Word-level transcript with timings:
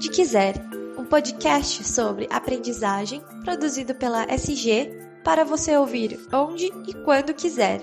Onde 0.00 0.08
Quiser, 0.08 0.54
um 0.96 1.04
podcast 1.04 1.84
sobre 1.84 2.26
aprendizagem 2.30 3.20
produzido 3.44 3.94
pela 3.94 4.24
SG 4.32 4.90
para 5.22 5.44
você 5.44 5.76
ouvir 5.76 6.18
onde 6.32 6.72
e 6.88 6.94
quando 7.04 7.34
quiser. 7.34 7.82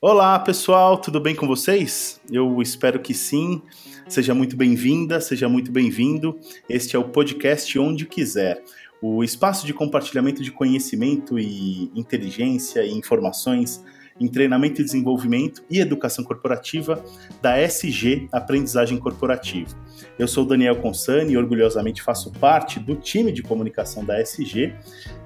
Olá 0.00 0.38
pessoal, 0.38 0.96
tudo 0.96 1.18
bem 1.18 1.34
com 1.34 1.48
vocês? 1.48 2.20
Eu 2.30 2.62
espero 2.62 3.00
que 3.00 3.12
sim. 3.12 3.60
Seja 4.08 4.32
muito 4.32 4.56
bem-vinda, 4.56 5.20
seja 5.20 5.48
muito 5.48 5.72
bem-vindo. 5.72 6.38
Este 6.68 6.94
é 6.94 6.98
o 7.00 7.08
podcast 7.08 7.76
Onde 7.76 8.06
Quiser, 8.06 8.62
o 9.02 9.24
espaço 9.24 9.66
de 9.66 9.74
compartilhamento 9.74 10.44
de 10.44 10.52
conhecimento 10.52 11.40
e 11.40 11.90
inteligência 11.92 12.84
e 12.84 12.92
informações 12.92 13.82
em 14.20 14.28
treinamento 14.28 14.80
e 14.80 14.84
desenvolvimento 14.84 15.62
e 15.70 15.80
educação 15.80 16.24
corporativa 16.24 17.02
da 17.40 17.58
SG 17.58 18.28
Aprendizagem 18.32 18.98
Corporativa. 18.98 19.70
Eu 20.18 20.28
sou 20.28 20.44
Daniel 20.44 20.76
Consani 20.76 21.32
e 21.32 21.36
orgulhosamente 21.36 22.02
faço 22.02 22.30
parte 22.32 22.78
do 22.78 22.94
time 22.96 23.32
de 23.32 23.42
comunicação 23.42 24.04
da 24.04 24.20
SG 24.20 24.74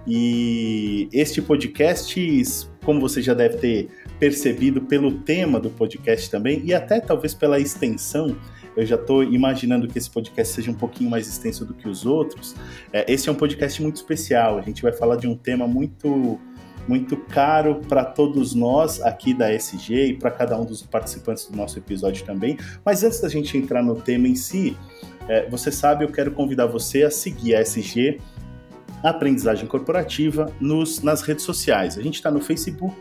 e 0.06 1.08
este 1.12 1.42
podcast, 1.42 2.14
como 2.84 3.00
você 3.00 3.20
já 3.20 3.34
deve 3.34 3.56
ter 3.56 3.88
percebido 4.20 4.80
pelo 4.82 5.12
tema 5.20 5.58
do 5.58 5.68
podcast 5.70 6.30
também 6.30 6.62
e 6.64 6.72
até 6.72 7.00
talvez 7.00 7.34
pela 7.34 7.58
extensão. 7.58 8.36
Eu 8.76 8.84
já 8.84 8.96
estou 8.96 9.24
imaginando 9.24 9.88
que 9.88 9.96
esse 9.96 10.10
podcast 10.10 10.54
seja 10.54 10.70
um 10.70 10.74
pouquinho 10.74 11.08
mais 11.08 11.26
extenso 11.26 11.64
do 11.64 11.72
que 11.72 11.88
os 11.88 12.04
outros. 12.04 12.54
É, 12.92 13.10
esse 13.10 13.28
é 13.28 13.32
um 13.32 13.34
podcast 13.34 13.82
muito 13.82 13.96
especial. 13.96 14.58
A 14.58 14.62
gente 14.62 14.82
vai 14.82 14.92
falar 14.92 15.16
de 15.16 15.26
um 15.26 15.34
tema 15.34 15.66
muito 15.66 16.38
muito 16.88 17.16
caro 17.16 17.80
para 17.88 18.04
todos 18.04 18.54
nós 18.54 19.00
aqui 19.02 19.34
da 19.34 19.52
SG 19.52 20.08
e 20.08 20.14
para 20.14 20.30
cada 20.30 20.58
um 20.58 20.64
dos 20.64 20.82
participantes 20.82 21.46
do 21.46 21.56
nosso 21.56 21.78
episódio 21.78 22.24
também. 22.24 22.58
Mas 22.84 23.02
antes 23.02 23.20
da 23.20 23.28
gente 23.28 23.56
entrar 23.56 23.82
no 23.82 23.96
tema 23.96 24.28
em 24.28 24.34
si, 24.34 24.76
é, 25.28 25.48
você 25.48 25.72
sabe, 25.72 26.04
eu 26.04 26.08
quero 26.08 26.30
convidar 26.32 26.66
você 26.66 27.02
a 27.02 27.10
seguir 27.10 27.54
a 27.54 27.60
SG 27.60 28.20
Aprendizagem 29.02 29.66
Corporativa 29.66 30.52
nos, 30.60 31.02
nas 31.02 31.22
redes 31.22 31.44
sociais. 31.44 31.98
A 31.98 32.02
gente 32.02 32.14
está 32.14 32.30
no 32.30 32.40
Facebook, 32.40 32.96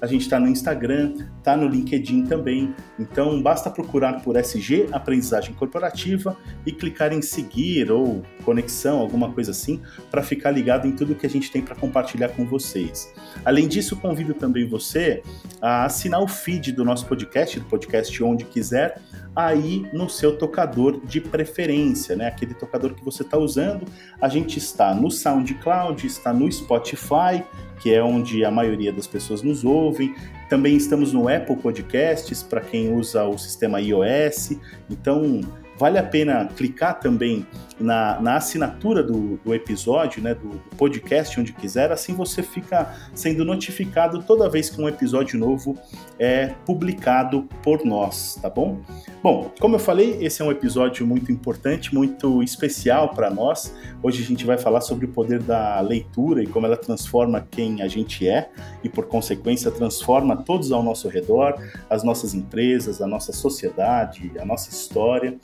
a 0.00 0.06
gente 0.06 0.22
está 0.22 0.38
no 0.38 0.48
Instagram, 0.48 1.14
está 1.38 1.56
no 1.56 1.66
LinkedIn 1.66 2.26
também. 2.26 2.74
Então 2.98 3.42
basta 3.42 3.70
procurar 3.70 4.22
por 4.22 4.36
SG 4.36 4.88
Aprendizagem 4.92 5.54
Corporativa 5.54 6.36
e 6.64 6.72
clicar 6.72 7.12
em 7.12 7.22
seguir 7.22 7.90
ou 7.90 8.22
conexão, 8.44 8.98
alguma 8.98 9.32
coisa 9.32 9.50
assim, 9.50 9.80
para 10.10 10.22
ficar 10.22 10.50
ligado 10.50 10.86
em 10.86 10.92
tudo 10.92 11.14
que 11.14 11.26
a 11.26 11.30
gente 11.30 11.50
tem 11.50 11.62
para 11.62 11.74
compartilhar 11.74 12.30
com 12.30 12.44
vocês. 12.44 13.12
Além 13.44 13.68
disso, 13.68 13.96
convido 13.96 14.34
também 14.34 14.66
você 14.66 15.22
a 15.60 15.84
assinar 15.84 16.22
o 16.22 16.28
feed 16.28 16.72
do 16.72 16.84
nosso 16.84 17.06
podcast, 17.06 17.58
do 17.58 17.66
podcast 17.66 18.22
Onde 18.22 18.44
Quiser, 18.44 19.00
aí 19.34 19.86
no 19.92 20.08
seu 20.08 20.36
tocador 20.36 21.00
de 21.04 21.20
preferência, 21.20 22.16
né? 22.16 22.26
Aquele 22.26 22.54
tocador 22.54 22.94
que 22.94 23.04
você 23.04 23.22
está 23.22 23.38
usando. 23.38 23.86
A 24.20 24.28
gente 24.28 24.58
está 24.58 24.94
no 24.94 25.10
SoundCloud, 25.10 26.06
está 26.06 26.32
no 26.32 26.50
Spotify 26.50 27.42
que 27.78 27.94
é 27.94 28.02
onde 28.02 28.44
a 28.44 28.50
maioria 28.50 28.92
das 28.92 29.06
pessoas 29.06 29.42
nos 29.42 29.64
ouvem. 29.64 30.14
Também 30.48 30.76
estamos 30.76 31.12
no 31.12 31.28
Apple 31.28 31.56
Podcasts, 31.56 32.42
para 32.42 32.60
quem 32.60 32.92
usa 32.92 33.24
o 33.24 33.38
sistema 33.38 33.80
iOS. 33.80 34.52
Então, 34.90 35.40
vale 35.76 35.98
a 35.98 36.02
pena 36.02 36.46
clicar 36.46 36.98
também 36.98 37.46
na, 37.80 38.20
na 38.20 38.36
assinatura 38.36 39.02
do, 39.02 39.38
do 39.44 39.54
episódio, 39.54 40.22
né, 40.22 40.34
do, 40.34 40.48
do, 40.48 40.76
podcast, 40.76 41.38
onde 41.38 41.52
quiser, 41.52 41.90
assim 41.92 42.14
você 42.14 42.42
fica 42.42 42.94
sendo 43.14 43.44
notificado 43.44 44.22
toda 44.22 44.48
vez 44.48 44.70
que 44.70 44.80
um 44.80 44.88
episódio 44.88 45.38
novo 45.38 45.76
é 46.18 46.54
publicado 46.64 47.48
por 47.62 47.84
nós, 47.84 48.38
tá 48.40 48.50
bom? 48.50 48.80
Bom, 49.22 49.50
como 49.60 49.76
eu 49.76 49.80
falei, 49.80 50.18
esse 50.20 50.42
é 50.42 50.44
um 50.44 50.50
episódio 50.50 51.06
muito 51.06 51.32
importante, 51.32 51.94
muito 51.94 52.42
especial 52.42 53.10
para 53.10 53.30
nós. 53.30 53.74
Hoje 54.02 54.22
a 54.22 54.26
gente 54.26 54.44
vai 54.44 54.56
falar 54.56 54.80
sobre 54.80 55.06
o 55.06 55.08
poder 55.08 55.42
da 55.42 55.80
leitura 55.80 56.42
e 56.42 56.46
como 56.46 56.66
ela 56.66 56.76
transforma 56.76 57.46
quem 57.50 57.82
a 57.82 57.88
gente 57.88 58.28
é 58.28 58.50
e, 58.82 58.88
por 58.88 59.06
consequência, 59.06 59.70
transforma 59.70 60.36
todos 60.36 60.70
ao 60.72 60.82
nosso 60.82 61.08
redor, 61.08 61.54
as 61.90 62.04
nossas 62.04 62.34
empresas, 62.34 63.02
a 63.02 63.06
nossa 63.06 63.32
sociedade, 63.32 64.32
a 64.38 64.44
nossa 64.44 64.70
história. 64.70 65.38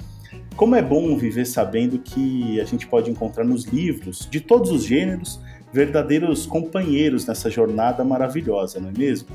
Como 0.57 0.77
é 0.77 0.83
bom 0.83 1.17
viver 1.17 1.47
sabendo 1.47 1.99
que 1.99 2.61
a 2.61 2.65
gente 2.65 2.87
pode 2.87 3.11
encontrar 3.11 3.45
nos 3.45 3.65
livros, 3.65 4.29
de 4.31 4.41
todos 4.41 4.71
os 4.71 4.85
gêneros, 4.85 5.41
verdadeiros 5.73 6.47
companheiros 6.47 7.27
nessa 7.27 7.51
jornada 7.51 8.05
maravilhosa, 8.05 8.79
não 8.79 8.91
é 8.91 8.93
mesmo? 8.97 9.29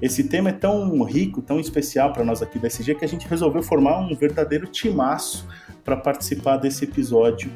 Esse 0.00 0.24
tema 0.24 0.50
é 0.50 0.52
tão 0.52 1.02
rico, 1.02 1.42
tão 1.42 1.60
especial 1.60 2.12
para 2.12 2.24
nós 2.24 2.42
aqui 2.42 2.58
da 2.58 2.68
SG 2.68 2.94
que 2.94 3.04
a 3.04 3.08
gente 3.08 3.26
resolveu 3.28 3.62
formar 3.62 3.98
um 4.00 4.14
verdadeiro 4.14 4.66
timaço 4.66 5.46
para 5.84 5.96
participar 5.96 6.56
desse 6.56 6.84
episódio. 6.84 7.50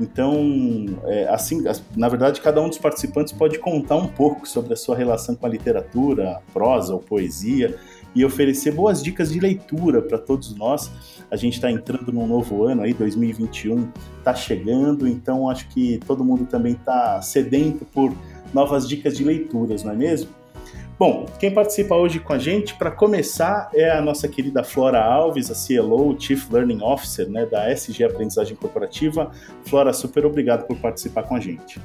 Então, 0.00 0.86
é, 1.04 1.28
assim, 1.28 1.62
na 1.96 2.08
verdade, 2.08 2.40
cada 2.40 2.60
um 2.60 2.68
dos 2.68 2.78
participantes 2.78 3.32
pode 3.32 3.58
contar 3.58 3.96
um 3.96 4.06
pouco 4.06 4.48
sobre 4.48 4.72
a 4.72 4.76
sua 4.76 4.96
relação 4.96 5.34
com 5.34 5.44
a 5.44 5.48
literatura, 5.48 6.40
prosa 6.52 6.94
ou 6.94 7.00
poesia 7.00 7.76
e 8.14 8.24
oferecer 8.24 8.72
boas 8.72 9.02
dicas 9.02 9.32
de 9.32 9.40
leitura 9.40 10.02
para 10.02 10.18
todos 10.18 10.54
nós. 10.54 10.90
A 11.30 11.36
gente 11.36 11.54
está 11.54 11.70
entrando 11.70 12.12
num 12.12 12.26
novo 12.26 12.64
ano 12.64 12.82
aí, 12.82 12.92
2021 12.92 13.88
está 14.18 14.34
chegando, 14.34 15.06
então 15.06 15.48
acho 15.48 15.68
que 15.68 16.00
todo 16.06 16.24
mundo 16.24 16.46
também 16.46 16.72
está 16.72 17.20
sedento 17.22 17.84
por 17.84 18.12
novas 18.52 18.88
dicas 18.88 19.16
de 19.16 19.24
leituras, 19.24 19.84
não 19.84 19.92
é 19.92 19.96
mesmo? 19.96 20.40
Bom, 20.98 21.24
quem 21.38 21.50
participa 21.50 21.94
hoje 21.94 22.20
com 22.20 22.34
a 22.34 22.38
gente, 22.38 22.74
para 22.74 22.90
começar, 22.90 23.70
é 23.72 23.90
a 23.90 24.02
nossa 24.02 24.28
querida 24.28 24.62
Flora 24.62 25.02
Alves, 25.02 25.50
a 25.50 25.54
CLO, 25.54 26.14
Chief 26.20 26.50
Learning 26.50 26.82
Officer 26.82 27.26
né, 27.26 27.46
da 27.46 27.70
SG 27.70 28.04
Aprendizagem 28.04 28.54
Corporativa. 28.54 29.30
Flora, 29.64 29.94
super 29.94 30.26
obrigado 30.26 30.66
por 30.66 30.76
participar 30.76 31.22
com 31.22 31.34
a 31.34 31.40
gente. 31.40 31.80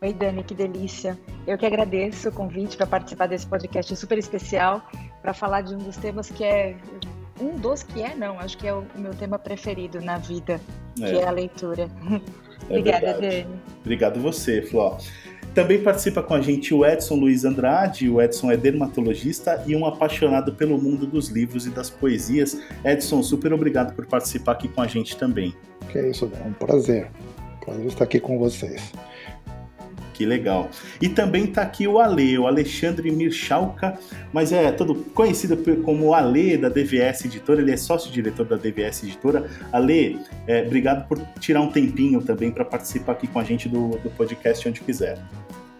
Oi, 0.00 0.12
Dani, 0.12 0.44
que 0.44 0.54
delícia. 0.54 1.18
Eu 1.44 1.58
que 1.58 1.66
agradeço 1.66 2.28
o 2.28 2.32
convite 2.32 2.76
para 2.76 2.86
participar 2.86 3.26
desse 3.26 3.46
podcast 3.46 3.96
super 3.96 4.16
especial 4.16 4.80
para 5.20 5.34
falar 5.34 5.62
de 5.62 5.74
um 5.74 5.78
dos 5.78 5.96
temas 5.96 6.30
que 6.30 6.44
é 6.44 6.76
um 7.40 7.56
dos 7.56 7.82
que 7.82 8.02
é, 8.02 8.14
não, 8.14 8.38
acho 8.38 8.56
que 8.58 8.68
é 8.68 8.72
o 8.72 8.84
meu 8.94 9.12
tema 9.12 9.38
preferido 9.38 10.00
na 10.00 10.18
vida, 10.18 10.60
que 10.94 11.04
é, 11.04 11.16
é 11.16 11.26
a 11.26 11.30
leitura. 11.30 11.88
É 12.68 12.80
Obrigada, 12.80 13.06
verdade. 13.06 13.44
Dani. 13.44 13.60
Obrigado 13.80 14.20
você, 14.20 14.60
Fló. 14.60 14.98
Também 15.54 15.82
participa 15.82 16.22
com 16.22 16.34
a 16.34 16.40
gente 16.40 16.74
o 16.74 16.84
Edson 16.84 17.14
Luiz 17.14 17.44
Andrade. 17.44 18.10
O 18.10 18.20
Edson 18.20 18.50
é 18.50 18.56
dermatologista 18.56 19.62
e 19.66 19.74
um 19.74 19.86
apaixonado 19.86 20.52
pelo 20.52 20.76
mundo 20.76 21.06
dos 21.06 21.28
livros 21.28 21.66
e 21.66 21.70
das 21.70 21.88
poesias. 21.88 22.60
Edson, 22.84 23.22
super 23.22 23.54
obrigado 23.54 23.94
por 23.94 24.04
participar 24.04 24.52
aqui 24.52 24.68
com 24.68 24.82
a 24.82 24.86
gente 24.86 25.16
também. 25.16 25.54
Que 25.90 25.98
é 25.98 26.10
isso, 26.10 26.30
é 26.44 26.46
um 26.46 26.52
prazer. 26.52 27.08
Prazer 27.64 27.86
estar 27.86 28.04
aqui 28.04 28.20
com 28.20 28.38
vocês. 28.38 28.92
Que 30.18 30.26
legal. 30.26 30.68
E 31.00 31.08
também 31.08 31.44
está 31.44 31.62
aqui 31.62 31.86
o 31.86 32.00
Ale, 32.00 32.36
o 32.36 32.48
Alexandre 32.48 33.08
Mirchalka, 33.12 33.96
mas 34.32 34.50
é 34.50 34.72
todo 34.72 34.96
conhecido 35.14 35.56
como 35.84 36.12
Ale 36.12 36.56
da 36.56 36.68
DVS 36.68 37.26
Editora, 37.26 37.62
ele 37.62 37.70
é 37.70 37.76
sócio-diretor 37.76 38.44
da 38.44 38.56
DVS 38.56 39.04
Editora. 39.04 39.48
Ale, 39.72 40.18
é, 40.48 40.62
obrigado 40.62 41.06
por 41.06 41.20
tirar 41.38 41.60
um 41.60 41.70
tempinho 41.70 42.20
também 42.20 42.50
para 42.50 42.64
participar 42.64 43.12
aqui 43.12 43.28
com 43.28 43.38
a 43.38 43.44
gente 43.44 43.68
do, 43.68 43.90
do 43.90 44.10
podcast 44.10 44.68
onde 44.68 44.80
quiser. 44.80 45.20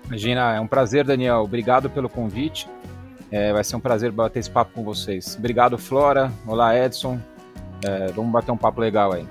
Imagina, 0.07 0.55
é 0.55 0.61
um 0.61 0.69
prazer, 0.69 1.05
Daniel. 1.05 1.39
Obrigado 1.39 1.91
pelo 1.91 2.09
convite. 2.09 2.69
É, 3.33 3.53
vai 3.53 3.65
ser 3.65 3.75
um 3.75 3.81
prazer 3.81 4.13
bater 4.13 4.39
esse 4.39 4.51
papo 4.51 4.71
com 4.73 4.85
vocês. 4.85 5.35
Obrigado, 5.37 5.77
Flora. 5.77 6.31
Olá, 6.47 6.79
Edson. 6.79 7.19
É, 7.85 8.07
vamos 8.13 8.31
bater 8.31 8.53
um 8.53 8.57
papo 8.57 8.81
legal 8.81 9.13
aí. 9.13 9.27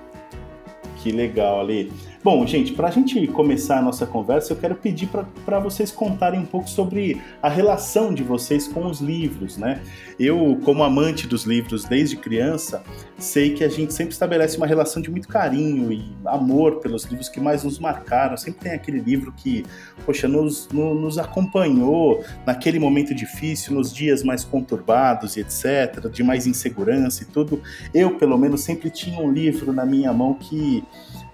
Que 0.97 1.13
legal, 1.13 1.61
Ale. 1.61 1.93
Bom, 2.29 2.45
gente, 2.45 2.73
para 2.73 2.89
a 2.89 2.91
gente 2.91 3.25
começar 3.27 3.77
a 3.77 3.81
nossa 3.81 4.05
conversa, 4.05 4.51
eu 4.51 4.57
quero 4.57 4.75
pedir 4.75 5.07
para 5.45 5.59
vocês 5.61 5.93
contarem 5.93 6.41
um 6.41 6.45
pouco 6.45 6.69
sobre 6.69 7.21
a 7.41 7.47
relação 7.47 8.13
de 8.13 8.21
vocês 8.21 8.67
com 8.67 8.85
os 8.85 8.99
livros, 8.99 9.55
né? 9.55 9.81
Eu, 10.19 10.59
como 10.65 10.83
amante 10.83 11.25
dos 11.25 11.45
livros 11.45 11.85
desde 11.85 12.17
criança, 12.17 12.83
sei 13.17 13.53
que 13.53 13.63
a 13.63 13.69
gente 13.69 13.93
sempre 13.93 14.11
estabelece 14.11 14.57
uma 14.57 14.67
relação 14.67 15.01
de 15.01 15.09
muito 15.09 15.25
carinho 15.29 15.89
e 15.89 16.03
amor 16.25 16.81
pelos 16.81 17.05
livros 17.05 17.29
que 17.29 17.39
mais 17.39 17.63
nos 17.63 17.79
marcaram. 17.79 18.35
Sempre 18.35 18.59
tem 18.59 18.73
aquele 18.73 18.99
livro 18.99 19.31
que, 19.31 19.65
poxa, 20.05 20.27
nos, 20.27 20.67
no, 20.67 20.93
nos 20.93 21.17
acompanhou 21.17 22.25
naquele 22.45 22.77
momento 22.77 23.15
difícil, 23.15 23.73
nos 23.73 23.93
dias 23.93 24.21
mais 24.21 24.43
conturbados 24.43 25.37
e 25.37 25.39
etc., 25.39 26.09
de 26.11 26.23
mais 26.23 26.45
insegurança 26.45 27.23
e 27.23 27.25
tudo. 27.25 27.61
Eu, 27.93 28.17
pelo 28.17 28.37
menos, 28.37 28.65
sempre 28.65 28.89
tinha 28.89 29.17
um 29.17 29.31
livro 29.31 29.71
na 29.71 29.85
minha 29.85 30.11
mão 30.11 30.33
que 30.33 30.83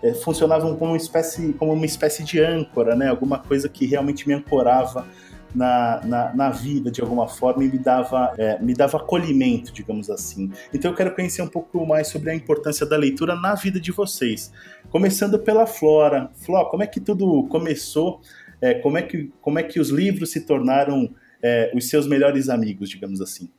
é, 0.03 0.13
funcionavam 0.13 0.75
como 0.75 0.91
uma 0.91 0.97
espécie, 0.97 1.53
como 1.53 1.71
uma 1.71 1.85
espécie 1.85 2.23
de 2.23 2.39
âncora, 2.41 2.95
né? 2.95 3.07
Alguma 3.07 3.39
coisa 3.39 3.69
que 3.69 3.85
realmente 3.85 4.27
me 4.27 4.33
ancorava 4.33 5.07
na, 5.55 6.01
na, 6.03 6.33
na, 6.33 6.50
vida 6.50 6.91
de 6.91 7.00
alguma 7.00 7.27
forma 7.27 7.63
e 7.63 7.69
me 7.69 7.77
dava, 7.77 8.33
é, 8.38 8.59
me 8.59 8.73
dava 8.73 8.97
acolhimento, 8.97 9.71
digamos 9.71 10.09
assim. 10.09 10.51
Então 10.73 10.91
eu 10.91 10.97
quero 10.97 11.15
conhecer 11.15 11.41
um 11.41 11.47
pouco 11.47 11.85
mais 11.85 12.07
sobre 12.07 12.31
a 12.31 12.35
importância 12.35 12.85
da 12.85 12.97
leitura 12.97 13.35
na 13.35 13.55
vida 13.55 13.79
de 13.79 13.91
vocês. 13.91 14.51
Começando 14.89 15.39
pela 15.39 15.65
Flora. 15.65 16.29
Flora, 16.33 16.69
como 16.69 16.83
é 16.83 16.88
que 16.88 17.00
tudo 17.00 17.47
começou? 17.47 18.19
É, 18.59 18.73
como, 18.75 18.97
é 18.97 19.03
que, 19.03 19.31
como 19.41 19.59
é 19.59 19.63
que 19.63 19.79
os 19.79 19.89
livros 19.89 20.31
se 20.31 20.41
tornaram 20.41 21.09
é, 21.41 21.71
os 21.73 21.88
seus 21.88 22.07
melhores 22.07 22.50
amigos, 22.50 22.89
digamos 22.89 23.21
assim? 23.21 23.50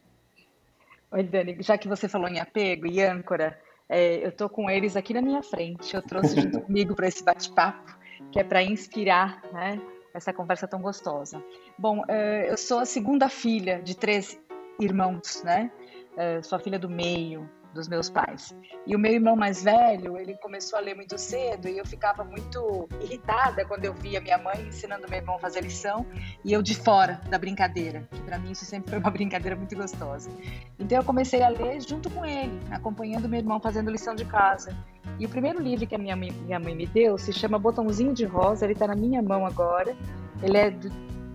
Oi, 1.10 1.22
Dani, 1.22 1.56
já 1.60 1.78
que 1.78 1.86
você 1.86 2.08
falou 2.08 2.28
em 2.28 2.40
apego 2.40 2.86
e 2.86 3.00
âncora, 3.00 3.56
é, 3.88 4.24
eu 4.24 4.30
estou 4.30 4.48
com 4.48 4.70
eles 4.70 4.96
aqui 4.96 5.12
na 5.14 5.22
minha 5.22 5.42
frente. 5.42 5.94
Eu 5.94 6.02
trouxe 6.02 6.40
junto 6.40 6.60
comigo 6.62 6.94
para 6.94 7.08
esse 7.08 7.22
bate-papo, 7.22 7.96
que 8.32 8.38
é 8.38 8.44
para 8.44 8.62
inspirar 8.62 9.42
né, 9.52 9.80
essa 10.12 10.32
conversa 10.32 10.66
tão 10.66 10.80
gostosa. 10.80 11.42
Bom, 11.78 12.02
é, 12.08 12.50
eu 12.50 12.56
sou 12.56 12.78
a 12.78 12.86
segunda 12.86 13.28
filha 13.28 13.80
de 13.82 13.96
três 13.96 14.38
irmãos, 14.80 15.42
né? 15.44 15.70
É, 16.16 16.40
sou 16.42 16.56
a 16.56 16.60
filha 16.60 16.78
do 16.78 16.88
meio, 16.88 17.48
dos 17.74 17.88
meus 17.88 18.08
pais. 18.08 18.56
E 18.86 18.94
o 18.94 18.98
meu 18.98 19.12
irmão 19.12 19.36
mais 19.36 19.62
velho, 19.62 20.16
ele 20.16 20.34
começou 20.36 20.78
a 20.78 20.82
ler 20.82 20.94
muito 20.94 21.18
cedo 21.18 21.68
e 21.68 21.76
eu 21.76 21.84
ficava 21.84 22.24
muito 22.24 22.88
irritada 23.02 23.64
quando 23.64 23.84
eu 23.84 23.92
via 23.92 24.20
minha 24.20 24.38
mãe 24.38 24.68
ensinando 24.68 25.08
meu 25.08 25.18
irmão 25.18 25.36
a 25.36 25.38
fazer 25.38 25.60
lição 25.60 26.06
e 26.44 26.52
eu 26.52 26.62
de 26.62 26.74
fora 26.74 27.20
da 27.28 27.38
brincadeira, 27.38 28.08
que 28.10 28.20
para 28.22 28.38
mim 28.38 28.52
isso 28.52 28.64
sempre 28.64 28.90
foi 28.90 28.98
uma 28.98 29.10
brincadeira 29.12 29.56
muito 29.56 29.74
gostosa. 29.76 30.30
Então 30.78 30.98
eu 30.98 31.04
comecei 31.04 31.42
a 31.42 31.48
ler 31.48 31.80
junto 31.82 32.08
com 32.10 32.24
ele, 32.24 32.58
acompanhando 32.70 33.28
meu 33.28 33.40
irmão 33.40 33.60
fazendo 33.60 33.90
lição 33.90 34.14
de 34.14 34.24
casa. 34.24 34.74
E 35.18 35.26
o 35.26 35.28
primeiro 35.28 35.60
livro 35.60 35.86
que 35.86 35.94
a 35.94 35.98
minha 35.98 36.16
mãe, 36.16 36.30
minha 36.30 36.58
mãe 36.58 36.74
me 36.74 36.86
deu 36.86 37.18
se 37.18 37.32
chama 37.32 37.58
Botãozinho 37.58 38.14
de 38.14 38.24
Rosa, 38.24 38.64
ele 38.64 38.72
está 38.72 38.86
na 38.86 38.96
minha 38.96 39.20
mão 39.22 39.44
agora. 39.44 39.94
Ele 40.42 40.56
é 40.56 40.70
do, 40.70 40.90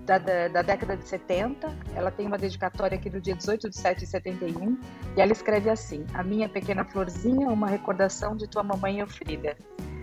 da, 0.10 0.18
da, 0.18 0.48
da, 0.48 0.62
década 0.64 0.98
de 0.98 1.08
70. 1.08 1.72
Ela 1.96 2.10
tem 2.10 2.26
uma 2.26 2.38
dedicatória 2.38 2.98
aqui 2.98 3.10
do 3.10 3.22
dia 3.22 3.36
18 3.36 3.70
de 3.70 3.78
7 3.78 4.00
de 4.00 4.08
71. 4.08 4.78
E 5.16 5.22
ela 5.22 5.32
escreve 5.32 5.70
assim: 5.70 6.04
A 6.14 6.24
minha 6.24 6.50
pequena 6.50 6.84
florzinha, 6.84 7.48
uma 7.48 7.68
recordação 7.68 8.36
de 8.36 8.48
tua 8.48 8.64
mamãe 8.64 9.00
Elfrida. 9.00 9.56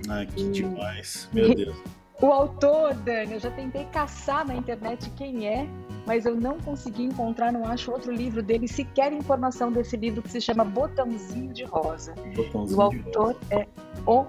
Ai, 0.09 0.27
que 0.27 0.43
e... 0.43 0.51
demais. 0.51 1.29
Meu 1.33 1.53
Deus. 1.55 1.77
O 2.23 2.33
autor, 2.33 2.95
Dani, 2.95 3.35
eu 3.35 3.41
já 3.41 3.51
tentei 3.51 3.85
caçar 3.87 4.47
na 4.47 4.55
internet 4.55 5.11
quem 5.11 5.47
é, 5.47 5.69
mas 6.07 6.25
eu 6.25 6.35
não 6.35 6.59
consegui 6.59 7.03
encontrar, 7.05 7.53
não 7.53 7.67
acho 7.67 7.93
outro 7.93 8.11
livro 8.11 8.43
dele, 8.43 8.67
sequer 8.67 9.13
informação 9.13 9.71
desse 9.71 9.99
livro 9.99 10.23
que 10.23 10.31
se 10.31 10.41
chama 10.41 10.65
Botãozinho 10.65 11.53
de 11.53 11.65
Rosa. 11.65 12.15
Botãozinho 12.35 12.79
o 12.79 12.83
autor 12.83 13.33
rosa. 13.35 13.39
é 13.51 13.69
O. 14.07 14.25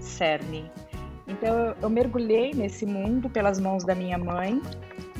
Cerne. 0.00 0.70
Então 1.26 1.74
eu, 1.80 1.90
mergulhei 1.90 2.52
nesse 2.52 2.84
mundo 2.84 3.30
pelas 3.30 3.58
mãos 3.58 3.82
da 3.82 3.94
minha 3.94 4.18
mãe 4.18 4.60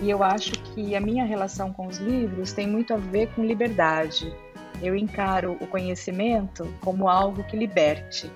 e 0.02 0.10
eu 0.10 0.22
acho 0.22 0.52
que 0.52 0.94
a 0.94 1.00
minha 1.00 1.24
relação 1.24 1.72
com 1.72 1.86
os 1.86 1.98
livros 1.98 2.52
tem 2.52 2.68
muito 2.68 2.92
a 2.92 2.96
ver 2.96 3.28
com 3.34 3.44
liberdade. 3.44 4.34
Eu 4.82 4.94
encaro 4.94 5.56
o 5.60 5.66
conhecimento 5.66 6.68
como 6.80 7.08
algo 7.08 7.42
que 7.44 7.56
liberte. 7.56 8.30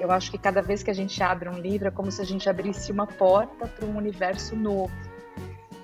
Eu 0.00 0.10
acho 0.10 0.32
que 0.32 0.38
cada 0.38 0.60
vez 0.60 0.82
que 0.82 0.90
a 0.90 0.94
gente 0.94 1.22
abre 1.22 1.48
um 1.48 1.58
livro 1.58 1.86
é 1.86 1.90
como 1.90 2.10
se 2.10 2.20
a 2.20 2.24
gente 2.24 2.48
abrisse 2.48 2.90
uma 2.90 3.06
porta 3.06 3.68
para 3.68 3.86
um 3.86 3.96
universo 3.96 4.56
novo, 4.56 4.92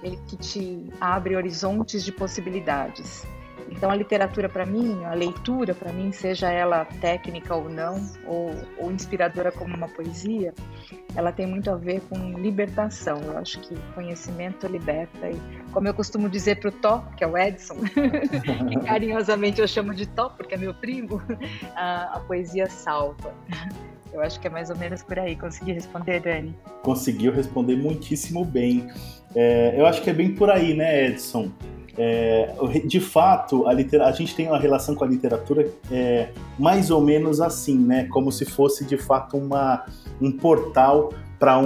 ele 0.02 0.18
que 0.26 0.36
te 0.36 0.86
abre 1.00 1.36
horizontes 1.36 2.04
de 2.04 2.10
possibilidades. 2.10 3.24
Então 3.70 3.90
a 3.90 3.94
literatura 3.94 4.48
para 4.48 4.64
mim, 4.64 5.04
a 5.04 5.14
leitura 5.14 5.74
para 5.74 5.92
mim, 5.92 6.12
seja 6.12 6.50
ela 6.50 6.84
técnica 6.84 7.54
ou 7.54 7.68
não, 7.68 8.00
ou, 8.26 8.50
ou, 8.78 8.90
inspiradora 8.90 9.52
como 9.52 9.74
uma 9.74 9.88
poesia, 9.88 10.54
ela 11.14 11.32
tem 11.32 11.46
muito 11.46 11.70
a 11.70 11.76
ver 11.76 12.00
com 12.08 12.38
libertação. 12.38 13.20
Eu 13.22 13.38
acho 13.38 13.60
que 13.60 13.76
conhecimento 13.94 14.66
liberta 14.66 15.30
e, 15.30 15.38
como 15.72 15.88
eu 15.88 15.94
costumo 15.94 16.28
dizer 16.28 16.60
para 16.60 16.68
o 16.68 16.72
Tó, 16.72 17.04
que 17.16 17.24
é 17.24 17.26
o 17.26 17.36
Edson, 17.36 17.76
que 18.68 18.80
carinhosamente 18.86 19.60
eu 19.60 19.68
chamo 19.68 19.94
de 19.94 20.06
Tó 20.06 20.30
porque 20.30 20.54
é 20.54 20.58
meu 20.58 20.74
primo, 20.74 21.22
a, 21.74 22.16
a 22.16 22.20
poesia 22.20 22.68
salva. 22.68 23.34
Eu 24.12 24.22
acho 24.22 24.40
que 24.40 24.46
é 24.46 24.50
mais 24.50 24.70
ou 24.70 24.76
menos 24.76 25.02
por 25.02 25.18
aí. 25.18 25.36
Consegui 25.36 25.72
responder, 25.72 26.20
Dani? 26.20 26.56
Conseguiu 26.82 27.30
responder 27.30 27.76
muitíssimo 27.76 28.44
bem. 28.44 28.88
É, 29.34 29.74
eu 29.78 29.86
acho 29.86 30.02
que 30.02 30.08
é 30.08 30.14
bem 30.14 30.34
por 30.34 30.50
aí, 30.50 30.74
né, 30.74 31.08
Edson? 31.08 31.52
É, 31.98 32.54
de 32.86 33.00
fato, 33.00 33.66
a, 33.66 33.72
a, 33.72 34.12
gente 34.12 34.32
tem 34.34 34.46
uma 34.46 34.58
relação 34.58 34.94
com 34.94 35.02
a 35.02 35.06
literatura 35.06 35.68
é, 35.90 36.28
mais 36.56 36.92
ou 36.92 37.00
menos 37.00 37.40
assim, 37.40 37.76
né? 37.76 38.04
Como 38.04 38.30
se 38.30 38.44
fosse 38.44 38.84
de 38.84 38.96
fato 38.96 39.36
uma, 39.36 39.84
um 40.20 40.30
portal 40.30 41.10
para 41.38 41.58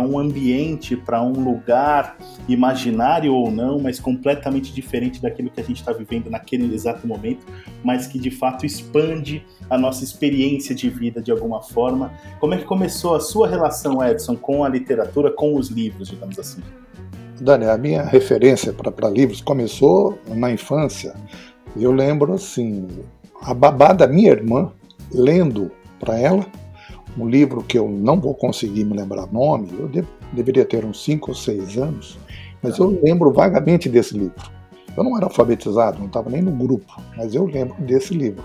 um 0.00 0.18
ambiente, 0.18 0.96
para 0.96 1.22
um 1.22 1.32
lugar 1.32 2.18
imaginário 2.48 3.34
ou 3.34 3.50
não, 3.50 3.78
mas 3.78 3.98
completamente 3.98 4.72
diferente 4.72 5.20
daquilo 5.22 5.50
que 5.50 5.60
a 5.60 5.64
gente 5.64 5.80
está 5.80 5.92
vivendo 5.92 6.30
naquele 6.30 6.72
exato 6.74 7.06
momento, 7.06 7.46
mas 7.82 8.06
que 8.06 8.18
de 8.18 8.30
fato 8.30 8.66
expande 8.66 9.44
a 9.68 9.78
nossa 9.78 10.04
experiência 10.04 10.74
de 10.74 10.88
vida 10.90 11.22
de 11.22 11.30
alguma 11.30 11.62
forma. 11.62 12.12
Como 12.38 12.54
é 12.54 12.58
que 12.58 12.64
começou 12.64 13.14
a 13.14 13.20
sua 13.20 13.48
relação, 13.48 14.02
Edson, 14.06 14.36
com 14.36 14.64
a 14.64 14.68
literatura, 14.68 15.30
com 15.30 15.56
os 15.56 15.68
livros, 15.68 16.08
digamos 16.08 16.38
assim? 16.38 16.62
Dani, 17.40 17.64
a 17.64 17.78
minha 17.78 18.02
referência 18.02 18.72
para 18.72 19.08
livros 19.08 19.40
começou 19.40 20.18
na 20.28 20.52
infância. 20.52 21.14
Eu 21.74 21.90
lembro 21.90 22.34
assim, 22.34 22.86
a 23.40 23.54
babá 23.54 23.92
da 23.92 24.06
minha 24.06 24.30
irmã 24.30 24.70
lendo 25.12 25.70
para 25.98 26.18
ela 26.18 26.44
um 27.18 27.28
livro 27.28 27.62
que 27.62 27.78
eu 27.78 27.88
não 27.88 28.20
vou 28.20 28.34
conseguir 28.34 28.84
me 28.84 28.96
lembrar 28.96 29.26
nome, 29.32 29.70
eu 29.78 29.88
de, 29.88 30.04
deveria 30.32 30.64
ter 30.64 30.84
uns 30.84 31.02
5 31.02 31.30
ou 31.30 31.34
6 31.34 31.78
anos, 31.78 32.18
mas 32.62 32.78
eu 32.78 33.00
lembro 33.02 33.32
vagamente 33.32 33.88
desse 33.88 34.16
livro. 34.16 34.50
Eu 34.96 35.02
não 35.02 35.16
era 35.16 35.26
alfabetizado, 35.26 35.98
não 35.98 36.06
estava 36.06 36.28
nem 36.28 36.42
no 36.42 36.52
grupo, 36.52 37.00
mas 37.16 37.34
eu 37.34 37.46
lembro 37.46 37.74
desse 37.82 38.12
livro. 38.14 38.44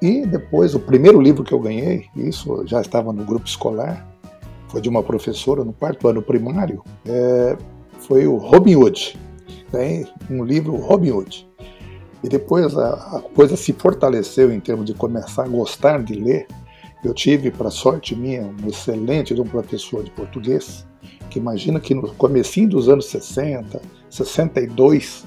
E 0.00 0.26
depois, 0.26 0.74
o 0.74 0.80
primeiro 0.80 1.20
livro 1.20 1.44
que 1.44 1.52
eu 1.52 1.60
ganhei, 1.60 2.06
isso 2.16 2.66
já 2.66 2.80
estava 2.80 3.12
no 3.12 3.24
grupo 3.24 3.46
escolar, 3.46 4.06
foi 4.68 4.80
de 4.80 4.88
uma 4.88 5.02
professora 5.02 5.62
no 5.62 5.72
quarto 5.72 6.08
ano 6.08 6.20
primário, 6.20 6.82
é, 7.06 7.56
foi 8.06 8.26
o 8.26 8.36
Robin 8.36 8.76
Hood, 8.76 9.18
né? 9.72 10.04
um 10.30 10.44
livro 10.44 10.76
Robin 10.76 11.10
Hood. 11.10 11.48
E 12.22 12.28
depois 12.28 12.76
a, 12.76 13.16
a, 13.16 13.22
coisa 13.34 13.56
se 13.56 13.72
fortaleceu 13.72 14.52
em 14.52 14.60
termos 14.60 14.86
de 14.86 14.94
começar 14.94 15.44
a 15.44 15.48
gostar 15.48 16.02
de 16.02 16.14
ler. 16.14 16.46
Eu 17.04 17.12
tive, 17.12 17.50
para 17.50 17.70
sorte 17.70 18.14
minha, 18.14 18.42
um 18.42 18.68
excelente 18.68 19.34
de 19.34 19.40
um 19.40 19.46
professor 19.46 20.04
de 20.04 20.10
português, 20.12 20.86
que 21.30 21.38
imagina 21.38 21.80
que 21.80 21.94
no 21.94 22.14
comecinho 22.14 22.68
dos 22.68 22.88
anos 22.88 23.06
60, 23.06 23.80
62, 24.08 25.24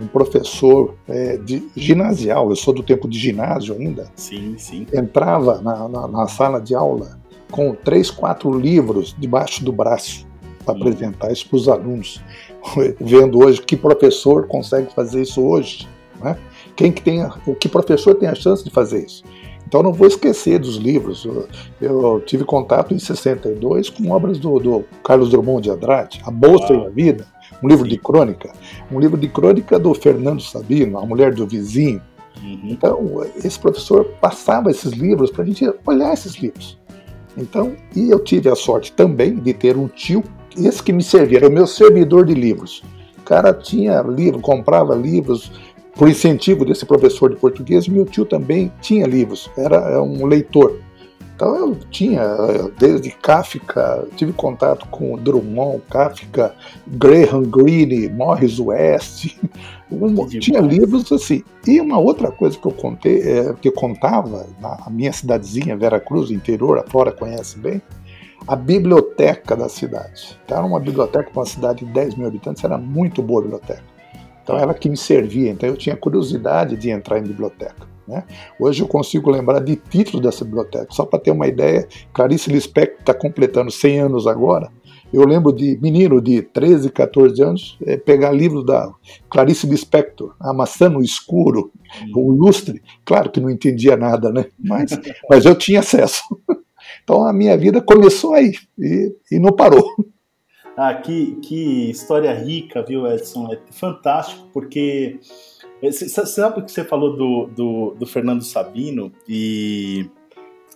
um 0.00 0.06
professor 0.06 0.94
é, 1.06 1.36
de 1.36 1.68
ginasial, 1.76 2.48
eu 2.48 2.56
sou 2.56 2.72
do 2.72 2.82
tempo 2.82 3.08
de 3.08 3.18
ginásio 3.18 3.74
ainda, 3.74 4.10
sim, 4.14 4.56
sim. 4.56 4.86
entrava 4.94 5.60
na, 5.60 5.88
na, 5.88 6.08
na 6.08 6.28
sala 6.28 6.60
de 6.60 6.74
aula 6.74 7.18
com 7.50 7.74
três, 7.74 8.10
quatro 8.10 8.56
livros 8.56 9.14
debaixo 9.18 9.64
do 9.64 9.72
braço 9.72 10.27
para 10.72 10.90
apresentar 10.90 11.32
isso 11.32 11.48
para 11.48 11.56
os 11.56 11.68
alunos, 11.68 12.20
vendo 13.00 13.44
hoje 13.44 13.60
que 13.62 13.76
professor 13.76 14.46
consegue 14.46 14.92
fazer 14.94 15.22
isso 15.22 15.42
hoje, 15.42 15.88
né? 16.20 16.36
Quem 16.76 16.92
que 16.92 17.02
tem, 17.02 17.26
o 17.46 17.54
que 17.54 17.68
professor 17.68 18.14
tem 18.14 18.28
a 18.28 18.34
chance 18.34 18.62
de 18.62 18.70
fazer 18.70 19.04
isso? 19.04 19.24
Então 19.66 19.82
não 19.82 19.92
vou 19.92 20.06
esquecer 20.06 20.58
dos 20.58 20.76
livros. 20.76 21.24
Eu, 21.24 21.48
eu 21.80 22.22
tive 22.24 22.44
contato 22.44 22.94
em 22.94 22.98
62 22.98 23.90
com 23.90 24.10
obras 24.10 24.38
do, 24.38 24.58
do 24.58 24.84
Carlos 25.04 25.30
Drummond 25.30 25.62
de 25.62 25.70
Andrade, 25.70 26.22
A 26.24 26.30
Bolsa 26.30 26.72
e 26.72 26.86
a 26.86 26.88
Vida, 26.88 27.26
um 27.62 27.68
livro 27.68 27.86
de 27.86 27.98
crônica, 27.98 28.50
um 28.90 28.98
livro 28.98 29.18
de 29.18 29.28
crônica 29.28 29.78
do 29.78 29.92
Fernando 29.92 30.40
Sabino, 30.40 30.98
A 30.98 31.04
Mulher 31.04 31.34
do 31.34 31.46
Vizinho. 31.46 32.00
Uhum. 32.42 32.60
Então, 32.64 33.26
esse 33.36 33.58
professor 33.58 34.04
passava 34.20 34.70
esses 34.70 34.92
livros 34.92 35.30
para 35.30 35.42
a 35.42 35.46
gente 35.46 35.70
olhar 35.84 36.14
esses 36.14 36.36
livros. 36.36 36.78
Então, 37.36 37.76
e 37.94 38.10
eu 38.10 38.20
tive 38.20 38.48
a 38.48 38.54
sorte 38.54 38.92
também 38.92 39.34
de 39.34 39.52
ter 39.52 39.76
um 39.76 39.86
tio 39.86 40.24
esse 40.66 40.82
que 40.82 40.92
me 40.92 41.02
servia, 41.02 41.38
era 41.38 41.48
o 41.48 41.52
meu 41.52 41.66
servidor 41.66 42.26
de 42.26 42.34
livros. 42.34 42.82
O 43.18 43.22
cara 43.22 43.52
tinha 43.52 44.00
livro, 44.02 44.40
comprava 44.40 44.94
livros 44.94 45.50
por 45.94 46.08
incentivo 46.08 46.64
desse 46.64 46.86
professor 46.86 47.30
de 47.30 47.36
português. 47.36 47.88
Meu 47.88 48.04
tio 48.04 48.24
também 48.24 48.72
tinha 48.80 49.06
livros, 49.06 49.50
era 49.56 50.02
um 50.02 50.24
leitor. 50.26 50.78
Então 51.38 51.54
eu 51.54 51.76
tinha, 51.88 52.20
desde 52.80 53.10
Kafka, 53.10 54.08
tive 54.16 54.32
contato 54.32 54.88
com 54.88 55.16
Drummond, 55.16 55.80
Kafka, 55.88 56.52
Graham 56.84 57.44
Greene, 57.44 58.08
Morris 58.08 58.58
West, 58.58 59.36
um, 59.88 60.26
tinha 60.26 60.58
livros 60.58 61.12
assim. 61.12 61.44
E 61.64 61.80
uma 61.80 61.96
outra 61.96 62.32
coisa 62.32 62.58
que 62.58 62.66
eu 62.66 62.72
contei, 62.72 63.20
é, 63.20 63.54
que 63.54 63.68
eu 63.68 63.72
contava 63.72 64.48
na 64.60 64.90
minha 64.90 65.12
cidadezinha, 65.12 65.76
Vera 65.76 66.00
Cruz, 66.00 66.32
interior, 66.32 66.76
a 66.76 66.82
Flora 66.82 67.12
conhece 67.12 67.56
bem, 67.56 67.80
a 68.48 68.56
biblioteca 68.56 69.54
da 69.54 69.68
cidade. 69.68 70.38
Então, 70.44 70.56
era 70.56 70.66
uma 70.66 70.80
biblioteca 70.80 71.30
para 71.30 71.40
uma 71.40 71.46
cidade 71.46 71.84
de 71.84 71.92
10 71.92 72.14
mil 72.14 72.26
habitantes, 72.26 72.64
era 72.64 72.78
muito 72.78 73.22
boa 73.22 73.40
a 73.40 73.42
biblioteca. 73.42 73.84
Então, 74.42 74.56
ela 74.56 74.72
que 74.72 74.88
me 74.88 74.96
servia. 74.96 75.50
Então, 75.50 75.68
eu 75.68 75.76
tinha 75.76 75.94
curiosidade 75.94 76.74
de 76.74 76.88
entrar 76.88 77.18
em 77.18 77.22
biblioteca. 77.22 77.86
Né? 78.06 78.24
Hoje 78.58 78.82
eu 78.82 78.88
consigo 78.88 79.30
lembrar 79.30 79.60
de 79.60 79.76
títulos 79.76 80.22
dessa 80.22 80.46
biblioteca. 80.46 80.86
Só 80.90 81.04
para 81.04 81.18
ter 81.18 81.30
uma 81.30 81.46
ideia, 81.46 81.86
Clarice 82.14 82.50
Lispector 82.50 83.00
está 83.00 83.12
completando 83.12 83.70
100 83.70 84.00
anos 84.00 84.26
agora. 84.26 84.70
Eu 85.12 85.26
lembro 85.26 85.52
de 85.52 85.78
menino 85.80 86.20
de 86.20 86.40
13, 86.40 86.90
14 86.90 87.42
anos 87.42 87.78
é, 87.82 87.98
pegar 87.98 88.30
livros 88.30 88.64
da 88.64 88.90
Clarice 89.28 89.66
Lispector, 89.66 90.34
A 90.40 90.54
Maçã 90.54 90.88
no 90.88 91.02
Escuro, 91.02 91.70
o 92.14 92.30
Lustre. 92.30 92.82
Claro 93.04 93.30
que 93.30 93.40
não 93.40 93.50
entendia 93.50 93.96
nada, 93.96 94.30
né? 94.30 94.46
Mas, 94.58 94.98
mas 95.28 95.44
eu 95.44 95.54
tinha 95.54 95.80
acesso. 95.80 96.22
Então 97.08 97.26
a 97.26 97.32
minha 97.32 97.56
vida 97.56 97.80
começou 97.80 98.34
aí 98.34 98.52
e, 98.78 99.16
e 99.32 99.38
não 99.38 99.50
parou. 99.50 99.96
Ah, 100.76 100.92
que, 100.94 101.36
que 101.36 101.90
história 101.90 102.32
rica, 102.34 102.84
viu, 102.86 103.06
Edson? 103.06 103.50
É 103.50 103.58
fantástico, 103.72 104.46
porque 104.52 105.18
você 105.82 106.06
sabe 106.06 106.60
o 106.60 106.64
que 106.64 106.70
você 106.70 106.84
falou 106.84 107.16
do, 107.16 107.46
do, 107.46 107.94
do 107.98 108.06
Fernando 108.06 108.44
Sabino 108.44 109.10
e 109.26 110.06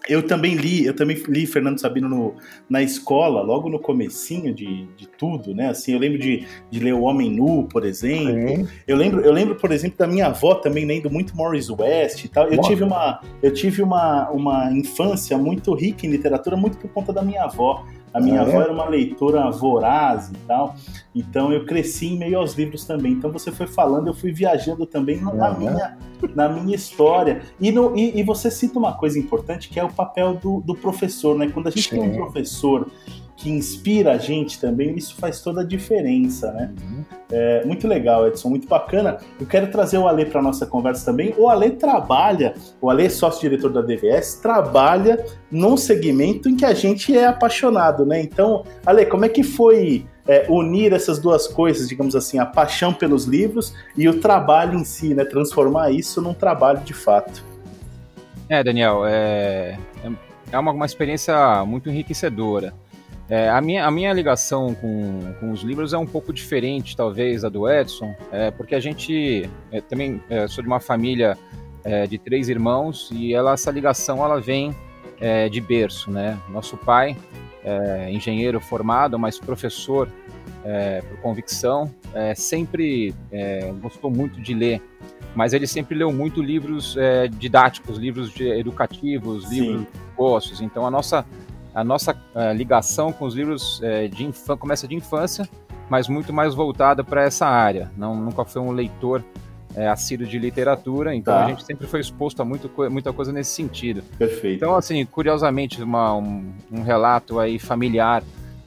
eu 0.08 0.22
também 0.22 0.54
li, 0.54 0.84
eu 0.84 0.94
também 0.94 1.16
li 1.28 1.46
Fernando 1.46 1.78
Sabino 1.78 2.08
no, 2.08 2.34
na 2.68 2.82
escola, 2.82 3.40
logo 3.42 3.68
no 3.68 3.78
comecinho 3.78 4.52
de, 4.54 4.86
de 4.96 5.06
tudo, 5.06 5.54
né? 5.54 5.68
Assim, 5.68 5.92
eu 5.92 5.98
lembro 5.98 6.18
de, 6.18 6.44
de 6.70 6.80
ler 6.80 6.94
O 6.94 7.02
Homem 7.02 7.30
Nu, 7.30 7.64
por 7.64 7.84
exemplo. 7.84 8.68
Eu 8.86 8.96
lembro, 8.96 9.20
eu 9.20 9.32
lembro, 9.32 9.54
por 9.54 9.70
exemplo, 9.70 9.98
da 9.98 10.06
minha 10.06 10.26
avó 10.26 10.54
também 10.54 10.84
lendo 10.84 11.10
muito 11.10 11.36
Morris 11.36 11.70
West 11.70 12.24
e 12.24 12.28
tal. 12.28 12.48
Eu 12.48 12.60
tive 12.62 12.82
uma, 12.82 13.20
eu 13.42 13.52
tive 13.52 13.82
uma, 13.82 14.30
uma 14.30 14.72
infância 14.72 15.38
muito 15.38 15.74
rica 15.74 16.06
em 16.06 16.10
literatura, 16.10 16.56
muito 16.56 16.78
por 16.78 16.90
conta 16.90 17.12
da 17.12 17.22
minha 17.22 17.44
avó. 17.44 17.84
A 18.12 18.20
minha 18.20 18.40
ah, 18.40 18.42
avó 18.42 18.60
é? 18.60 18.64
era 18.64 18.72
uma 18.72 18.88
leitora 18.88 19.50
voraz 19.50 20.30
e 20.30 20.36
tal, 20.46 20.74
então 21.14 21.52
eu 21.52 21.64
cresci 21.64 22.08
em 22.08 22.18
meio 22.18 22.38
aos 22.38 22.54
livros 22.54 22.84
também. 22.84 23.12
Então 23.12 23.32
você 23.32 23.50
foi 23.50 23.66
falando, 23.66 24.08
eu 24.08 24.14
fui 24.14 24.32
viajando 24.32 24.84
também 24.84 25.20
na, 25.20 25.48
ah, 25.48 25.54
minha, 25.54 25.98
na 26.34 26.48
minha 26.48 26.76
história. 26.76 27.42
E, 27.58 27.72
no, 27.72 27.96
e, 27.96 28.18
e, 28.18 28.22
você 28.22 28.50
cita 28.50 28.78
uma 28.78 28.92
coisa 28.92 29.18
importante 29.18 29.68
que 29.68 29.80
é 29.80 29.84
o 29.84 29.92
papel 29.92 30.34
do, 30.34 30.60
do 30.60 30.74
professor, 30.74 31.38
né? 31.38 31.48
Quando 31.48 31.68
a 31.68 31.70
gente 31.70 31.88
Sim. 31.88 32.00
tem 32.00 32.10
um 32.10 32.14
professor 32.14 32.86
que 33.42 33.50
inspira 33.50 34.12
a 34.12 34.18
gente 34.18 34.60
também, 34.60 34.94
isso 34.94 35.16
faz 35.16 35.40
toda 35.40 35.62
a 35.62 35.64
diferença, 35.64 36.52
né? 36.52 36.72
Uhum. 36.80 37.04
É, 37.32 37.64
muito 37.64 37.88
legal, 37.88 38.28
Edson, 38.28 38.48
muito 38.48 38.68
bacana. 38.68 39.18
Eu 39.40 39.46
quero 39.46 39.66
trazer 39.68 39.98
o 39.98 40.06
Ale 40.06 40.26
para 40.26 40.40
nossa 40.40 40.64
conversa 40.64 41.04
também. 41.04 41.34
O 41.36 41.48
Ale 41.48 41.72
trabalha, 41.72 42.54
o 42.80 42.88
Ale, 42.88 43.10
sócio-diretor 43.10 43.72
da 43.72 43.82
DVS, 43.82 44.36
trabalha 44.36 45.24
num 45.50 45.76
segmento 45.76 46.48
em 46.48 46.54
que 46.54 46.64
a 46.64 46.72
gente 46.72 47.18
é 47.18 47.26
apaixonado, 47.26 48.06
né? 48.06 48.20
Então, 48.20 48.64
Ale, 48.86 49.06
como 49.06 49.24
é 49.24 49.28
que 49.28 49.42
foi 49.42 50.06
é, 50.28 50.46
unir 50.48 50.92
essas 50.92 51.18
duas 51.18 51.48
coisas, 51.48 51.88
digamos 51.88 52.14
assim, 52.14 52.38
a 52.38 52.46
paixão 52.46 52.94
pelos 52.94 53.24
livros 53.24 53.74
e 53.96 54.08
o 54.08 54.20
trabalho 54.20 54.78
em 54.78 54.84
si, 54.84 55.14
né? 55.14 55.24
Transformar 55.24 55.90
isso 55.90 56.22
num 56.22 56.34
trabalho 56.34 56.78
de 56.82 56.94
fato. 56.94 57.44
É, 58.48 58.62
Daniel, 58.62 59.02
é, 59.04 59.76
é 60.52 60.58
uma, 60.58 60.70
uma 60.70 60.86
experiência 60.86 61.64
muito 61.64 61.90
enriquecedora. 61.90 62.72
É, 63.28 63.48
a, 63.48 63.60
minha, 63.60 63.86
a 63.86 63.90
minha 63.90 64.12
ligação 64.12 64.74
com, 64.74 65.34
com 65.40 65.52
os 65.52 65.62
livros 65.62 65.92
é 65.92 65.98
um 65.98 66.06
pouco 66.06 66.32
diferente, 66.32 66.96
talvez, 66.96 67.42
da 67.42 67.48
do 67.48 67.68
Edson, 67.70 68.14
é, 68.30 68.50
porque 68.50 68.74
a 68.74 68.80
gente 68.80 69.48
é, 69.70 69.80
também 69.80 70.20
é, 70.28 70.46
sou 70.46 70.62
de 70.62 70.68
uma 70.68 70.80
família 70.80 71.38
é, 71.84 72.06
de 72.06 72.18
três 72.18 72.48
irmãos 72.48 73.10
e 73.12 73.32
ela, 73.32 73.52
essa 73.52 73.70
ligação 73.70 74.24
ela 74.24 74.40
vem 74.40 74.74
é, 75.20 75.48
de 75.48 75.60
berço, 75.60 76.10
né? 76.10 76.38
Nosso 76.48 76.76
pai, 76.76 77.16
engenheiro 78.10 78.60
formado, 78.60 79.16
mas 79.16 79.38
professor 79.38 80.08
por 81.08 81.18
convicção, 81.20 81.88
sempre 82.34 83.14
gostou 83.80 84.10
muito 84.10 84.40
de 84.40 84.52
ler 84.52 84.82
mas 85.34 85.52
ele 85.52 85.66
sempre 85.66 85.96
leu 85.96 86.12
muito 86.12 86.42
livros 86.42 86.96
é, 86.96 87.28
didáticos, 87.28 87.98
livros 87.98 88.32
de, 88.32 88.48
educativos, 88.48 89.48
Sim. 89.48 89.60
livros 89.60 89.86
gostos. 90.16 90.60
Então 90.60 90.86
a 90.86 90.90
nossa 90.90 91.24
a 91.74 91.82
nossa 91.82 92.12
uh, 92.12 92.52
ligação 92.54 93.12
com 93.12 93.24
os 93.24 93.34
livros 93.34 93.80
uh, 93.80 94.08
de 94.08 94.24
infância 94.24 94.56
começa 94.56 94.88
de 94.88 94.94
infância, 94.94 95.48
mas 95.88 96.08
muito 96.08 96.32
mais 96.32 96.54
voltada 96.54 97.02
para 97.02 97.22
essa 97.22 97.46
área. 97.46 97.90
Não, 97.96 98.14
nunca 98.14 98.44
foi 98.44 98.60
um 98.60 98.70
leitor 98.70 99.24
uh, 99.74 99.90
assíduo 99.90 100.26
de 100.26 100.38
literatura, 100.38 101.14
então 101.14 101.34
tá. 101.34 101.44
a 101.44 101.48
gente 101.48 101.64
sempre 101.64 101.86
foi 101.86 102.00
exposto 102.00 102.42
a 102.42 102.44
muito, 102.44 102.70
muita 102.90 103.12
coisa 103.12 103.32
nesse 103.32 103.50
sentido. 103.50 104.02
Perfeito. 104.18 104.56
Então, 104.56 104.74
assim, 104.74 105.04
curiosamente, 105.06 105.82
uma, 105.82 106.14
um, 106.14 106.52
um 106.70 106.82
relato 106.82 107.38
aí 107.38 107.58
familiar 107.58 108.22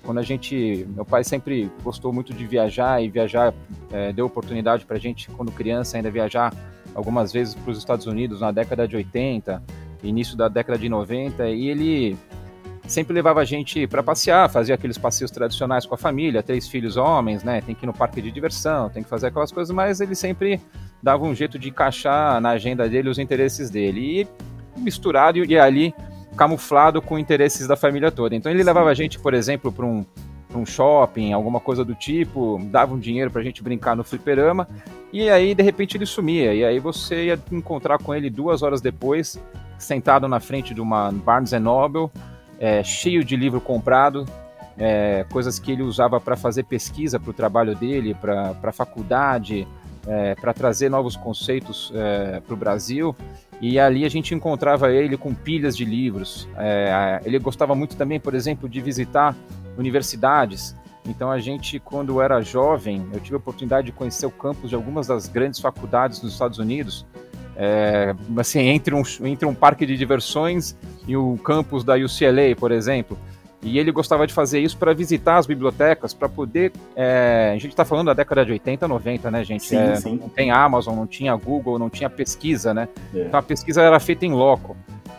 quando 0.06 0.20
a 0.20 0.24
gente, 0.24 0.88
meu 0.96 1.04
pai 1.04 1.24
sempre 1.24 1.70
gostou 1.84 2.14
muito 2.14 2.32
de 2.32 2.46
viajar 2.46 3.04
e 3.04 3.10
viajar 3.10 3.54
é, 3.92 4.14
deu 4.14 4.28
oportunidade 4.28 4.86
para 4.86 4.98
a 4.98 5.00
gente, 5.00 5.30
quando 5.32 5.52
criança, 5.52 5.98
ainda 5.98 6.12
viajar 6.12 6.54
algumas 6.94 7.34
vezes 7.34 7.56
para 7.56 7.72
os 7.72 7.78
Estados 7.78 8.06
Unidos 8.06 8.40
na 8.40 8.52
década 8.52 8.88
de 8.88 8.96
80, 8.96 9.62
início 10.04 10.38
da 10.38 10.48
década 10.48 10.78
de 10.78 10.88
90, 10.88 11.50
e 11.50 11.68
ele 11.68 12.18
sempre 12.88 13.14
levava 13.14 13.42
a 13.42 13.46
gente 13.46 13.88
para 13.88 14.04
passear, 14.04 14.50
fazia 14.50 14.76
aqueles 14.76 14.98
passeios 14.98 15.32
tradicionais 15.32 15.86
com 15.86 15.96
a 15.96 15.98
família, 15.98 16.44
três 16.44 16.68
filhos 16.68 16.98
homens, 16.98 17.44
né? 17.44 17.62
Tem 17.62 17.74
que 17.74 17.86
ir 17.86 17.88
no 17.88 17.94
parque 17.94 18.22
de 18.22 18.32
diversão, 18.32 18.90
tem 18.90 19.04
que 19.04 19.10
fazer 19.10 19.28
aquelas 19.28 19.52
coisas, 19.52 19.74
mas 19.74 20.02
ele 20.02 20.16
sempre 20.16 20.62
dava 21.02 21.24
um 21.24 21.34
jeito 21.34 21.58
de 21.58 21.70
encaixar 21.70 22.40
na 22.40 22.52
agenda 22.52 22.88
dele 22.88 23.10
os 23.10 23.20
interesses 23.20 23.70
dele 23.70 24.22
e 24.22 24.80
misturado 24.80 25.44
e 25.44 25.58
ali 25.58 25.94
camuflado 26.36 27.02
com 27.02 27.18
interesses 27.18 27.68
da 27.68 27.76
família 27.76 28.12
toda. 28.12 28.36
Então 28.36 28.52
ele 28.52 28.64
levava 28.64 28.90
a 28.90 28.94
gente, 28.94 29.18
por 29.20 29.34
exemplo, 29.34 29.72
para 29.72 29.86
um, 29.86 30.06
um 30.54 30.66
shopping, 30.66 31.34
alguma 31.34 31.60
coisa 31.60 31.84
do 31.84 31.96
tipo, 31.96 32.60
dava 32.66 32.94
um 32.94 33.00
dinheiro 33.00 33.32
para 33.32 33.42
a 33.42 33.44
gente 33.44 33.64
brincar 33.64 33.96
no 33.96 34.04
fliperama 34.04 34.68
e 35.12 35.30
aí 35.30 35.56
de 35.56 35.64
repente 35.64 35.96
ele 35.96 36.06
sumia 36.06 36.54
e 36.54 36.64
aí 36.64 36.80
você 36.80 37.28
ia 37.28 37.40
encontrar 37.52 37.98
com 38.00 38.14
ele 38.14 38.30
duas 38.30 38.62
horas 38.62 38.82
depois, 38.82 39.40
sentado 39.78 40.28
na 40.28 40.40
frente 40.40 40.74
de 40.74 40.82
uma 40.82 41.12
Barnes 41.12 41.52
Noble 41.54 42.10
é, 42.60 42.84
cheio 42.84 43.24
de 43.24 43.36
livro 43.36 43.60
comprado, 43.60 44.26
é, 44.78 45.26
coisas 45.32 45.60
que 45.60 45.72
ele 45.72 45.84
usava 45.84 46.20
para 46.20 46.36
fazer 46.36 46.64
pesquisa 46.64 47.20
para 47.20 47.30
o 47.30 47.34
trabalho 47.34 47.76
dele, 47.76 48.14
para 48.14 48.56
a 48.62 48.72
faculdade, 48.72 49.68
é, 50.08 50.36
para 50.36 50.54
trazer 50.54 50.90
novos 50.90 51.16
conceitos 51.16 51.92
é, 51.96 52.40
para 52.40 52.54
o 52.54 52.58
Brasil. 52.58 53.16
E 53.62 53.80
ali 53.80 54.06
a 54.06 54.10
gente 54.10 54.36
encontrava 54.36 54.92
ele 54.92 55.18
com 55.18 55.34
pilhas 55.34 55.76
de 55.78 55.86
livros. 55.86 56.48
É, 56.58 57.22
ele 57.24 57.40
gostava 57.40 57.74
muito 57.74 57.96
também, 57.96 58.20
por 58.20 58.36
exemplo, 58.36 58.68
de 58.68 58.82
visitar 58.82 59.36
universidades. 59.78 60.76
Então 61.08 61.32
a 61.32 61.40
gente, 61.40 61.80
quando 61.80 62.20
era 62.20 62.42
jovem, 62.42 63.08
eu 63.14 63.20
tive 63.20 63.36
a 63.36 63.38
oportunidade 63.38 63.86
de 63.88 63.92
conhecer 63.92 64.26
o 64.26 64.32
campus 64.32 64.70
de 64.70 64.76
algumas 64.76 65.08
das 65.08 65.28
grandes 65.28 65.60
faculdades 65.60 66.22
nos 66.22 66.34
Estados 66.34 66.60
Unidos 66.60 67.06
é, 67.56 68.14
assim, 68.38 68.60
entre 68.60 68.94
um, 68.94 69.04
entre 69.24 69.46
um 69.46 69.54
parque 69.54 69.86
de 69.86 69.96
diversões 69.98 70.76
e 71.08 71.16
o 71.16 71.38
campus 71.38 71.84
da 71.84 71.96
UCLA, 71.96 72.56
por 72.58 72.72
exemplo. 72.72 73.18
E 73.66 73.80
ele 73.80 73.92
gostava 73.92 74.28
de 74.28 74.34
fazer 74.34 74.60
isso 74.60 74.78
para 74.78 74.94
visitar 74.94 75.38
as 75.38 75.48
bibliotecas, 75.48 76.14
para 76.14 76.30
poder. 76.30 76.72
É, 76.96 77.50
a 77.52 77.58
gente 77.58 77.70
está 77.70 77.84
falando 77.84 78.08
da 78.08 78.14
década 78.14 78.46
de 78.46 78.52
80, 78.52 78.88
90, 78.88 79.32
né, 79.32 79.44
gente? 79.44 79.64
Sim, 79.64 79.78
é, 79.78 79.96
sim. 79.96 80.20
Não 80.22 80.30
tem 80.30 80.52
Amazon, 80.52 80.96
não 80.96 81.08
tinha 81.08 81.36
Google, 81.36 81.80
não 81.80 81.90
tinha 81.90 82.08
pesquisa, 82.08 82.76
né? 82.76 82.88
É. 83.14 83.22
Então 83.22 83.40
a 83.40 83.44
pesquisa 83.44 83.82
era 83.82 84.00
feita 84.00 84.24
em 84.24 84.34
loco. 84.34 84.78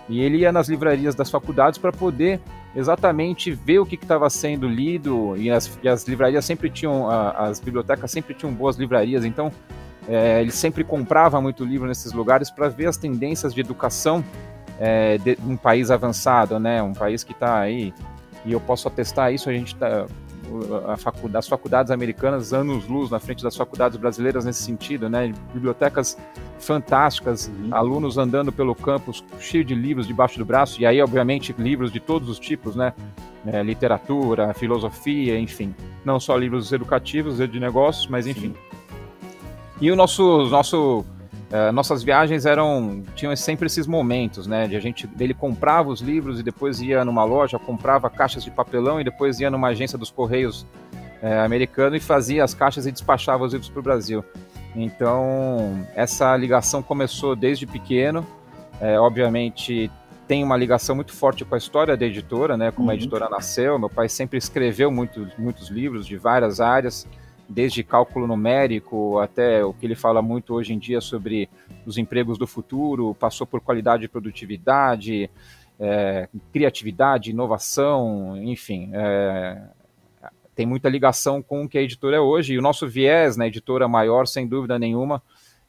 E 0.08 0.20
ele 0.20 0.38
ia 0.38 0.52
nas 0.52 0.68
livrarias 0.68 1.16
das 1.16 1.28
faculdades 1.28 1.76
para 1.76 1.90
poder 1.90 2.40
exatamente 2.76 3.50
ver 3.50 3.80
o 3.80 3.86
que 3.86 3.96
estava 3.96 4.30
sendo 4.30 4.68
lido. 4.68 5.36
E 5.36 5.50
as, 5.50 5.76
e 5.82 5.88
as 5.88 6.06
livrarias 6.06 6.44
sempre 6.44 6.70
tinham, 6.70 7.10
as 7.10 7.58
bibliotecas 7.58 8.12
sempre 8.12 8.32
tinham 8.32 8.54
boas 8.54 8.76
livrarias. 8.76 9.24
Então 9.24 9.50
é, 10.08 10.40
ele 10.40 10.52
sempre 10.52 10.84
comprava 10.84 11.40
muito 11.40 11.64
livro 11.64 11.86
nesses 11.86 12.12
lugares 12.12 12.50
para 12.50 12.68
ver 12.68 12.86
as 12.86 12.96
tendências 12.96 13.52
de 13.52 13.60
educação 13.60 14.24
é, 14.78 15.18
de 15.18 15.36
um 15.46 15.56
país 15.56 15.90
avançado, 15.90 16.58
né? 16.58 16.82
Um 16.82 16.92
país 16.92 17.24
que 17.24 17.32
está 17.32 17.58
aí 17.58 17.92
e 18.44 18.52
eu 18.52 18.60
posso 18.60 18.86
atestar 18.86 19.32
isso. 19.32 19.48
A 19.48 19.52
gente 19.52 19.74
está 19.74 20.06
faculdade, 20.96 21.38
as 21.38 21.48
faculdades 21.48 21.90
americanas 21.90 22.52
anos 22.52 22.86
luz 22.86 23.10
na 23.10 23.18
frente 23.18 23.42
das 23.42 23.56
faculdades 23.56 23.98
brasileiras 23.98 24.44
nesse 24.44 24.62
sentido, 24.62 25.08
né? 25.08 25.32
Bibliotecas 25.52 26.16
fantásticas, 26.58 27.48
uhum. 27.48 27.74
alunos 27.74 28.16
andando 28.16 28.52
pelo 28.52 28.74
campus 28.74 29.24
cheio 29.40 29.64
de 29.64 29.74
livros 29.74 30.06
debaixo 30.06 30.38
do 30.38 30.44
braço 30.44 30.80
e 30.80 30.86
aí 30.86 31.02
obviamente 31.02 31.54
livros 31.58 31.90
de 31.90 32.00
todos 32.00 32.28
os 32.28 32.38
tipos, 32.38 32.76
né? 32.76 32.92
É, 33.46 33.62
literatura, 33.62 34.52
filosofia, 34.54 35.38
enfim, 35.38 35.74
não 36.04 36.18
só 36.18 36.36
livros 36.36 36.72
educativos 36.72 37.38
de 37.38 37.60
negócios, 37.60 38.08
mas 38.08 38.26
enfim. 38.26 38.52
Sim. 38.52 38.65
E 39.80 39.90
o 39.90 39.96
nosso, 39.96 40.46
nosso 40.48 41.04
uh, 41.50 41.72
nossas 41.72 42.02
viagens 42.02 42.46
eram 42.46 43.02
tinham 43.14 43.34
sempre 43.36 43.66
esses 43.66 43.86
momentos, 43.86 44.46
né? 44.46 44.66
De 44.66 44.76
a 44.76 44.80
gente 44.80 45.06
dele 45.06 45.34
comprava 45.34 45.90
os 45.90 46.00
livros 46.00 46.40
e 46.40 46.42
depois 46.42 46.80
ia 46.80 47.04
numa 47.04 47.24
loja, 47.24 47.58
comprava 47.58 48.08
caixas 48.08 48.42
de 48.42 48.50
papelão 48.50 49.00
e 49.00 49.04
depois 49.04 49.40
ia 49.40 49.50
numa 49.50 49.68
agência 49.68 49.98
dos 49.98 50.10
correios 50.10 50.62
uh, 51.22 51.44
americano 51.44 51.96
e 51.96 52.00
fazia 52.00 52.42
as 52.42 52.54
caixas 52.54 52.86
e 52.86 52.92
despachava 52.92 53.44
os 53.44 53.52
livros 53.52 53.68
para 53.68 53.80
o 53.80 53.82
Brasil. 53.82 54.24
Então 54.74 55.86
essa 55.94 56.36
ligação 56.36 56.82
começou 56.82 57.36
desde 57.36 57.66
pequeno. 57.66 58.26
Uh, 58.80 59.00
obviamente 59.00 59.90
tem 60.26 60.42
uma 60.42 60.56
ligação 60.56 60.96
muito 60.96 61.12
forte 61.12 61.44
com 61.44 61.54
a 61.54 61.58
história 61.58 61.96
da 61.96 62.04
editora, 62.04 62.56
né? 62.56 62.70
Como 62.70 62.88
uhum. 62.88 62.92
a 62.92 62.94
editora 62.96 63.28
nasceu, 63.28 63.78
meu 63.78 63.88
pai 63.88 64.08
sempre 64.08 64.38
escreveu 64.38 64.90
muito, 64.90 65.28
muitos 65.38 65.68
livros 65.68 66.06
de 66.06 66.16
várias 66.16 66.60
áreas 66.60 67.06
desde 67.48 67.82
cálculo 67.84 68.26
numérico 68.26 69.18
até 69.18 69.64
o 69.64 69.72
que 69.72 69.86
ele 69.86 69.94
fala 69.94 70.20
muito 70.20 70.54
hoje 70.54 70.72
em 70.72 70.78
dia 70.78 71.00
sobre 71.00 71.48
os 71.84 71.98
empregos 71.98 72.38
do 72.38 72.46
futuro, 72.46 73.14
passou 73.14 73.46
por 73.46 73.60
qualidade 73.60 74.02
de 74.02 74.08
produtividade, 74.08 75.30
é, 75.78 76.28
criatividade, 76.52 77.30
inovação, 77.30 78.36
enfim, 78.42 78.90
é, 78.92 79.62
tem 80.56 80.64
muita 80.64 80.88
ligação 80.88 81.42
com 81.42 81.64
o 81.64 81.68
que 81.68 81.76
a 81.76 81.82
editora 81.82 82.16
é 82.16 82.20
hoje. 82.20 82.54
E 82.54 82.58
o 82.58 82.62
nosso 82.62 82.88
viés 82.88 83.36
na 83.36 83.46
editora 83.46 83.86
maior, 83.86 84.26
sem 84.26 84.46
dúvida 84.46 84.78
nenhuma, 84.78 85.22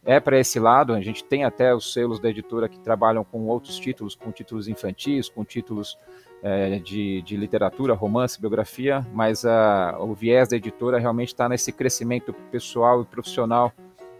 é 0.03 0.17
para 0.17 0.39
esse 0.39 0.59
lado. 0.59 0.93
A 0.93 1.01
gente 1.01 1.25
tem 1.25 1.43
até 1.43 1.75
os 1.75 1.91
selos 1.91 2.21
da 2.21 2.29
editora 2.29 2.69
que 2.69 2.79
trabalham 2.79 3.23
com 3.25 3.45
outros 3.47 3.77
títulos, 3.77 4.15
com 4.15 4.31
títulos 4.31 4.69
infantis, 4.69 5.27
com 5.27 5.43
títulos 5.43 5.97
é, 6.43 6.79
de, 6.79 7.21
de, 7.21 7.35
literatura, 7.35 7.93
romance, 7.93 8.39
biografia, 8.39 9.05
mas 9.13 9.45
a, 9.45 9.97
o 9.99 10.13
viés 10.13 10.49
da 10.49 10.55
editora 10.55 10.99
realmente 10.99 11.29
está 11.29 11.49
nesse 11.49 11.71
crescimento 11.71 12.33
pessoal 12.51 13.01
e 13.01 13.05
profissional 13.05 13.73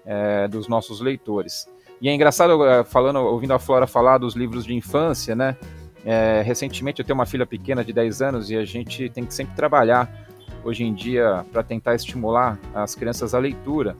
é, 0.06 0.48
dos 0.48 0.68
nossos 0.68 1.00
leitores. 1.00 1.68
E 2.02 2.10
é 2.10 2.14
engraçado, 2.14 2.66
é, 2.66 2.84
falando, 2.84 3.20
ouvindo 3.20 3.54
a 3.54 3.60
Flora 3.60 3.88
falar 3.88 4.18
dos 4.18 4.36
livros 4.36 4.66
de 4.66 4.74
infância, 4.74 5.36
né? 5.36 5.56
É, 6.06 6.42
recentemente 6.46 7.02
eu 7.02 7.06
tenho 7.06 7.18
uma 7.18 7.26
filha 7.26 7.46
pequena 7.46 7.84
de 7.84 7.92
10 7.92 8.22
anos 8.22 8.50
e 8.50 8.56
a 8.56 8.64
gente 8.64 9.10
tem 9.10 9.26
que 9.26 9.34
sempre 9.34 9.56
trabalhar 9.56 10.10
hoje 10.64 10.84
em 10.84 10.94
dia 10.94 11.46
para 11.52 11.64
tentar 11.64 11.96
estimular 11.96 12.58
as 12.74 12.96
crianças 12.96 13.34
à 13.34 13.40
leitura 13.40 13.96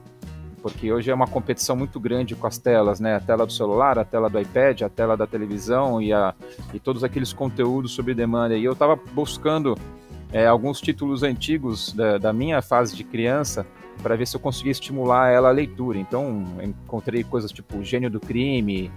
porque 0.58 0.92
hoje 0.92 1.10
é 1.10 1.14
uma 1.14 1.26
competição 1.26 1.76
muito 1.76 1.98
grande 1.98 2.34
com 2.34 2.46
as 2.46 2.58
telas, 2.58 3.00
né? 3.00 3.16
A 3.16 3.20
tela 3.20 3.46
do 3.46 3.52
celular, 3.52 3.98
a 3.98 4.04
tela 4.04 4.28
do 4.28 4.38
iPad, 4.38 4.82
a 4.82 4.88
tela 4.88 5.16
da 5.16 5.26
televisão 5.26 6.02
e, 6.02 6.12
a, 6.12 6.34
e 6.74 6.80
todos 6.80 7.02
aqueles 7.04 7.32
conteúdos 7.32 7.92
sobre 7.92 8.14
demanda. 8.14 8.56
E 8.56 8.64
eu 8.64 8.72
estava 8.72 8.96
buscando 9.12 9.76
é, 10.32 10.46
alguns 10.46 10.80
títulos 10.80 11.22
antigos 11.22 11.92
da, 11.92 12.18
da, 12.18 12.32
minha 12.32 12.60
fase 12.60 12.94
de 12.94 13.02
criança 13.04 13.66
para 14.02 14.14
ver 14.14 14.26
se 14.26 14.36
eu 14.36 14.40
conseguia 14.40 14.72
estimular 14.72 15.30
ela 15.30 15.48
a 15.48 15.52
leitura. 15.52 15.98
Então, 15.98 16.44
encontrei 16.62 17.24
coisas 17.24 17.50
tipo 17.50 17.78
O 17.78 17.84
Gênio 17.84 18.10
do 18.10 18.20
Crime, 18.20 18.92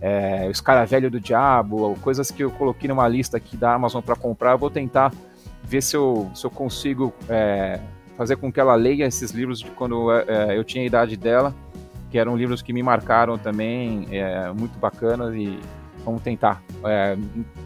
é, 0.00 0.46
O 0.46 0.50
Escaravelho 0.50 1.10
do 1.10 1.20
Diabo, 1.20 1.96
coisas 2.00 2.30
que 2.30 2.42
eu 2.42 2.50
coloquei 2.50 2.88
numa 2.88 3.06
lista 3.08 3.36
aqui 3.36 3.56
da 3.56 3.74
Amazon 3.74 4.00
para 4.00 4.16
comprar. 4.16 4.52
Eu 4.52 4.58
vou 4.58 4.70
tentar 4.70 5.12
ver 5.62 5.82
se 5.82 5.96
eu, 5.96 6.30
se 6.34 6.46
eu 6.46 6.50
consigo 6.50 7.12
é, 7.28 7.80
fazer 8.16 8.36
com 8.36 8.50
que 8.50 8.58
ela 8.58 8.74
leia 8.74 9.06
esses 9.06 9.30
livros 9.30 9.60
de 9.60 9.70
quando 9.70 10.10
é, 10.12 10.56
eu 10.56 10.64
tinha 10.64 10.82
a 10.82 10.86
idade 10.86 11.16
dela, 11.16 11.54
que 12.10 12.18
eram 12.18 12.36
livros 12.36 12.62
que 12.62 12.72
me 12.72 12.82
marcaram 12.82 13.36
também, 13.36 14.06
é, 14.10 14.50
muito 14.52 14.78
bacanas 14.78 15.34
e 15.34 15.58
vamos 16.04 16.22
tentar 16.22 16.62
é, 16.84 17.16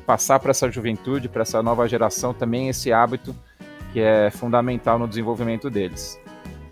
passar 0.06 0.40
para 0.40 0.50
essa 0.50 0.70
juventude, 0.70 1.28
para 1.28 1.42
essa 1.42 1.62
nova 1.62 1.86
geração 1.86 2.32
também 2.32 2.68
esse 2.68 2.92
hábito 2.92 3.34
que 3.92 4.00
é 4.00 4.30
fundamental 4.30 4.98
no 4.98 5.06
desenvolvimento 5.06 5.68
deles. 5.68 6.18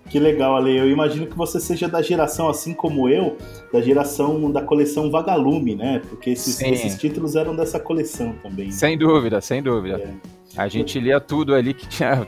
Que 0.09 0.19
legal, 0.19 0.57
Ale. 0.57 0.75
Eu 0.75 0.91
imagino 0.91 1.27
que 1.27 1.37
você 1.37 1.61
seja 1.61 1.87
da 1.87 2.01
geração, 2.01 2.49
assim 2.49 2.73
como 2.73 3.09
eu, 3.09 3.37
da 3.71 3.81
geração 3.81 4.51
da 4.51 4.63
coleção 4.63 5.11
Vagalume, 5.11 5.75
né? 5.75 6.01
Porque 6.09 6.31
esses, 6.31 6.61
esses 6.63 6.97
títulos 6.97 7.37
eram 7.37 7.55
dessa 7.55 7.79
coleção 7.79 8.35
também. 8.43 8.71
Sem 8.71 8.97
dúvida, 8.97 9.41
sem 9.43 9.63
dúvida. 9.63 9.99
É. 9.99 10.15
A 10.57 10.67
gente 10.67 10.99
lia 10.99 11.21
tudo 11.21 11.55
ali 11.55 11.75
que 11.75 11.87
tinha 11.87 12.27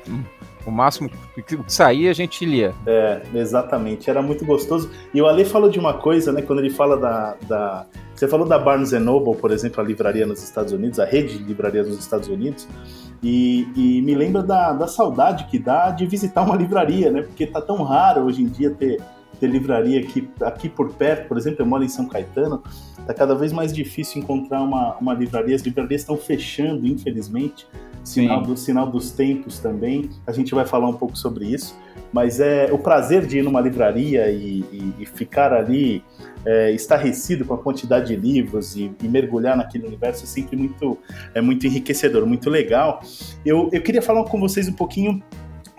o 0.66 0.70
máximo 0.70 1.10
que 1.46 1.58
saía 1.66 2.10
a 2.10 2.14
gente 2.14 2.44
lia. 2.44 2.74
É, 2.86 3.22
exatamente. 3.34 4.08
Era 4.10 4.22
muito 4.22 4.44
gostoso. 4.44 4.90
E 5.12 5.20
o 5.20 5.26
Ale 5.26 5.44
falou 5.44 5.70
de 5.70 5.78
uma 5.78 5.94
coisa, 5.94 6.32
né? 6.32 6.42
Quando 6.42 6.60
ele 6.60 6.70
fala 6.70 6.96
da. 6.96 7.36
da... 7.48 7.86
Você 8.14 8.28
falou 8.28 8.46
da 8.46 8.58
Barnes 8.58 8.92
Noble, 8.92 9.34
por 9.34 9.50
exemplo, 9.50 9.80
a 9.80 9.84
livraria 9.84 10.26
nos 10.26 10.42
Estados 10.42 10.72
Unidos, 10.72 11.00
a 11.00 11.06
rede 11.06 11.38
de 11.38 11.44
livrarias 11.44 11.88
nos 11.88 11.98
Estados 11.98 12.28
Unidos. 12.28 12.68
E, 13.22 13.66
e, 13.74 14.02
me 14.02 14.14
lembra 14.14 14.42
da, 14.42 14.72
da 14.72 14.86
saudade 14.86 15.44
que 15.44 15.58
dá 15.58 15.90
de 15.90 16.06
visitar 16.06 16.42
uma 16.42 16.56
livraria, 16.56 17.10
né? 17.10 17.22
Porque 17.22 17.46
tá 17.46 17.60
tão 17.60 17.82
raro 17.82 18.22
hoje 18.22 18.42
em 18.42 18.46
dia 18.46 18.70
ter, 18.70 18.98
ter 19.40 19.48
livraria 19.48 20.00
aqui, 20.00 20.28
aqui 20.42 20.68
por 20.68 20.92
perto. 20.92 21.26
Por 21.26 21.36
exemplo, 21.36 21.62
eu 21.62 21.66
moro 21.66 21.82
em 21.82 21.88
São 21.88 22.06
Caetano, 22.06 22.62
tá 23.06 23.14
cada 23.14 23.34
vez 23.34 23.52
mais 23.52 23.72
difícil 23.72 24.22
encontrar 24.22 24.62
uma, 24.62 24.96
uma 24.98 25.14
livraria. 25.14 25.56
As 25.56 25.62
livrarias 25.62 26.02
estão 26.02 26.16
fechando, 26.16 26.86
infelizmente 26.86 27.66
sinal, 28.04 28.42
do, 28.42 28.56
sinal 28.56 28.86
dos 28.86 29.10
tempos 29.10 29.58
também. 29.58 30.10
A 30.26 30.32
gente 30.32 30.54
vai 30.54 30.66
falar 30.66 30.88
um 30.88 30.94
pouco 30.94 31.16
sobre 31.16 31.46
isso. 31.46 31.78
Mas 32.12 32.40
é 32.40 32.68
o 32.72 32.78
prazer 32.78 33.24
de 33.24 33.38
ir 33.38 33.42
numa 33.42 33.60
livraria 33.60 34.30
e, 34.30 34.60
e, 34.72 34.94
e 35.00 35.06
ficar 35.06 35.52
ali 35.52 36.02
é, 36.44 36.72
estarrecido 36.72 37.44
com 37.44 37.54
a 37.54 37.58
quantidade 37.58 38.08
de 38.08 38.16
livros 38.16 38.74
e, 38.76 38.90
e, 39.00 39.08
mergulhar 39.08 39.56
naquele 39.56 39.86
universo 39.86 40.24
é 40.24 40.26
sempre 40.26 40.56
muito, 40.56 40.98
é 41.34 41.40
muito 41.40 41.66
enriquecedor, 41.66 42.26
muito 42.26 42.50
legal. 42.50 43.00
Eu, 43.44 43.68
eu 43.72 43.80
queria 43.80 44.02
falar 44.02 44.24
com 44.24 44.40
vocês 44.40 44.68
um 44.68 44.72
pouquinho 44.72 45.22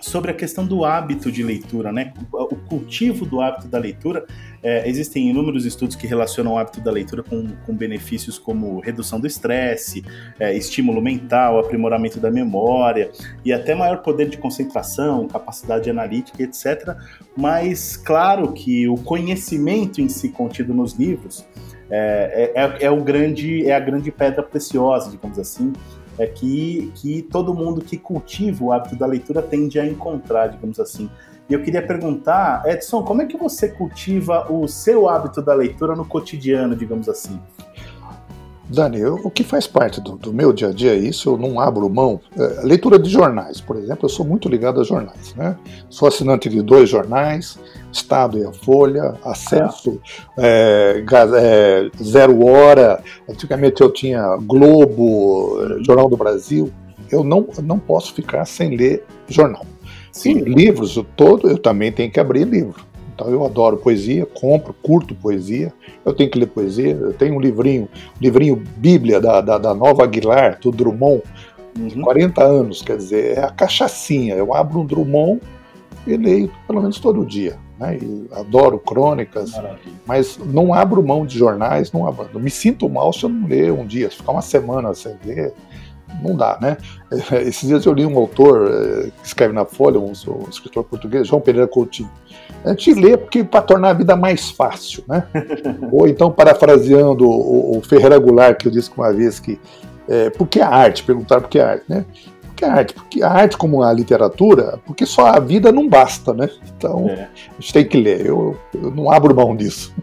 sobre 0.02 0.30
a 0.32 0.34
questão 0.34 0.66
do 0.66 0.84
hábito 0.84 1.30
de 1.30 1.42
leitura, 1.42 1.92
né? 1.92 2.12
O 2.32 2.56
cultivo 2.56 3.24
do 3.24 3.40
hábito 3.40 3.68
da 3.68 3.78
leitura. 3.78 4.26
É, 4.62 4.88
existem 4.88 5.28
inúmeros 5.28 5.64
estudos 5.64 5.96
que 5.96 6.06
relacionam 6.06 6.52
o 6.52 6.58
hábito 6.58 6.80
da 6.80 6.90
leitura 6.90 7.22
com, 7.22 7.48
com 7.66 7.74
benefícios 7.74 8.38
como 8.38 8.80
redução 8.80 9.18
do 9.18 9.26
estresse, 9.26 10.04
é, 10.38 10.56
estímulo 10.56 11.00
mental, 11.00 11.58
aprimoramento 11.58 12.20
da 12.20 12.30
memória 12.30 13.10
e 13.44 13.52
até 13.52 13.74
maior 13.74 14.02
poder 14.02 14.28
de 14.28 14.36
concentração, 14.36 15.26
capacidade 15.26 15.88
analítica, 15.88 16.42
etc. 16.42 16.96
Mas 17.36 17.96
claro 17.96 18.52
que 18.52 18.88
o 18.88 18.96
conhecimento 18.96 20.00
em 20.00 20.08
si 20.08 20.28
contido 20.28 20.74
nos 20.74 20.94
livros 20.94 21.44
é, 21.94 22.52
é, 22.54 22.86
é, 22.86 22.90
o 22.90 23.04
grande, 23.04 23.66
é 23.68 23.74
a 23.74 23.80
grande 23.80 24.10
pedra 24.10 24.42
preciosa, 24.42 25.10
digamos 25.10 25.38
assim, 25.38 25.74
é 26.22 26.26
que, 26.26 26.92
que 26.94 27.22
todo 27.22 27.52
mundo 27.52 27.80
que 27.80 27.96
cultiva 27.96 28.64
o 28.64 28.72
hábito 28.72 28.96
da 28.96 29.06
leitura 29.06 29.42
tende 29.42 29.78
a 29.78 29.86
encontrar, 29.86 30.48
digamos 30.48 30.78
assim. 30.78 31.10
E 31.48 31.52
eu 31.52 31.62
queria 31.62 31.84
perguntar, 31.84 32.62
Edson, 32.66 33.02
como 33.02 33.22
é 33.22 33.26
que 33.26 33.36
você 33.36 33.68
cultiva 33.68 34.50
o 34.50 34.66
seu 34.68 35.08
hábito 35.08 35.42
da 35.42 35.52
leitura 35.52 35.94
no 35.94 36.04
cotidiano, 36.04 36.76
digamos 36.76 37.08
assim? 37.08 37.40
Dani, 38.72 38.98
eu, 38.98 39.14
o 39.22 39.30
que 39.30 39.44
faz 39.44 39.66
parte 39.66 40.00
do, 40.00 40.16
do, 40.16 40.32
meu 40.32 40.52
dia 40.52 40.68
a 40.68 40.72
dia 40.72 40.92
é 40.92 40.96
isso, 40.96 41.30
eu 41.30 41.36
não 41.36 41.60
abro 41.60 41.88
mão. 41.88 42.20
É, 42.36 42.62
leitura 42.64 42.98
de 42.98 43.08
jornais, 43.10 43.60
por 43.60 43.76
exemplo, 43.76 44.06
eu 44.06 44.08
sou 44.08 44.24
muito 44.24 44.48
ligado 44.48 44.80
a 44.80 44.84
jornais. 44.84 45.34
Né? 45.34 45.56
Sou 45.90 46.08
assinante 46.08 46.48
de 46.48 46.62
dois 46.62 46.88
jornais, 46.88 47.58
Estado 47.92 48.38
e 48.38 48.44
a 48.44 48.52
Folha, 48.52 49.14
acesso 49.24 50.00
é, 50.38 51.04
é, 51.36 51.90
Zero 52.02 52.44
Hora, 52.46 53.02
antigamente 53.28 53.82
eu 53.82 53.90
tinha 53.90 54.36
Globo, 54.40 55.58
Jornal 55.84 56.08
do 56.08 56.16
Brasil. 56.16 56.72
Eu 57.10 57.22
não, 57.22 57.46
não 57.62 57.78
posso 57.78 58.14
ficar 58.14 58.46
sem 58.46 58.74
ler 58.74 59.04
jornal. 59.28 59.66
Sim. 60.10 60.38
E 60.38 60.40
livros, 60.40 60.96
eu, 60.96 61.04
todo, 61.04 61.48
eu 61.48 61.58
também 61.58 61.92
tenho 61.92 62.10
que 62.10 62.18
abrir 62.18 62.44
livro. 62.44 62.91
Então 63.14 63.28
eu 63.28 63.44
adoro 63.44 63.76
poesia, 63.76 64.26
compro, 64.26 64.74
curto 64.82 65.14
poesia, 65.14 65.72
eu 66.04 66.14
tenho 66.14 66.30
que 66.30 66.38
ler 66.38 66.46
poesia, 66.46 66.92
eu 66.92 67.12
tenho 67.12 67.36
um 67.36 67.40
livrinho, 67.40 67.82
um 67.84 68.22
livrinho 68.22 68.62
Bíblia 68.76 69.20
da, 69.20 69.40
da, 69.40 69.58
da 69.58 69.74
Nova 69.74 70.02
Aguilar, 70.02 70.58
do 70.60 70.70
Drummond, 70.70 71.22
de 71.74 71.96
uhum. 71.96 72.02
40 72.02 72.42
anos, 72.42 72.82
quer 72.82 72.96
dizer, 72.96 73.38
é 73.38 73.44
a 73.44 73.50
cachaçinha. 73.50 74.34
Eu 74.34 74.54
abro 74.54 74.80
um 74.80 74.86
Drummond 74.86 75.40
e 76.06 76.16
leio 76.16 76.50
pelo 76.66 76.80
menos 76.80 76.98
todo 76.98 77.24
dia. 77.24 77.58
Né? 77.78 77.98
adoro 78.32 78.78
crônicas, 78.78 79.52
Maravilha. 79.52 79.96
mas 80.06 80.38
não 80.38 80.72
abro 80.72 81.02
mão 81.02 81.26
de 81.26 81.36
jornais, 81.36 81.90
não 81.90 82.06
abro. 82.06 82.38
Me 82.38 82.50
sinto 82.50 82.88
mal 82.88 83.12
se 83.12 83.24
eu 83.24 83.28
não 83.28 83.48
ler 83.48 83.72
um 83.72 83.84
dia, 83.84 84.08
se 84.08 84.16
ficar 84.16 84.32
uma 84.32 84.42
semana 84.42 84.94
sem 84.94 85.16
ler, 85.24 85.52
não 86.20 86.36
dá, 86.36 86.58
né? 86.60 86.76
Esses 87.46 87.68
dias 87.68 87.84
eu 87.84 87.92
li 87.92 88.04
um 88.04 88.18
autor 88.18 88.70
eh, 88.70 89.10
que 89.20 89.26
escreve 89.26 89.52
na 89.52 89.64
Folha, 89.64 89.98
um, 89.98 90.12
um 90.12 90.48
escritor 90.48 90.84
português, 90.84 91.26
João 91.26 91.40
Pereira 91.40 91.66
Coutinho. 91.66 92.10
A 92.64 92.70
gente 92.70 92.94
lê 92.94 93.16
porque 93.16 93.42
para 93.42 93.62
tornar 93.62 93.90
a 93.90 93.94
vida 93.94 94.14
mais 94.14 94.50
fácil, 94.50 95.02
né? 95.08 95.26
Ou 95.90 96.06
então, 96.06 96.30
parafraseando 96.30 97.28
o, 97.28 97.78
o 97.78 97.82
Ferreira 97.82 98.18
Goulart, 98.18 98.58
que 98.58 98.68
eu 98.68 98.72
disse 98.72 98.90
uma 98.96 99.12
vez 99.12 99.40
que 99.40 99.58
é, 100.08 100.30
por 100.30 100.46
que 100.46 100.60
a 100.60 100.68
arte? 100.68 101.02
Perguntaram 101.02 101.42
por 101.42 101.48
que 101.48 101.58
a 101.58 101.70
arte, 101.70 101.84
né? 101.88 102.04
Por 102.42 102.54
que 102.54 102.64
a 102.64 102.72
arte? 102.72 102.94
Porque 102.94 103.22
a 103.22 103.30
arte, 103.30 103.56
como 103.56 103.82
a 103.82 103.92
literatura, 103.92 104.78
porque 104.84 105.06
só 105.06 105.26
a 105.26 105.40
vida 105.40 105.72
não 105.72 105.88
basta, 105.88 106.32
né? 106.32 106.48
Então, 106.76 107.08
é. 107.08 107.28
a 107.50 107.60
gente 107.60 107.72
tem 107.72 107.84
que 107.84 108.00
ler. 108.00 108.26
Eu, 108.26 108.56
eu 108.74 108.90
não 108.90 109.10
abro 109.10 109.34
mão 109.34 109.56
disso. 109.56 109.94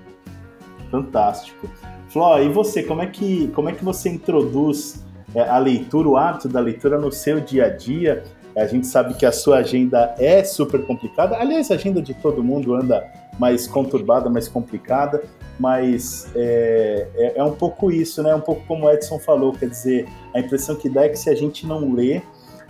Fantástico. 0.92 1.70
Fló, 2.10 2.40
e 2.40 2.50
você, 2.50 2.82
como 2.84 3.02
é 3.02 3.08
que, 3.08 3.50
como 3.50 3.70
é 3.70 3.72
que 3.72 3.86
você 3.86 4.10
introduz 4.10 5.06
a 5.36 5.58
leitura, 5.58 6.08
o 6.08 6.18
hábito 6.18 6.48
da 6.48 6.60
leitura 6.60 6.98
no 6.98 7.12
seu 7.12 7.40
dia 7.40 7.66
a 7.66 7.70
dia? 7.70 8.24
A 8.56 8.66
gente 8.66 8.88
sabe 8.88 9.14
que 9.14 9.26
a 9.26 9.32
sua 9.32 9.58
agenda 9.58 10.16
é 10.18 10.44
super 10.44 10.86
complicada. 10.86 11.38
Aliás, 11.38 11.70
a 11.72 11.76
agenda 11.76 12.02
de 12.02 12.14
todo 12.14 12.44
mundo 12.44 12.74
anda 12.74 13.06
mais 13.40 13.68
conturbada, 13.68 14.30
mais 14.30 14.48
complicada, 14.48 15.24
mas 15.60 16.30
é, 16.36 17.08
é, 17.16 17.38
é, 17.38 17.44
um 17.44 17.54
pouco 17.54 17.92
isso, 17.92 18.22
né? 18.22 18.36
Um 18.36 18.42
pouco 18.42 18.62
como 18.68 18.86
o 18.86 18.92
Edson 18.92 19.18
falou, 19.20 19.54
quer 19.54 19.70
dizer, 19.70 20.08
a 20.34 20.40
impressão 20.40 20.76
que 20.76 20.90
dá 20.90 21.06
é 21.06 21.10
que 21.10 21.18
se 21.18 21.30
a 21.30 21.36
gente 21.36 21.66
não 21.66 21.94
lê, 21.94 22.22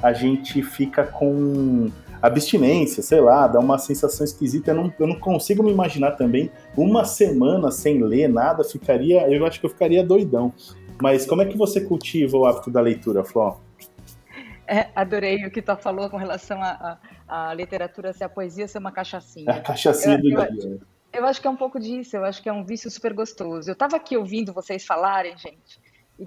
a 0.01 0.13
gente 0.13 0.61
fica 0.61 1.03
com 1.03 1.89
abstinência, 2.21 3.01
sei 3.01 3.19
lá, 3.19 3.47
dá 3.47 3.59
uma 3.59 3.77
sensação 3.77 4.23
esquisita. 4.23 4.71
Eu 4.71 4.75
não, 4.75 4.93
eu 4.99 5.07
não 5.07 5.15
consigo 5.15 5.63
me 5.63 5.71
imaginar 5.71 6.11
também 6.11 6.51
uma 6.77 7.05
semana 7.05 7.71
sem 7.71 8.03
ler 8.03 8.27
nada, 8.27 8.63
ficaria, 8.63 9.27
eu 9.29 9.45
acho 9.45 9.59
que 9.59 9.65
eu 9.65 9.69
ficaria 9.69 10.03
doidão. 10.03 10.53
Mas 11.01 11.25
como 11.25 11.41
é 11.41 11.45
que 11.45 11.57
você 11.57 11.81
cultiva 11.81 12.37
o 12.37 12.45
hábito 12.45 12.69
da 12.69 12.81
leitura, 12.81 13.23
Fló? 13.23 13.57
É, 14.67 14.89
adorei 14.95 15.45
o 15.45 15.51
que 15.51 15.61
tu 15.61 15.75
falou 15.77 16.09
com 16.09 16.17
relação 16.17 16.59
à 16.61 17.53
literatura 17.55 18.13
ser 18.13 18.25
a 18.25 18.29
poesia 18.29 18.67
ser 18.67 18.77
uma 18.77 18.91
cachaçinha. 18.91 19.49
É 19.49 19.55
a 19.55 19.61
cachaçinha 19.61 20.15
eu, 20.15 20.21
do 20.21 20.29
eu, 20.29 20.51
dia. 20.51 20.79
Eu 21.11 21.25
acho 21.25 21.41
que 21.41 21.47
é 21.47 21.49
um 21.49 21.55
pouco 21.55 21.79
disso, 21.79 22.15
eu 22.15 22.23
acho 22.23 22.41
que 22.41 22.47
é 22.47 22.53
um 22.53 22.63
vício 22.63 22.89
super 22.91 23.13
gostoso. 23.13 23.69
Eu 23.69 23.73
estava 23.73 23.95
aqui 23.95 24.15
ouvindo 24.15 24.53
vocês 24.53 24.85
falarem, 24.85 25.35
gente, 25.37 25.79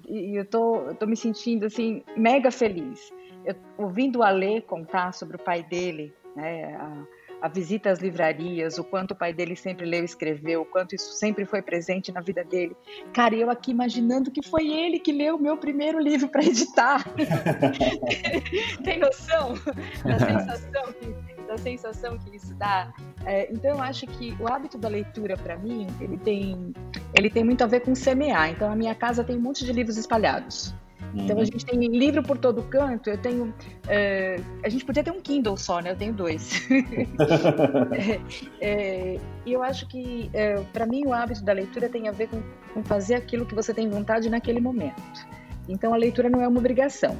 e, 0.08 0.32
e 0.32 0.36
eu 0.36 0.44
tô, 0.44 0.76
eu 0.88 0.94
tô 0.94 1.06
me 1.06 1.16
sentindo 1.16 1.66
assim, 1.66 2.02
mega 2.16 2.50
feliz. 2.50 3.12
Eu, 3.44 3.54
ouvindo 3.78 4.22
a 4.22 4.30
Lê 4.30 4.60
contar 4.60 5.12
sobre 5.12 5.36
o 5.36 5.38
pai 5.38 5.62
dele, 5.62 6.12
né, 6.34 6.74
há, 6.74 7.04
a 7.42 7.48
visita 7.48 7.90
às 7.90 7.98
livrarias, 7.98 8.78
o 8.78 8.84
quanto 8.84 9.10
o 9.10 9.16
pai 9.16 9.32
dele 9.32 9.56
sempre 9.56 9.84
leu 9.84 10.02
e 10.02 10.04
escreveu, 10.04 10.62
o 10.62 10.64
quanto 10.64 10.94
isso 10.94 11.12
sempre 11.14 11.44
foi 11.44 11.60
presente 11.60 12.12
na 12.12 12.20
vida 12.20 12.44
dele. 12.44 12.76
Cara, 13.12 13.34
eu 13.34 13.50
aqui 13.50 13.72
imaginando 13.72 14.30
que 14.30 14.48
foi 14.48 14.68
ele 14.68 15.00
que 15.00 15.10
leu 15.10 15.34
o 15.34 15.42
meu 15.42 15.56
primeiro 15.56 15.98
livro 15.98 16.28
para 16.28 16.44
editar. 16.44 17.04
Tem 18.84 19.00
noção 19.00 19.54
da 20.04 20.18
sensação 20.24 20.92
que, 20.92 21.42
da 21.42 21.58
sensação 21.58 22.16
que 22.16 22.36
isso 22.36 22.54
dá? 22.54 22.94
É, 23.26 23.52
então, 23.52 23.72
eu 23.72 23.82
acho 23.82 24.06
que 24.06 24.36
o 24.38 24.46
hábito 24.46 24.78
da 24.78 24.88
leitura, 24.88 25.36
para 25.36 25.56
mim, 25.56 25.88
ele 26.00 26.18
tem, 26.18 26.72
ele 27.12 27.28
tem 27.28 27.42
muito 27.42 27.64
a 27.64 27.66
ver 27.66 27.80
com 27.80 27.92
semear. 27.92 28.50
Então, 28.50 28.70
a 28.70 28.76
minha 28.76 28.94
casa 28.94 29.24
tem 29.24 29.36
um 29.36 29.40
monte 29.40 29.64
de 29.64 29.72
livros 29.72 29.96
espalhados. 29.96 30.72
Então 31.14 31.36
a 31.36 31.40
uhum. 31.40 31.44
gente 31.44 31.64
tem 31.64 31.78
livro 31.78 32.22
por 32.22 32.38
todo 32.38 32.62
canto. 32.62 33.10
Eu 33.10 33.18
tenho. 33.18 33.52
É, 33.86 34.40
a 34.64 34.68
gente 34.68 34.84
podia 34.84 35.04
ter 35.04 35.10
um 35.10 35.20
Kindle 35.20 35.56
só, 35.56 35.80
né? 35.80 35.90
Eu 35.90 35.96
tenho 35.96 36.12
dois. 36.12 36.66
é, 37.92 38.20
é, 38.60 39.20
e 39.44 39.52
eu 39.52 39.62
acho 39.62 39.86
que, 39.88 40.30
é, 40.32 40.54
para 40.72 40.86
mim, 40.86 41.04
o 41.06 41.12
hábito 41.12 41.44
da 41.44 41.52
leitura 41.52 41.88
tem 41.88 42.08
a 42.08 42.12
ver 42.12 42.28
com, 42.28 42.42
com 42.72 42.82
fazer 42.82 43.14
aquilo 43.14 43.44
que 43.44 43.54
você 43.54 43.74
tem 43.74 43.88
vontade 43.88 44.30
naquele 44.30 44.60
momento. 44.60 45.02
Então 45.68 45.92
a 45.92 45.96
leitura 45.96 46.28
não 46.28 46.40
é 46.40 46.48
uma 46.48 46.58
obrigação. 46.58 47.16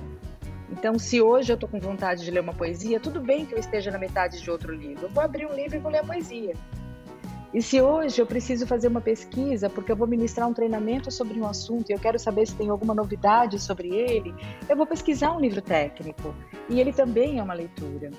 Então, 0.71 0.99
se 0.99 1.21
hoje 1.21 1.53
eu 1.53 1.55
estou 1.55 1.69
com 1.69 1.79
vontade 1.79 2.25
de 2.25 2.31
ler 2.31 2.41
uma 2.41 2.55
poesia, 2.55 2.99
tudo 2.99 3.21
bem 3.21 3.45
que 3.45 3.55
eu 3.55 3.59
esteja 3.59 3.91
na 3.91 3.99
metade 3.99 4.41
de 4.41 4.51
outro 4.51 4.75
livro. 4.75 5.05
Eu 5.05 5.11
vou 5.11 5.23
abrir 5.23 5.47
um 5.47 5.55
livro 5.55 5.77
e 5.77 5.79
vou 5.79 5.93
ler 5.93 5.99
a 5.99 6.05
poesia. 6.05 6.55
E 7.55 7.61
se 7.61 7.83
hoje 7.83 8.21
eu 8.21 8.27
preciso 8.27 8.67
fazer 8.67 8.89
uma 8.89 9.01
pesquisa, 9.01 9.69
porque 9.69 9.93
eu 9.93 9.97
vou 9.97 10.07
ministrar 10.07 10.49
um 10.49 10.55
treinamento 10.55 11.11
sobre 11.11 11.39
um 11.39 11.47
assunto 11.47 11.91
e 11.91 11.93
eu 11.93 11.99
quero 11.99 12.19
saber 12.19 12.47
se 12.47 12.55
tem 12.55 12.71
alguma 12.71 12.95
novidade 12.95 13.59
sobre 13.59 13.89
ele, 13.89 14.35
eu 14.67 14.77
vou 14.77 14.87
pesquisar 14.87 15.37
um 15.37 15.41
livro 15.41 15.61
técnico. 15.61 16.35
E 16.69 16.81
ele 16.81 16.93
também 16.93 17.39
é 17.39 17.43
uma 17.43 17.53
leitura. 17.53 18.11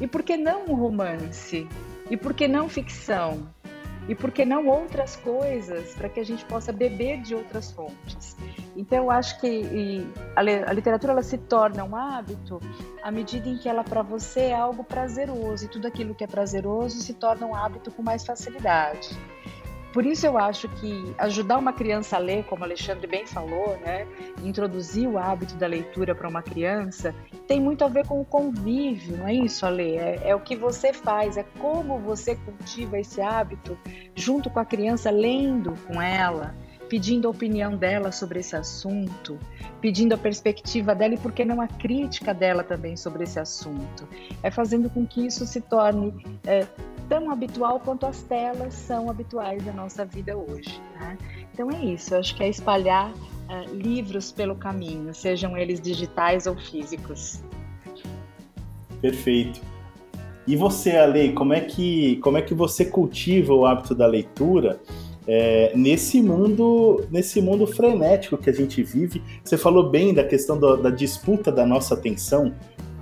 E 0.00 0.06
por 0.08 0.24
que 0.24 0.36
não 0.36 0.64
um 0.66 0.74
romance? 0.74 1.68
E 2.10 2.16
por 2.16 2.34
que 2.34 2.48
não 2.48 2.68
ficção? 2.68 3.46
E 4.08 4.14
por 4.14 4.32
que 4.32 4.44
não 4.44 4.66
outras 4.66 5.16
coisas 5.16 5.94
para 5.94 6.08
que 6.08 6.18
a 6.18 6.24
gente 6.24 6.44
possa 6.44 6.72
beber 6.72 7.20
de 7.20 7.34
outras 7.34 7.70
fontes? 7.70 8.36
Então, 8.76 9.04
eu 9.04 9.10
acho 9.10 9.40
que 9.40 10.06
a 10.34 10.72
literatura 10.72 11.12
ela 11.12 11.22
se 11.22 11.38
torna 11.38 11.84
um 11.84 11.94
hábito 11.94 12.60
à 13.02 13.10
medida 13.10 13.48
em 13.48 13.58
que 13.58 13.68
ela 13.68 13.84
para 13.84 14.02
você 14.02 14.40
é 14.40 14.54
algo 14.54 14.82
prazeroso 14.82 15.66
e 15.66 15.68
tudo 15.68 15.86
aquilo 15.86 16.14
que 16.14 16.24
é 16.24 16.26
prazeroso 16.26 17.00
se 17.00 17.14
torna 17.14 17.46
um 17.46 17.54
hábito 17.54 17.90
com 17.90 18.02
mais 18.02 18.24
facilidade. 18.24 19.10
Por 19.92 20.06
isso 20.06 20.26
eu 20.26 20.38
acho 20.38 20.68
que 20.68 21.14
ajudar 21.18 21.58
uma 21.58 21.72
criança 21.72 22.16
a 22.16 22.18
ler, 22.18 22.44
como 22.44 22.62
o 22.62 22.64
Alexandre 22.64 23.06
bem 23.06 23.26
falou, 23.26 23.76
né, 23.84 24.06
introduzir 24.42 25.06
o 25.06 25.18
hábito 25.18 25.54
da 25.56 25.66
leitura 25.66 26.14
para 26.14 26.28
uma 26.28 26.42
criança, 26.42 27.14
tem 27.46 27.60
muito 27.60 27.84
a 27.84 27.88
ver 27.88 28.06
com 28.06 28.20
o 28.20 28.24
convívio, 28.24 29.18
não 29.18 29.28
é 29.28 29.34
isso, 29.34 29.66
Ale? 29.66 29.96
É, 29.96 30.30
é 30.30 30.34
o 30.34 30.40
que 30.40 30.56
você 30.56 30.92
faz, 30.92 31.36
é 31.36 31.44
como 31.58 31.98
você 31.98 32.36
cultiva 32.36 32.98
esse 32.98 33.20
hábito 33.20 33.76
junto 34.14 34.48
com 34.48 34.60
a 34.60 34.64
criança, 34.64 35.10
lendo 35.10 35.74
com 35.86 36.00
ela, 36.00 36.54
pedindo 36.88 37.26
a 37.26 37.30
opinião 37.30 37.76
dela 37.76 38.12
sobre 38.12 38.40
esse 38.40 38.54
assunto, 38.54 39.38
pedindo 39.80 40.14
a 40.14 40.18
perspectiva 40.18 40.94
dela 40.94 41.14
e, 41.14 41.18
por 41.18 41.32
que 41.32 41.44
não, 41.44 41.60
a 41.60 41.66
crítica 41.66 42.34
dela 42.34 42.62
também 42.62 42.96
sobre 42.96 43.24
esse 43.24 43.40
assunto. 43.40 44.06
É 44.42 44.50
fazendo 44.50 44.90
com 44.90 45.06
que 45.06 45.26
isso 45.26 45.46
se 45.46 45.60
torne 45.60 46.14
é, 46.46 46.66
tão 47.08 47.30
habitual 47.30 47.80
quanto 47.80 48.06
as 48.06 48.22
telas 48.22 48.74
são 48.74 49.10
habituais 49.10 49.64
da 49.64 49.72
nossa 49.72 50.04
vida 50.04 50.36
hoje. 50.36 50.80
Né? 50.94 51.18
Então 51.52 51.70
é 51.70 51.84
isso, 51.84 52.14
acho 52.14 52.34
que 52.36 52.42
é 52.42 52.48
espalhar 52.48 53.12
é, 53.48 53.64
livros 53.66 54.32
pelo 54.32 54.54
caminho, 54.54 55.14
sejam 55.14 55.56
eles 55.56 55.80
digitais 55.80 56.46
ou 56.46 56.56
físicos. 56.56 57.42
Perfeito. 59.00 59.60
E 60.46 60.56
você, 60.56 60.96
Ale, 60.96 61.32
como 61.32 61.52
é 61.52 61.60
que, 61.60 62.16
como 62.16 62.36
é 62.36 62.42
que 62.42 62.54
você 62.54 62.84
cultiva 62.84 63.54
o 63.54 63.64
hábito 63.64 63.94
da 63.94 64.06
leitura? 64.06 64.80
é, 65.26 65.72
nesse 65.76 66.20
mundo 66.20 67.06
nesse 67.10 67.40
mundo 67.40 67.66
frenético 67.66 68.36
que 68.36 68.50
a 68.50 68.52
gente 68.52 68.82
vive. 68.82 69.22
Você 69.44 69.56
falou 69.56 69.88
bem 69.88 70.12
da 70.12 70.24
questão 70.24 70.58
do, 70.58 70.76
da 70.76 70.90
disputa 70.90 71.52
da 71.52 71.64
nossa 71.64 71.94
atenção 71.94 72.54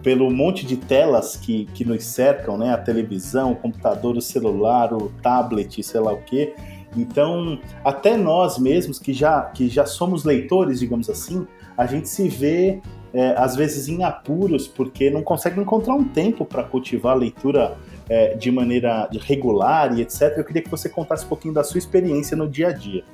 pelo 0.03 0.31
monte 0.31 0.67
de 0.67 0.77
telas 0.77 1.37
que, 1.37 1.67
que 1.67 1.85
nos 1.85 2.05
cercam, 2.05 2.57
né? 2.57 2.73
A 2.73 2.79
televisão, 2.79 3.53
o 3.53 3.57
computador, 3.57 4.17
o 4.17 4.21
celular, 4.21 4.93
o 4.93 5.11
tablet, 5.23 5.83
sei 5.83 6.01
lá 6.01 6.13
o 6.13 6.23
quê. 6.23 6.55
Então, 6.97 7.59
até 7.85 8.17
nós 8.17 8.59
mesmos 8.59 8.99
que 8.99 9.13
já, 9.13 9.43
que 9.43 9.69
já 9.69 9.87
somos 9.87 10.25
leitores, 10.25 10.81
digamos 10.81 11.09
assim, 11.09 11.47
a 11.77 11.87
gente 11.87 12.09
se 12.09 12.29
vê 12.29 12.81
é, 13.13 13.35
às 13.37 13.57
vezes 13.57 13.89
em 13.89 14.05
apuros 14.05 14.69
porque 14.69 15.11
não 15.11 15.23
consegue 15.23 15.61
encontrar 15.61 15.95
um 15.95 16.05
tempo 16.05 16.45
para 16.45 16.63
cultivar 16.63 17.13
a 17.13 17.19
leitura 17.19 17.77
é, 18.09 18.35
de 18.35 18.51
maneira 18.51 19.09
regular 19.21 19.97
e 19.97 20.03
etc. 20.03 20.35
Eu 20.37 20.45
queria 20.45 20.63
que 20.63 20.71
você 20.71 20.89
contasse 20.89 21.25
um 21.25 21.29
pouquinho 21.29 21.55
da 21.55 21.65
sua 21.65 21.79
experiência 21.79 22.37
no 22.37 22.49
dia 22.49 22.69
a 22.69 22.73
dia. 22.73 23.05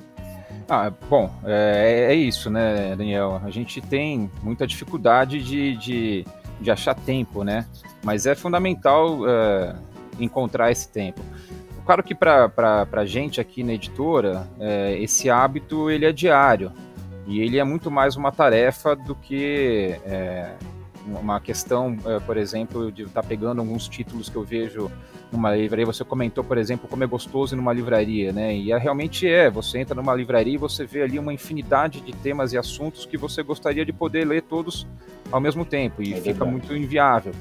Ah, 0.69 0.91
bom, 1.09 1.31
é, 1.45 2.07
é 2.09 2.15
isso, 2.15 2.49
né, 2.49 2.93
Daniel? 2.95 3.39
A 3.43 3.49
gente 3.49 3.79
tem 3.79 4.29
muita 4.43 4.67
dificuldade 4.67 5.41
de, 5.41 5.77
de, 5.77 6.25
de 6.59 6.71
achar 6.71 6.95
tempo, 6.95 7.43
né? 7.43 7.65
Mas 8.03 8.25
é 8.25 8.35
fundamental 8.35 9.19
é, 9.27 9.75
encontrar 10.19 10.71
esse 10.71 10.89
tempo. 10.89 11.21
Claro 11.85 12.03
que 12.03 12.13
para 12.13 12.85
a 12.91 13.05
gente 13.05 13.39
aqui 13.39 13.63
na 13.63 13.73
editora, 13.73 14.45
é, 14.59 14.97
esse 14.99 15.29
hábito 15.29 15.89
ele 15.89 16.05
é 16.05 16.11
diário 16.11 16.71
e 17.25 17.39
ele 17.39 17.57
é 17.59 17.63
muito 17.63 17.89
mais 17.89 18.15
uma 18.15 18.31
tarefa 18.31 18.95
do 18.95 19.15
que 19.15 19.95
é, 20.05 20.51
uma 21.05 21.39
questão, 21.39 21.97
é, 22.05 22.19
por 22.19 22.35
exemplo, 22.35 22.91
de 22.91 23.03
estar 23.03 23.21
tá 23.21 23.27
pegando 23.27 23.59
alguns 23.59 23.87
títulos 23.87 24.27
que 24.27 24.35
eu 24.35 24.43
vejo 24.43 24.91
numa 25.31 25.55
livraria. 25.55 25.85
Você 25.85 26.03
comentou, 26.03 26.43
por 26.43 26.57
exemplo, 26.57 26.87
como 26.87 27.03
é 27.03 27.07
gostoso 27.07 27.55
numa 27.55 27.73
livraria, 27.73 28.31
né? 28.31 28.55
E 28.55 28.71
é, 28.71 28.77
realmente 28.77 29.27
é. 29.27 29.49
Você 29.49 29.79
entra 29.79 29.95
numa 29.95 30.13
livraria 30.13 30.55
e 30.55 30.57
você 30.57 30.85
vê 30.85 31.01
ali 31.01 31.19
uma 31.19 31.33
infinidade 31.33 32.01
de 32.01 32.13
temas 32.13 32.53
e 32.53 32.57
assuntos 32.57 33.05
que 33.05 33.17
você 33.17 33.43
gostaria 33.43 33.85
de 33.85 33.93
poder 33.93 34.25
ler 34.25 34.43
todos 34.43 34.87
ao 35.31 35.39
mesmo 35.39 35.65
tempo 35.65 36.01
e 36.01 36.13
é 36.13 36.21
fica 36.21 36.45
muito 36.45 36.75
inviável. 36.75 37.33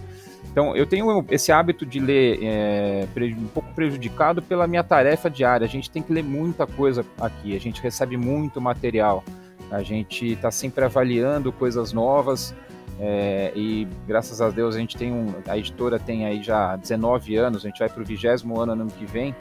Então, 0.51 0.75
eu 0.75 0.87
tenho 0.87 1.22
esse 1.31 1.53
hábito 1.53 1.85
de 1.85 2.01
ler 2.01 2.38
é, 2.42 3.07
um 3.38 3.46
pouco 3.49 3.68
prejudicado 3.75 4.40
pela 4.40 4.66
minha 4.66 4.83
tarefa 4.83 5.29
diária. 5.29 5.66
A 5.66 5.68
gente 5.68 5.90
tem 5.90 6.03
que 6.03 6.11
ler 6.11 6.25
muita 6.25 6.66
coisa 6.66 7.05
aqui, 7.20 7.55
a 7.55 7.61
gente 7.61 7.83
recebe 7.83 8.16
muito 8.16 8.59
material, 8.59 9.22
a 9.70 9.83
gente 9.83 10.33
está 10.33 10.51
sempre 10.51 10.83
avaliando 10.83 11.53
coisas 11.53 11.92
novas. 11.92 12.55
É, 12.98 13.52
e 13.54 13.87
graças 14.06 14.40
a 14.40 14.48
Deus 14.48 14.74
a 14.74 14.78
gente 14.78 14.96
tem 14.96 15.12
um, 15.12 15.35
a 15.46 15.59
editora 15.59 15.98
tem 15.98 16.24
aí 16.24 16.42
já 16.42 16.76
19 16.76 17.37
anos, 17.37 17.64
a 17.64 17.68
gente 17.68 17.78
vai 17.78 17.90
para 17.90 18.02
o 18.02 18.04
vigésimo 18.04 18.59
ano 18.59 18.72
ano 18.72 18.87
que 18.87 19.04
vem 19.04 19.35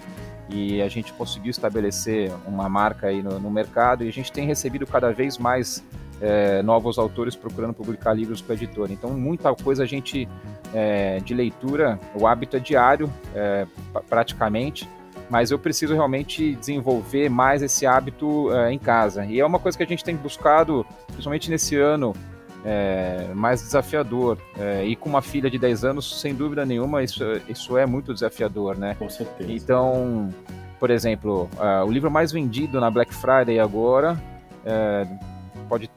e 0.49 0.81
a 0.81 0.89
gente 0.89 1.13
conseguiu 1.13 1.51
estabelecer 1.51 2.31
uma 2.45 2.67
marca 2.67 3.07
aí 3.07 3.23
no, 3.23 3.39
no 3.39 3.49
mercado 3.49 4.03
e 4.03 4.09
a 4.09 4.11
gente 4.11 4.31
tem 4.31 4.45
recebido 4.45 4.85
cada 4.85 5.11
vez 5.13 5.37
mais 5.37 5.83
é, 6.21 6.61
novos 6.61 6.97
autores 6.97 7.35
procurando 7.35 7.73
publicar 7.73 8.13
livros 8.13 8.41
para 8.41 8.53
a 8.53 8.57
editora. 8.57 8.91
Então 8.91 9.11
muita 9.11 9.53
coisa 9.55 9.83
a 9.83 9.85
gente 9.85 10.27
é, 10.73 11.19
de 11.19 11.33
leitura, 11.33 11.97
o 12.13 12.27
hábito 12.27 12.57
é 12.57 12.59
diário 12.59 13.09
é, 13.33 13.65
praticamente, 14.09 14.87
mas 15.29 15.49
eu 15.49 15.57
preciso 15.57 15.93
realmente 15.93 16.55
desenvolver 16.55 17.29
mais 17.29 17.63
esse 17.63 17.85
hábito 17.85 18.53
é, 18.53 18.71
em 18.73 18.77
casa 18.77 19.25
e 19.25 19.39
é 19.39 19.45
uma 19.45 19.59
coisa 19.59 19.77
que 19.77 19.83
a 19.83 19.87
gente 19.87 20.03
tem 20.03 20.15
buscado, 20.15 20.85
principalmente 21.07 21.49
nesse 21.49 21.77
ano 21.77 22.13
é, 22.65 23.27
mais 23.33 23.61
desafiador. 23.61 24.37
É, 24.57 24.83
e 24.83 24.95
com 24.95 25.07
uma 25.07 25.21
filha 25.21 25.49
de 25.49 25.59
10 25.59 25.85
anos, 25.85 26.19
sem 26.19 26.33
dúvida 26.33 26.65
nenhuma, 26.65 27.03
isso, 27.03 27.23
isso 27.47 27.77
é 27.77 27.85
muito 27.85 28.13
desafiador, 28.13 28.75
né? 28.75 28.95
Com 28.97 29.09
certeza. 29.09 29.51
Então, 29.51 30.33
por 30.79 30.89
exemplo, 30.89 31.49
uh, 31.53 31.85
o 31.85 31.91
livro 31.91 32.09
mais 32.09 32.31
vendido 32.31 32.81
na 32.81 32.89
Black 32.89 33.13
Friday 33.13 33.59
agora, 33.59 34.21
é, 34.65 35.05
pode 35.69 35.89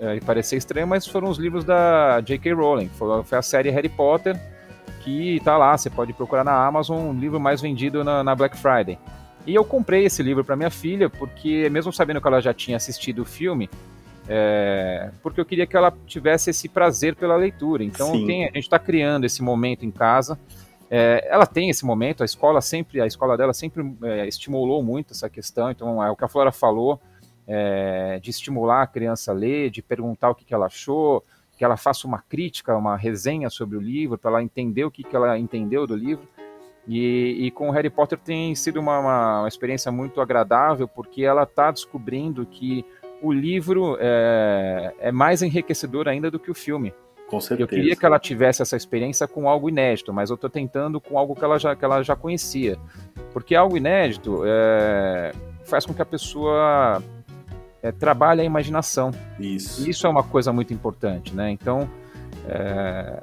é, 0.00 0.18
parecer 0.20 0.56
estranho, 0.56 0.86
mas 0.86 1.06
foram 1.06 1.28
os 1.28 1.38
livros 1.38 1.64
da 1.64 2.20
J.K. 2.20 2.52
Rowling. 2.52 2.88
Foi, 2.88 3.22
foi, 3.22 3.38
a 3.38 3.42
série 3.42 3.70
Harry 3.70 3.88
Potter, 3.88 4.38
que 5.02 5.36
está 5.36 5.56
lá, 5.56 5.76
você 5.76 5.88
pode 5.88 6.12
procurar 6.12 6.44
na 6.44 6.66
Amazon, 6.66 7.10
o 7.10 7.18
livro 7.18 7.38
mais 7.38 7.60
vendido 7.60 8.02
na, 8.02 8.24
na 8.24 8.34
Black 8.34 8.56
Friday. 8.56 8.98
E 9.46 9.54
eu 9.54 9.64
comprei 9.64 10.04
esse 10.04 10.22
livro 10.22 10.44
para 10.44 10.56
minha 10.56 10.70
filha, 10.70 11.08
porque 11.08 11.68
mesmo 11.70 11.92
sabendo 11.92 12.20
que 12.20 12.28
ela 12.28 12.40
já 12.40 12.52
tinha 12.52 12.76
assistido 12.76 13.22
o 13.22 13.24
filme, 13.24 13.70
é, 14.28 15.10
porque 15.22 15.40
eu 15.40 15.44
queria 15.44 15.66
que 15.66 15.76
ela 15.76 15.92
tivesse 16.06 16.50
esse 16.50 16.68
prazer 16.68 17.16
pela 17.16 17.36
leitura. 17.36 17.82
Então 17.82 18.12
tem, 18.26 18.44
a 18.44 18.46
gente 18.48 18.60
está 18.60 18.78
criando 18.78 19.24
esse 19.24 19.42
momento 19.42 19.84
em 19.84 19.90
casa. 19.90 20.38
É, 20.90 21.26
ela 21.30 21.46
tem 21.46 21.70
esse 21.70 21.84
momento, 21.84 22.22
a 22.22 22.26
escola 22.26 22.60
sempre, 22.60 23.00
a 23.00 23.06
escola 23.06 23.36
dela 23.36 23.54
sempre 23.54 23.96
é, 24.02 24.26
estimulou 24.26 24.82
muito 24.82 25.12
essa 25.12 25.28
questão. 25.28 25.70
Então 25.70 26.02
é 26.02 26.10
o 26.10 26.16
que 26.16 26.24
a 26.24 26.28
Flora 26.28 26.52
falou 26.52 27.00
é, 27.46 28.18
de 28.20 28.30
estimular 28.30 28.82
a 28.82 28.86
criança 28.86 29.30
a 29.32 29.34
ler, 29.34 29.70
de 29.70 29.82
perguntar 29.82 30.30
o 30.30 30.34
que, 30.34 30.44
que 30.44 30.54
ela 30.54 30.66
achou, 30.66 31.24
que 31.56 31.64
ela 31.64 31.76
faça 31.76 32.06
uma 32.06 32.18
crítica, 32.20 32.76
uma 32.76 32.96
resenha 32.96 33.50
sobre 33.50 33.76
o 33.76 33.80
livro, 33.80 34.16
para 34.16 34.30
ela 34.30 34.42
entender 34.42 34.84
o 34.84 34.90
que, 34.90 35.02
que 35.02 35.14
ela 35.14 35.38
entendeu 35.38 35.86
do 35.86 35.94
livro. 35.94 36.28
E, 36.88 37.46
e 37.46 37.50
com 37.50 37.68
o 37.68 37.72
Harry 37.72 37.90
Potter 37.90 38.18
tem 38.18 38.54
sido 38.54 38.80
uma, 38.80 38.98
uma, 38.98 39.38
uma 39.40 39.48
experiência 39.48 39.92
muito 39.92 40.20
agradável, 40.20 40.88
porque 40.88 41.22
ela 41.22 41.42
está 41.42 41.70
descobrindo 41.70 42.46
que 42.46 42.84
o 43.22 43.32
livro 43.32 43.96
é, 44.00 44.94
é 45.00 45.12
mais 45.12 45.42
enriquecedor 45.42 46.08
ainda 46.08 46.30
do 46.30 46.38
que 46.38 46.50
o 46.50 46.54
filme. 46.54 46.92
Com 47.28 47.40
certeza. 47.40 47.62
Eu 47.62 47.68
queria 47.68 47.94
que 47.94 48.04
ela 48.04 48.18
tivesse 48.18 48.60
essa 48.60 48.76
experiência 48.76 49.28
com 49.28 49.48
algo 49.48 49.68
inédito, 49.68 50.12
mas 50.12 50.30
eu 50.30 50.34
estou 50.34 50.50
tentando 50.50 51.00
com 51.00 51.16
algo 51.16 51.36
que 51.36 51.44
ela 51.44 51.58
já, 51.58 51.76
que 51.76 51.84
ela 51.84 52.02
já 52.02 52.16
conhecia. 52.16 52.76
Porque 53.32 53.54
algo 53.54 53.76
inédito 53.76 54.42
é, 54.44 55.32
faz 55.64 55.86
com 55.86 55.94
que 55.94 56.02
a 56.02 56.06
pessoa 56.06 57.00
é, 57.80 57.92
trabalhe 57.92 58.40
a 58.40 58.44
imaginação. 58.44 59.12
Isso. 59.38 59.88
Isso 59.88 60.06
é 60.08 60.10
uma 60.10 60.24
coisa 60.24 60.52
muito 60.52 60.74
importante, 60.74 61.34
né? 61.34 61.50
Então, 61.50 61.88
é, 62.48 63.22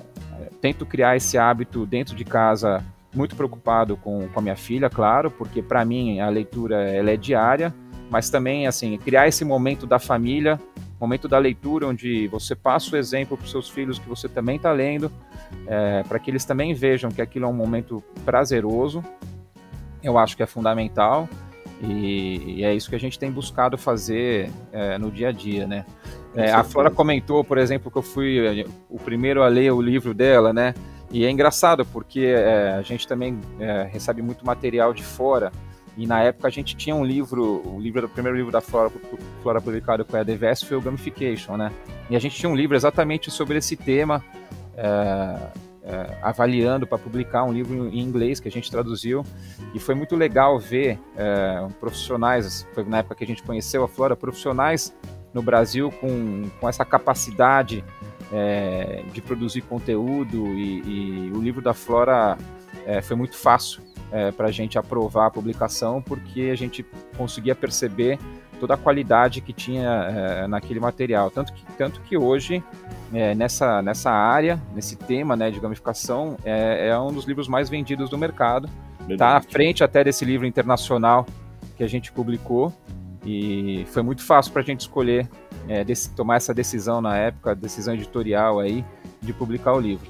tento 0.61 0.85
criar 0.85 1.17
esse 1.17 1.37
hábito 1.37 1.85
dentro 1.85 2.15
de 2.15 2.23
casa, 2.23 2.83
muito 3.13 3.35
preocupado 3.35 3.97
com, 3.97 4.27
com 4.29 4.39
a 4.39 4.41
minha 4.41 4.55
filha, 4.55 4.89
claro, 4.89 5.29
porque 5.29 5.61
para 5.61 5.83
mim 5.83 6.21
a 6.21 6.29
leitura 6.29 6.89
ela 6.89 7.11
é 7.11 7.17
diária, 7.17 7.73
mas 8.09 8.29
também, 8.29 8.67
assim, 8.67 8.97
criar 8.97 9.27
esse 9.27 9.43
momento 9.43 9.85
da 9.85 9.99
família 9.99 10.59
momento 10.99 11.27
da 11.27 11.37
leitura, 11.37 11.87
onde 11.87 12.27
você 12.27 12.55
passa 12.55 12.95
o 12.95 12.97
exemplo 12.97 13.37
para 13.37 13.45
os 13.45 13.51
seus 13.51 13.69
filhos 13.69 13.99
que 13.99 14.07
você 14.07 14.27
também 14.27 14.55
está 14.55 14.71
lendo, 14.71 15.11
é, 15.67 16.03
para 16.03 16.17
que 16.19 16.31
eles 16.31 16.43
também 16.43 16.73
vejam 16.73 17.11
que 17.11 17.21
aquilo 17.21 17.45
é 17.45 17.47
um 17.47 17.53
momento 17.53 18.03
prazeroso, 18.25 19.03
eu 20.01 20.17
acho 20.17 20.35
que 20.35 20.43
é 20.43 20.47
fundamental. 20.47 21.29
E, 21.79 22.55
e 22.57 22.63
é 22.63 22.73
isso 22.73 22.89
que 22.89 22.95
a 22.95 22.99
gente 22.99 23.19
tem 23.19 23.29
buscado 23.29 23.77
fazer 23.77 24.49
é, 24.71 24.97
no 24.97 25.11
dia 25.11 25.29
a 25.29 25.31
dia, 25.31 25.67
né? 25.67 25.85
É, 26.35 26.51
a 26.51 26.63
Flora 26.63 26.89
comentou, 26.89 27.43
por 27.43 27.59
exemplo, 27.59 27.91
que 27.91 27.97
eu 27.99 28.01
fui 28.01 28.65
o 28.89 28.97
primeiro 28.97 29.43
a 29.43 29.47
ler 29.47 29.71
o 29.71 29.79
livro 29.79 30.11
dela, 30.11 30.51
né? 30.51 30.73
E 31.11 31.23
é 31.23 31.29
engraçado 31.29 31.85
porque 31.85 32.33
a 32.77 32.81
gente 32.81 33.07
também 33.07 33.39
recebe 33.89 34.21
muito 34.21 34.45
material 34.45 34.93
de 34.93 35.03
fora 35.03 35.51
e 35.97 36.05
na 36.05 36.21
época 36.21 36.47
a 36.47 36.51
gente 36.51 36.75
tinha 36.75 36.95
um 36.95 37.03
livro, 37.03 37.63
o 37.65 37.79
livro 37.79 38.05
o 38.05 38.09
primeiro 38.09 38.37
livro 38.37 38.51
da 38.51 38.61
Flora, 38.61 38.91
Flora 39.41 39.59
publicado 39.59 40.05
com 40.05 40.15
a 40.15 40.21
DVS 40.21 40.61
foi 40.61 40.77
o 40.77 40.81
Gamification, 40.81 41.57
né? 41.57 41.71
E 42.07 42.15
a 42.15 42.19
gente 42.19 42.35
tinha 42.35 42.49
um 42.49 42.55
livro 42.55 42.75
exatamente 42.75 43.31
sobre 43.31 43.57
esse 43.57 43.75
tema, 43.75 44.23
é, 44.75 45.49
é, 45.83 46.17
avaliando 46.21 46.85
para 46.85 46.99
publicar 46.99 47.43
um 47.45 47.51
livro 47.51 47.87
em 47.87 47.99
inglês 47.99 48.39
que 48.39 48.47
a 48.47 48.51
gente 48.51 48.69
traduziu. 48.69 49.25
E 49.73 49.79
foi 49.79 49.95
muito 49.95 50.15
legal 50.15 50.59
ver 50.59 50.99
é, 51.17 51.67
profissionais, 51.79 52.67
foi 52.75 52.83
na 52.83 52.99
época 52.99 53.15
que 53.15 53.23
a 53.23 53.27
gente 53.27 53.41
conheceu 53.41 53.83
a 53.83 53.87
Flora, 53.87 54.15
profissionais 54.15 54.95
no 55.33 55.41
Brasil 55.41 55.91
com, 55.99 56.43
com 56.59 56.69
essa 56.69 56.85
capacidade 56.85 57.83
é, 58.31 59.03
de 59.11 59.21
produzir 59.21 59.61
conteúdo 59.61 60.45
e, 60.53 61.29
e, 61.29 61.31
o 61.33 61.41
livro 61.41 61.61
da 61.61 61.73
Flora 61.73 62.37
é, 62.85 63.01
foi 63.01 63.15
muito 63.15 63.35
fácil 63.35 63.86
é, 64.11 64.31
para 64.31 64.47
a 64.47 64.51
gente 64.51 64.77
aprovar 64.77 65.27
a 65.27 65.31
publicação, 65.31 66.01
porque 66.01 66.49
a 66.51 66.55
gente 66.55 66.85
conseguia 67.17 67.55
perceber 67.55 68.19
toda 68.59 68.73
a 68.73 68.77
qualidade 68.77 69.41
que 69.41 69.53
tinha 69.53 69.89
é, 69.89 70.47
naquele 70.47 70.79
material. 70.79 71.29
Tanto 71.29 71.53
que, 71.53 71.63
tanto 71.77 72.01
que 72.01 72.17
hoje, 72.17 72.63
é, 73.13 73.35
nessa, 73.35 73.81
nessa 73.81 74.11
área, 74.11 74.61
nesse 74.73 74.95
tema 74.95 75.35
né, 75.35 75.51
de 75.51 75.59
gamificação, 75.59 76.37
é, 76.43 76.89
é 76.89 76.99
um 76.99 77.11
dos 77.11 77.25
livros 77.25 77.47
mais 77.47 77.69
vendidos 77.69 78.09
do 78.09 78.17
mercado. 78.17 78.69
Está 79.07 79.37
à 79.37 79.41
frente 79.41 79.83
até 79.83 80.03
desse 80.03 80.25
livro 80.25 80.45
internacional 80.45 81.25
que 81.77 81.83
a 81.83 81.87
gente 81.87 82.11
publicou. 82.11 82.73
E 83.25 83.85
foi 83.91 84.01
muito 84.03 84.23
fácil 84.23 84.51
para 84.51 84.61
a 84.61 84.65
gente 84.65 84.81
escolher, 84.81 85.29
é, 85.67 85.83
desse, 85.83 86.09
tomar 86.11 86.37
essa 86.37 86.53
decisão 86.53 87.01
na 87.01 87.17
época, 87.17 87.55
decisão 87.55 87.93
editorial 87.93 88.59
aí, 88.59 88.83
de 89.21 89.33
publicar 89.33 89.73
o 89.73 89.79
livro. 89.79 90.09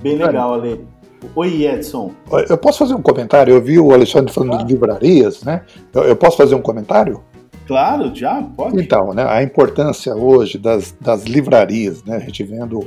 Bem 0.00 0.16
legal, 0.16 0.54
Ale. 0.54 0.86
Oi, 1.34 1.66
Edson. 1.66 2.12
Eu 2.48 2.58
posso 2.58 2.78
fazer 2.78 2.94
um 2.94 3.02
comentário? 3.02 3.52
Eu 3.54 3.62
vi 3.62 3.78
o 3.78 3.92
Alexandre 3.92 4.32
falando 4.32 4.50
claro. 4.50 4.66
de 4.66 4.72
livrarias, 4.72 5.42
né? 5.42 5.62
Eu, 5.92 6.02
eu, 6.04 6.16
posso 6.16 6.36
fazer 6.36 6.54
um 6.54 6.62
comentário? 6.62 7.22
Claro, 7.66 8.14
já 8.14 8.42
pode. 8.42 8.80
Então, 8.80 9.12
né, 9.12 9.26
a 9.28 9.42
importância 9.42 10.14
hoje 10.14 10.56
das, 10.56 10.96
das 11.00 11.24
livrarias, 11.24 12.02
né? 12.04 12.16
A 12.16 12.20
gente 12.20 12.42
vendo 12.44 12.80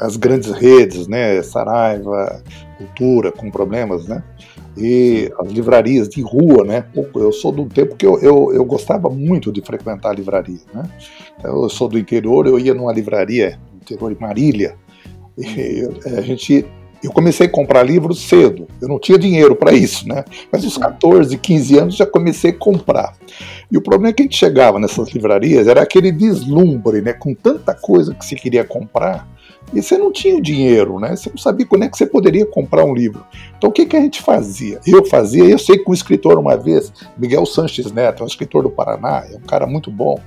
as 0.00 0.16
grandes 0.16 0.50
redes, 0.50 1.06
né? 1.06 1.40
Saraiva, 1.42 2.42
Cultura, 2.76 3.30
com 3.30 3.50
problemas, 3.50 4.08
né? 4.08 4.22
E 4.76 5.30
as 5.38 5.48
livrarias 5.50 6.08
de 6.08 6.22
rua, 6.22 6.64
né? 6.64 6.84
Eu 7.14 7.32
sou 7.32 7.52
do 7.52 7.66
tempo 7.66 7.96
que 7.96 8.06
eu, 8.06 8.18
eu, 8.20 8.52
eu 8.52 8.64
gostava 8.64 9.08
muito 9.08 9.52
de 9.52 9.60
frequentar 9.60 10.10
a 10.10 10.14
livraria, 10.14 10.60
né? 10.74 10.82
Eu 11.44 11.68
sou 11.68 11.88
do 11.88 11.98
interior, 11.98 12.46
eu 12.46 12.58
ia 12.58 12.74
numa 12.74 12.92
livraria 12.92 13.58
interior 13.74 14.14
de 14.14 14.20
Marília, 14.20 14.76
e 15.36 15.88
a 16.16 16.20
gente 16.20 16.66
eu 17.02 17.12
comecei 17.12 17.46
a 17.46 17.50
comprar 17.50 17.82
livros 17.82 18.28
cedo, 18.28 18.66
eu 18.80 18.88
não 18.88 18.98
tinha 18.98 19.18
dinheiro 19.18 19.54
para 19.54 19.72
isso, 19.72 20.08
né? 20.08 20.24
Mas 20.50 20.64
aos 20.64 20.76
14, 20.76 21.36
15 21.36 21.78
anos 21.78 21.96
já 21.96 22.06
comecei 22.06 22.50
a 22.50 22.56
comprar. 22.56 23.14
E 23.70 23.76
o 23.76 23.82
problema 23.82 24.10
é 24.10 24.12
que 24.12 24.22
a 24.22 24.24
gente 24.24 24.36
chegava 24.36 24.78
nessas 24.78 25.10
livrarias, 25.10 25.68
era 25.68 25.82
aquele 25.82 26.10
deslumbre, 26.10 27.00
né? 27.00 27.12
Com 27.12 27.34
tanta 27.34 27.74
coisa 27.74 28.14
que 28.14 28.24
se 28.24 28.34
queria 28.34 28.64
comprar, 28.64 29.28
e 29.72 29.82
você 29.82 29.98
não 29.98 30.10
tinha 30.10 30.36
o 30.36 30.40
dinheiro, 30.40 30.98
né? 30.98 31.14
Você 31.14 31.28
não 31.28 31.36
sabia 31.36 31.66
quando 31.66 31.84
é 31.84 31.88
que 31.88 31.96
você 31.96 32.06
poderia 32.06 32.46
comprar 32.46 32.84
um 32.84 32.94
livro. 32.94 33.24
Então 33.56 33.68
o 33.68 33.72
que, 33.72 33.84
que 33.84 33.96
a 33.96 34.00
gente 34.00 34.22
fazia? 34.22 34.80
Eu 34.86 35.04
fazia, 35.04 35.44
eu 35.44 35.58
sei 35.58 35.78
que 35.78 35.90
um 35.90 35.94
escritor 35.94 36.38
uma 36.38 36.56
vez, 36.56 36.92
Miguel 37.16 37.44
Sanches 37.44 37.92
Neto, 37.92 38.22
é 38.22 38.24
um 38.24 38.28
escritor 38.28 38.62
do 38.62 38.70
Paraná, 38.70 39.24
é 39.30 39.36
um 39.36 39.40
cara 39.40 39.66
muito 39.66 39.90
bom. 39.90 40.18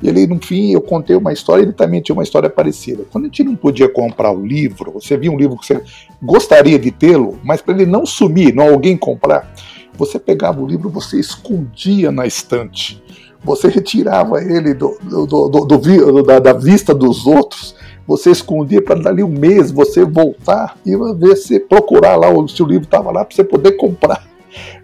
E 0.00 0.08
ele, 0.08 0.26
no 0.26 0.38
fim, 0.40 0.72
eu 0.72 0.80
contei 0.80 1.16
uma 1.16 1.32
história, 1.32 1.62
ele 1.62 1.72
também 1.72 2.00
tinha 2.00 2.14
uma 2.14 2.22
história 2.22 2.48
parecida. 2.48 3.04
Quando 3.10 3.24
a 3.24 3.26
gente 3.26 3.42
não 3.42 3.56
podia 3.56 3.88
comprar 3.88 4.30
o 4.30 4.44
livro, 4.44 4.92
você 4.92 5.16
via 5.16 5.30
um 5.30 5.36
livro 5.36 5.56
que 5.56 5.66
você 5.66 5.82
gostaria 6.22 6.78
de 6.78 6.90
tê-lo, 6.90 7.38
mas 7.42 7.60
para 7.60 7.74
ele 7.74 7.86
não 7.86 8.06
sumir, 8.06 8.54
não 8.54 8.68
alguém 8.68 8.96
comprar, 8.96 9.52
você 9.96 10.18
pegava 10.18 10.60
o 10.62 10.66
livro, 10.66 10.88
você 10.88 11.18
escondia 11.18 12.12
na 12.12 12.26
estante. 12.26 13.02
Você 13.42 13.68
retirava 13.68 14.40
ele 14.42 14.74
do, 14.74 14.96
do, 15.02 15.26
do, 15.26 15.48
do 15.48 16.22
da, 16.22 16.38
da, 16.38 16.52
vista 16.52 16.94
dos 16.94 17.26
outros, 17.26 17.74
você 18.06 18.30
escondia 18.30 18.82
para 18.82 19.00
dali 19.00 19.22
um 19.22 19.28
mês 19.28 19.70
você 19.70 20.04
voltar 20.04 20.76
e 20.84 20.96
ver 21.14 21.36
se 21.36 21.58
procurar 21.60 22.16
lá 22.16 22.28
se 22.48 22.62
o 22.62 22.66
livro 22.66 22.84
estava 22.84 23.10
lá 23.10 23.24
para 23.24 23.34
você 23.34 23.44
poder 23.44 23.72
comprar. 23.72 24.27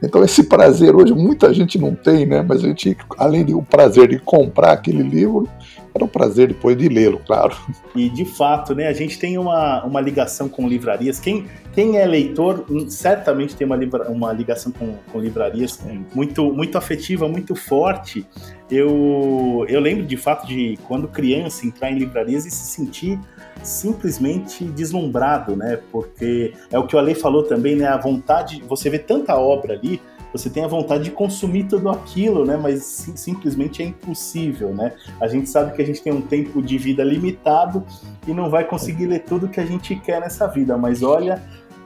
Então 0.03 0.23
esse 0.23 0.45
prazer 0.45 0.95
hoje 0.95 1.13
muita 1.15 1.53
gente 1.53 1.79
não 1.79 1.95
tem, 1.95 2.27
né? 2.27 2.45
Mas 2.47 2.65
a 2.65 2.69
gente, 2.69 2.97
além 3.19 3.45
do 3.45 3.63
prazer 3.63 4.09
de 4.09 4.19
comprar 4.19 4.73
aquele 4.73 5.03
livro, 5.03 5.49
era 5.95 6.05
o 6.05 6.09
prazer 6.09 6.49
depois 6.49 6.77
de 6.77 6.89
lê-lo, 6.89 7.21
claro. 7.25 7.57
E 7.95 8.11
de 8.11 8.25
fato, 8.25 8.75
né, 8.75 8.89
a 8.89 8.93
gente 8.93 9.17
tem 9.19 9.39
uma, 9.39 9.85
uma 9.85 10.01
ligação 10.01 10.49
com 10.49 10.69
livrarias. 10.69 11.21
Quem, 11.21 11.47
quem 11.73 11.99
é 11.99 12.05
leitor 12.05 12.65
hum, 12.69 12.91
certamente 12.91 13.55
tem 13.55 13.65
uma, 13.65 13.79
uma 14.09 14.33
ligação 14.33 14.73
com, 14.73 14.97
com 15.13 15.21
livrarias 15.21 15.79
muito, 16.13 16.53
muito 16.53 16.77
afetiva, 16.77 17.29
muito 17.29 17.55
forte. 17.55 18.27
Eu, 18.69 19.65
eu 19.69 19.81
lembro 19.81 20.05
de 20.05 20.17
fato 20.17 20.47
de 20.49 20.77
quando 20.89 21.07
criança 21.07 21.65
entrar 21.65 21.93
em 21.93 21.99
livrarias 21.99 22.45
e 22.45 22.51
se 22.51 22.67
sentir 22.67 23.21
simplesmente 23.63 24.65
deslumbrado, 24.65 25.55
né? 25.55 25.79
Porque 25.93 26.53
é 26.73 26.79
o 26.79 26.87
que 26.87 26.97
o 26.97 26.99
Ale 26.99 27.15
falou 27.15 27.45
também, 27.45 27.77
né? 27.77 27.87
A 27.87 27.97
vontade, 27.97 28.63
você 28.67 28.91
vê 28.91 28.99
tanta 28.99 29.37
obra 29.37 29.75
ali, 29.75 30.01
você 30.35 30.51
tem 30.51 30.65
a 30.65 30.67
vontade 30.67 31.05
de 31.05 31.11
consumir 31.13 31.65
tudo 31.65 31.89
aquilo, 31.89 32.45
né? 32.45 32.57
Mas 32.57 32.83
sim, 32.83 33.15
simplesmente 33.15 33.81
é 33.81 33.87
impossível, 33.87 34.75
né? 34.75 34.93
A 35.21 35.29
gente 35.29 35.49
sabe 35.49 35.77
que 35.77 35.81
a 35.81 35.87
gente 35.87 36.03
tem 36.03 36.13
um 36.13 36.21
tempo 36.21 36.61
de 36.61 36.77
vida 36.77 37.05
limitado 37.05 37.85
e 38.27 38.35
não 38.35 38.51
vai 38.51 38.65
conseguir 38.65 39.07
ler 39.07 39.21
tudo 39.21 39.47
que 39.49 39.61
a 39.61 39.65
gente 39.65 39.95
quer 39.95 40.21
nessa 40.21 40.49
vida, 40.49 40.77
mas 40.77 41.05
olha 41.05 41.41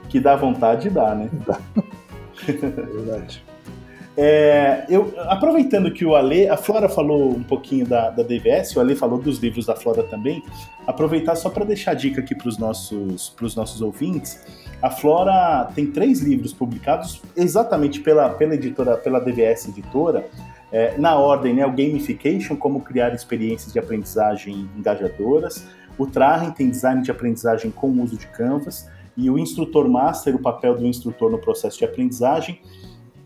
que 0.09 0.19
dá 0.19 0.35
vontade 0.35 0.89
dá, 0.89 1.13
né? 1.13 1.29
Dá. 1.45 1.59
É 2.47 2.51
verdade. 2.51 3.43
É, 4.17 4.85
eu, 4.89 5.13
aproveitando 5.27 5.93
que 5.93 6.03
o 6.03 6.15
Ale, 6.15 6.49
a 6.49 6.57
Flora 6.57 6.89
falou 6.89 7.29
um 7.29 7.43
pouquinho 7.43 7.85
da, 7.85 8.09
da 8.09 8.23
DVS, 8.23 8.75
o 8.75 8.79
Ale 8.79 8.95
falou 8.95 9.19
dos 9.19 9.37
livros 9.37 9.67
da 9.67 9.75
Flora 9.75 10.03
também, 10.03 10.43
aproveitar 10.87 11.35
só 11.35 11.49
para 11.49 11.63
deixar 11.63 11.93
dica 11.93 12.19
aqui 12.19 12.33
para 12.33 12.49
os 12.49 12.57
nossos, 12.57 13.33
nossos 13.55 13.81
ouvintes. 13.81 14.41
A 14.81 14.89
Flora 14.89 15.69
tem 15.75 15.87
três 15.87 16.21
livros 16.21 16.53
publicados 16.53 17.21
exatamente 17.35 17.99
pela, 17.99 18.29
pela 18.29 18.55
editora, 18.55 18.97
pela 18.97 19.19
DVS 19.19 19.67
Editora, 19.67 20.25
é, 20.71 20.97
na 20.97 21.15
ordem, 21.15 21.53
né, 21.53 21.65
o 21.65 21.71
Gamification, 21.71 22.55
como 22.55 22.81
criar 22.81 23.13
experiências 23.13 23.73
de 23.73 23.79
aprendizagem 23.79 24.69
engajadoras, 24.77 25.67
o 25.97 26.05
Trahem 26.05 26.51
tem 26.51 26.69
design 26.69 27.01
de 27.01 27.11
aprendizagem 27.11 27.71
com 27.71 27.89
uso 28.01 28.15
de 28.15 28.27
Canvas, 28.27 28.89
e 29.17 29.29
o 29.29 29.37
Instrutor 29.37 29.89
Master, 29.89 30.35
o 30.35 30.39
papel 30.39 30.77
do 30.77 30.85
instrutor 30.85 31.29
no 31.29 31.39
processo 31.39 31.77
de 31.77 31.83
aprendizagem, 31.83 32.61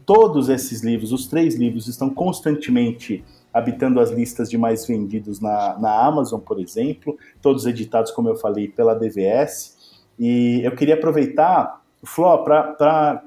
Todos 0.05 0.49
esses 0.49 0.83
livros, 0.83 1.13
os 1.13 1.27
três 1.27 1.55
livros, 1.55 1.87
estão 1.87 2.09
constantemente 2.09 3.23
habitando 3.53 3.99
as 3.99 4.11
listas 4.11 4.49
de 4.49 4.57
mais 4.57 4.85
vendidos 4.85 5.39
na, 5.39 5.77
na 5.79 6.05
Amazon, 6.05 6.41
por 6.41 6.59
exemplo, 6.59 7.17
todos 7.41 7.65
editados, 7.65 8.11
como 8.11 8.27
eu 8.27 8.35
falei, 8.35 8.67
pela 8.67 8.93
DVS. 8.93 9.77
E 10.17 10.61
eu 10.63 10.75
queria 10.75 10.95
aproveitar, 10.95 11.81
Fló, 12.03 12.37
para 12.37 13.23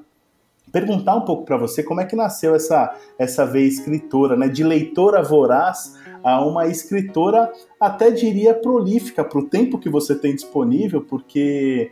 perguntar 0.71 1.15
um 1.15 1.21
pouco 1.21 1.45
para 1.45 1.57
você 1.57 1.81
como 1.83 2.01
é 2.01 2.05
que 2.05 2.15
nasceu 2.15 2.55
essa, 2.55 2.95
essa 3.17 3.45
veia 3.45 3.67
escritora, 3.67 4.35
né? 4.35 4.47
de 4.47 4.63
leitora 4.63 5.21
voraz 5.23 5.95
a 6.23 6.43
uma 6.43 6.67
escritora, 6.67 7.51
até 7.79 8.11
diria 8.11 8.53
prolífica, 8.53 9.23
para 9.23 9.39
o 9.39 9.47
tempo 9.47 9.77
que 9.77 9.89
você 9.89 10.15
tem 10.15 10.35
disponível, 10.35 11.01
porque 11.01 11.91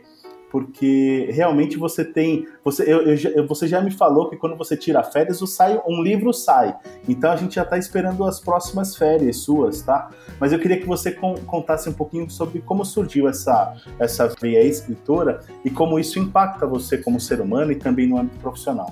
porque 0.56 1.28
realmente 1.32 1.76
você 1.76 2.02
tem. 2.02 2.48
Você, 2.64 2.82
eu, 2.90 3.02
eu, 3.02 3.46
você 3.46 3.68
já 3.68 3.78
me 3.78 3.90
falou 3.90 4.30
que 4.30 4.38
quando 4.38 4.56
você 4.56 4.74
tira 4.74 5.02
férias, 5.02 5.42
o 5.42 5.46
sai, 5.46 5.78
um 5.86 6.02
livro 6.02 6.32
sai. 6.32 6.74
Então 7.06 7.30
a 7.30 7.36
gente 7.36 7.56
já 7.56 7.62
está 7.62 7.76
esperando 7.76 8.24
as 8.24 8.40
próximas 8.40 8.96
férias 8.96 9.36
suas, 9.36 9.82
tá? 9.82 10.08
Mas 10.40 10.54
eu 10.54 10.58
queria 10.58 10.80
que 10.80 10.86
você 10.86 11.12
contasse 11.12 11.90
um 11.90 11.92
pouquinho 11.92 12.30
sobre 12.30 12.62
como 12.62 12.86
surgiu 12.86 13.28
essa, 13.28 13.74
essa 13.98 14.32
veia 14.40 14.64
escritora 14.64 15.40
e 15.62 15.68
como 15.68 15.98
isso 15.98 16.18
impacta 16.18 16.66
você 16.66 16.96
como 16.96 17.20
ser 17.20 17.42
humano 17.42 17.70
e 17.70 17.76
também 17.76 18.06
no 18.06 18.16
âmbito 18.16 18.38
profissional. 18.38 18.90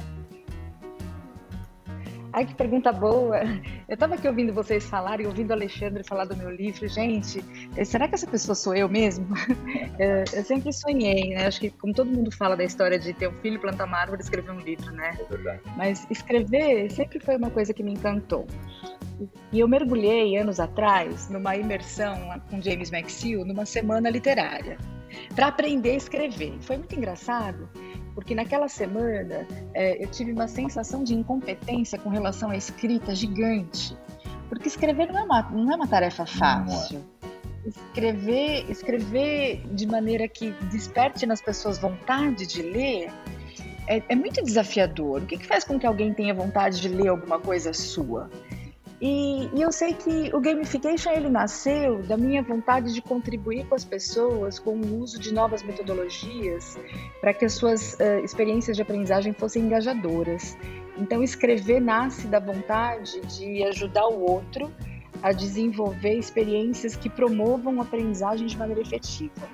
Ai, 2.35 2.45
que 2.45 2.55
pergunta 2.57 2.93
boa. 2.93 3.39
Eu 3.87 3.95
estava 3.95 4.17
aqui 4.17 4.27
ouvindo 4.27 4.53
vocês 4.53 4.85
falarem, 4.85 5.25
ouvindo 5.25 5.51
o 5.51 5.53
Alexandre 5.53 6.03
falar 6.03 6.25
do 6.25 6.37
meu 6.37 6.51
livro. 6.51 6.89
Gente, 6.89 7.45
eh, 7.77 7.85
será 7.85 8.09
que 8.09 8.17
essa 8.17 8.27
pessoa 8.27 8.57
sou 8.57 8.75
eu 8.75 8.89
mesmo? 8.89 9.29
Eh, 9.97 10.25
eu 10.33 10.43
sempre 10.43 10.73
sonhei, 10.73 11.31
né? 11.31 11.47
Acho 11.47 11.61
que, 11.61 11.71
como 11.71 11.95
todo 11.95 12.11
mundo 12.11 12.29
fala 12.33 12.57
da 12.57 12.65
história 12.65 12.99
de 12.99 13.13
ter 13.13 13.29
um 13.29 13.33
filho, 13.35 13.61
plantar 13.61 13.85
uma 13.85 13.97
árvore 13.97 14.21
e 14.21 14.25
escrever 14.25 14.51
um 14.51 14.59
livro, 14.59 14.91
né? 14.91 15.17
É 15.21 15.25
verdade. 15.25 15.61
Mas 15.77 16.05
escrever 16.11 16.91
sempre 16.91 17.21
foi 17.21 17.37
uma 17.37 17.49
coisa 17.49 17.73
que 17.73 17.81
me 17.81 17.93
encantou. 17.93 18.45
E 19.53 19.61
eu 19.61 19.69
mergulhei 19.69 20.37
anos 20.37 20.59
atrás 20.59 21.29
numa 21.29 21.57
imersão 21.57 22.41
com 22.51 22.61
James 22.61 22.93
McSeal 22.93 23.45
numa 23.45 23.65
semana 23.65 24.11
literária 24.11 24.79
para 25.35 25.49
aprender 25.49 25.93
a 25.93 25.97
escrever. 25.97 26.55
Foi 26.61 26.77
muito 26.77 26.95
engraçado 26.95 27.69
porque 28.15 28.35
naquela 28.35 28.69
semana 28.69 29.47
é, 29.75 30.03
eu 30.03 30.09
tive 30.09 30.33
uma 30.33 30.47
sensação 30.47 31.03
de 31.03 31.15
incompetência 31.15 31.99
com 31.99 32.09
relação 32.09 32.51
à 32.51 32.57
escrita 32.57 33.15
gigante, 33.15 33.97
porque 34.49 34.69
escrever 34.69 35.13
não 35.13 35.19
é 35.19 35.23
uma, 35.23 35.43
não 35.51 35.73
é 35.73 35.77
uma 35.77 35.87
tarefa 35.87 36.23
é. 36.23 36.27
fácil. 36.27 37.05
Escrever, 37.67 38.71
escrever 38.71 39.67
de 39.73 39.87
maneira 39.87 40.29
que 40.29 40.51
desperte 40.71 41.25
nas 41.27 41.41
pessoas 41.41 41.79
vontade 41.79 42.47
de 42.47 42.63
ler 42.63 43.11
é, 43.87 44.03
é 44.09 44.15
muito 44.15 44.43
desafiador. 44.43 45.23
O 45.23 45.27
que, 45.27 45.39
que 45.39 45.47
faz 45.47 45.65
com 45.65 45.79
que 45.79 45.87
alguém 45.87 46.13
tenha 46.13 46.35
vontade 46.35 46.81
de 46.81 46.89
ler 46.89 47.09
alguma 47.09 47.41
coisa 47.41 47.73
sua? 47.73 48.31
E, 49.07 49.51
e, 49.53 49.61
eu 49.61 49.71
sei 49.71 49.93
que 49.93 50.35
o 50.35 50.41
gamification 50.41 51.11
ele 51.11 51.29
nasceu 51.29 52.03
da 52.05 52.17
minha 52.17 52.43
vontade 52.43 52.95
de 52.95 53.03
contribuir 53.03 53.67
com 53.67 53.75
as 53.75 53.85
pessoas 53.85 54.59
com 54.59 54.79
o 54.79 54.99
uso 54.99 55.21
de 55.21 55.31
novas 55.31 55.63
metodologias 55.63 56.79
para 57.21 57.35
que 57.35 57.45
as 57.45 57.53
suas 57.53 57.99
uh, 58.01 58.25
experiências 58.25 58.75
de 58.75 58.81
aprendizagem 58.83 59.35
fossem 59.35 59.65
engajadoras. 59.65 60.57
Então, 60.97 61.23
escrever 61.23 61.83
nasce 61.83 62.27
da 62.27 62.41
vontade 62.41 63.21
de 63.27 63.63
ajudar 63.65 64.07
o 64.07 64.23
outro 64.23 64.73
a 65.23 65.33
desenvolver 65.33 66.15
experiências 66.15 66.97
que 66.97 67.11
promovam 67.11 67.81
a 67.81 67.83
aprendizagem 67.83 68.47
de 68.47 68.57
maneira 68.57 68.81
efetiva. 68.81 69.51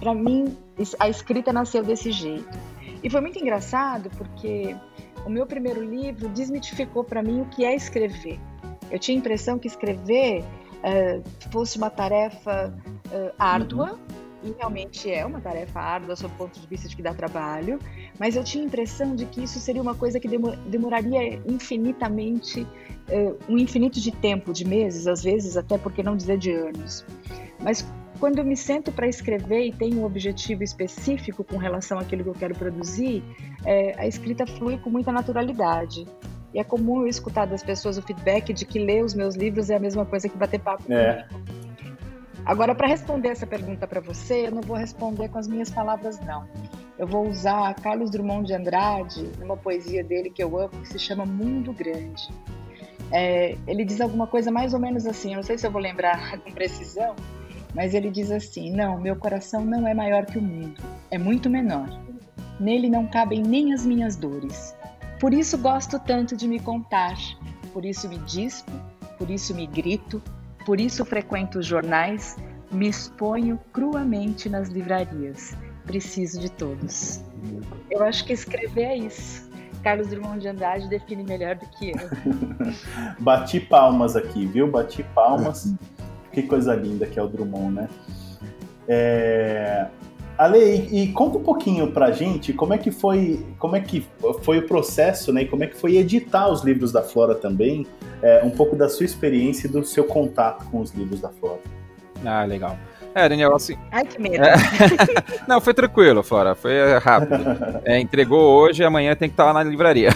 Para 0.00 0.14
mim, 0.14 0.56
a 0.98 1.10
escrita 1.10 1.52
nasceu 1.52 1.82
desse 1.82 2.10
jeito. 2.10 2.58
E 3.04 3.10
foi 3.10 3.20
muito 3.20 3.38
engraçado 3.38 4.08
porque 4.16 4.74
o 5.26 5.28
meu 5.28 5.44
primeiro 5.44 5.84
livro 5.84 6.26
desmitificou 6.30 7.04
para 7.04 7.22
mim 7.22 7.42
o 7.42 7.46
que 7.50 7.66
é 7.66 7.76
escrever. 7.76 8.40
Eu 8.90 8.98
tinha 8.98 9.16
a 9.16 9.20
impressão 9.20 9.58
que 9.58 9.66
escrever 9.66 10.42
uh, 10.42 11.22
fosse 11.50 11.78
uma 11.78 11.90
tarefa 11.90 12.74
uh, 13.06 13.32
árdua, 13.38 13.92
uhum. 13.92 14.50
e 14.50 14.54
realmente 14.56 15.10
é 15.10 15.24
uma 15.24 15.40
tarefa 15.40 15.80
árdua 15.80 16.16
sob 16.16 16.32
o 16.34 16.36
ponto 16.36 16.58
de 16.58 16.66
vista 16.66 16.88
de 16.88 16.96
que 16.96 17.02
dá 17.02 17.14
trabalho, 17.14 17.78
mas 18.18 18.36
eu 18.36 18.44
tinha 18.44 18.64
a 18.64 18.66
impressão 18.66 19.14
de 19.14 19.26
que 19.26 19.42
isso 19.42 19.58
seria 19.60 19.82
uma 19.82 19.94
coisa 19.94 20.18
que 20.18 20.28
demoraria 20.66 21.40
infinitamente, 21.46 22.62
uh, 22.62 23.36
um 23.48 23.58
infinito 23.58 24.00
de 24.00 24.10
tempo, 24.10 24.52
de 24.52 24.64
meses, 24.64 25.06
às 25.06 25.22
vezes, 25.22 25.56
até 25.56 25.76
porque 25.78 26.02
não 26.02 26.16
dizer 26.16 26.38
de 26.38 26.52
anos. 26.52 27.04
Mas 27.60 27.84
quando 28.18 28.38
eu 28.38 28.44
me 28.44 28.56
sento 28.56 28.90
para 28.90 29.06
escrever 29.06 29.66
e 29.66 29.72
tenho 29.72 30.00
um 30.00 30.04
objetivo 30.04 30.62
específico 30.62 31.44
com 31.44 31.56
relação 31.56 31.98
àquilo 31.98 32.24
que 32.24 32.30
eu 32.30 32.34
quero 32.34 32.54
produzir, 32.54 33.22
é, 33.64 33.94
a 33.98 34.06
escrita 34.06 34.46
flui 34.46 34.76
com 34.78 34.90
muita 34.90 35.12
naturalidade. 35.12 36.04
E 36.58 36.60
é 36.60 36.64
comum 36.64 37.02
eu 37.02 37.06
escutar 37.06 37.46
das 37.46 37.62
pessoas 37.62 37.98
o 37.98 38.02
feedback 38.02 38.52
de 38.52 38.64
que 38.64 38.80
ler 38.80 39.04
os 39.04 39.14
meus 39.14 39.36
livros 39.36 39.70
é 39.70 39.76
a 39.76 39.78
mesma 39.78 40.04
coisa 40.04 40.28
que 40.28 40.36
bater 40.36 40.58
papo 40.58 40.92
é. 40.92 41.22
comigo. 41.22 41.60
Agora, 42.44 42.74
para 42.74 42.88
responder 42.88 43.28
essa 43.28 43.46
pergunta 43.46 43.86
para 43.86 44.00
você, 44.00 44.48
eu 44.48 44.50
não 44.50 44.62
vou 44.62 44.76
responder 44.76 45.28
com 45.28 45.38
as 45.38 45.46
minhas 45.46 45.70
palavras, 45.70 46.18
não. 46.18 46.48
Eu 46.98 47.06
vou 47.06 47.28
usar 47.28 47.72
Carlos 47.76 48.10
Drummond 48.10 48.48
de 48.48 48.54
Andrade, 48.54 49.30
numa 49.38 49.56
poesia 49.56 50.02
dele 50.02 50.30
que 50.30 50.42
eu 50.42 50.58
amo, 50.58 50.70
que 50.70 50.88
se 50.88 50.98
chama 50.98 51.24
Mundo 51.24 51.72
Grande. 51.72 52.28
É, 53.12 53.56
ele 53.64 53.84
diz 53.84 54.00
alguma 54.00 54.26
coisa 54.26 54.50
mais 54.50 54.74
ou 54.74 54.80
menos 54.80 55.06
assim, 55.06 55.30
eu 55.30 55.36
não 55.36 55.44
sei 55.44 55.56
se 55.56 55.64
eu 55.64 55.70
vou 55.70 55.80
lembrar 55.80 56.38
com 56.42 56.50
precisão, 56.50 57.14
mas 57.72 57.94
ele 57.94 58.10
diz 58.10 58.32
assim: 58.32 58.72
Não, 58.72 59.00
meu 59.00 59.14
coração 59.14 59.64
não 59.64 59.86
é 59.86 59.94
maior 59.94 60.26
que 60.26 60.38
o 60.38 60.42
mundo, 60.42 60.82
é 61.08 61.18
muito 61.18 61.48
menor. 61.48 61.88
Nele 62.58 62.90
não 62.90 63.06
cabem 63.06 63.42
nem 63.42 63.72
as 63.72 63.86
minhas 63.86 64.16
dores. 64.16 64.76
Por 65.20 65.34
isso 65.34 65.58
gosto 65.58 65.98
tanto 65.98 66.36
de 66.36 66.46
me 66.46 66.60
contar, 66.60 67.16
por 67.72 67.84
isso 67.84 68.08
me 68.08 68.18
dispo, 68.18 68.70
por 69.18 69.28
isso 69.28 69.54
me 69.54 69.66
grito, 69.66 70.22
por 70.64 70.80
isso 70.80 71.04
frequento 71.04 71.58
os 71.58 71.66
jornais, 71.66 72.36
me 72.70 72.88
exponho 72.88 73.58
cruamente 73.72 74.48
nas 74.48 74.68
livrarias. 74.68 75.56
Preciso 75.84 76.38
de 76.38 76.50
todos. 76.50 77.20
Eu 77.90 78.04
acho 78.04 78.24
que 78.24 78.32
escrever 78.32 78.84
é 78.84 78.96
isso. 78.96 79.48
Carlos 79.82 80.08
Drummond 80.08 80.40
de 80.40 80.48
Andrade 80.48 80.88
define 80.88 81.24
melhor 81.24 81.56
do 81.56 81.66
que 81.66 81.90
eu. 81.90 81.96
Bati 83.18 83.58
palmas 83.60 84.14
aqui, 84.14 84.44
viu? 84.44 84.70
Bati 84.70 85.02
palmas. 85.02 85.74
que 86.32 86.42
coisa 86.42 86.74
linda 86.74 87.06
que 87.06 87.18
é 87.18 87.22
o 87.22 87.28
Drummond, 87.28 87.74
né? 87.74 87.88
É... 88.86 89.86
Ale, 90.38 90.58
e, 90.58 91.02
e, 91.02 91.12
conta 91.12 91.36
um 91.36 91.42
pouquinho 91.42 91.90
pra 91.90 92.12
gente 92.12 92.52
como 92.52 92.72
é 92.72 92.78
que 92.78 92.92
foi, 92.92 93.44
como 93.58 93.74
é 93.74 93.80
que 93.80 94.06
foi 94.42 94.58
o 94.58 94.66
processo, 94.66 95.32
né? 95.32 95.42
E 95.42 95.46
como 95.46 95.64
é 95.64 95.66
que 95.66 95.76
foi 95.76 95.96
editar 95.96 96.48
os 96.48 96.62
livros 96.62 96.92
da 96.92 97.02
Flora 97.02 97.34
também, 97.34 97.84
é, 98.22 98.42
um 98.44 98.50
pouco 98.50 98.76
da 98.76 98.88
sua 98.88 99.04
experiência 99.04 99.66
e 99.66 99.70
do 99.70 99.84
seu 99.84 100.04
contato 100.04 100.64
com 100.70 100.80
os 100.80 100.92
livros 100.92 101.20
da 101.20 101.28
Flora. 101.28 101.58
Ah, 102.24 102.44
legal. 102.44 102.78
É, 103.14 103.28
Daniel, 103.28 103.54
assim. 103.56 103.76
Ai, 103.90 104.04
que 104.04 104.20
medo. 104.20 104.44
É... 104.44 104.54
Não, 105.48 105.60
foi 105.60 105.74
tranquilo, 105.74 106.22
Flora. 106.22 106.54
Foi 106.54 106.72
rápido. 106.98 107.34
É, 107.84 107.98
entregou 107.98 108.60
hoje 108.60 108.82
e 108.82 108.84
amanhã 108.84 109.16
tem 109.16 109.28
que 109.28 109.32
estar 109.32 109.46
lá 109.46 109.52
na 109.52 109.64
livraria. 109.64 110.10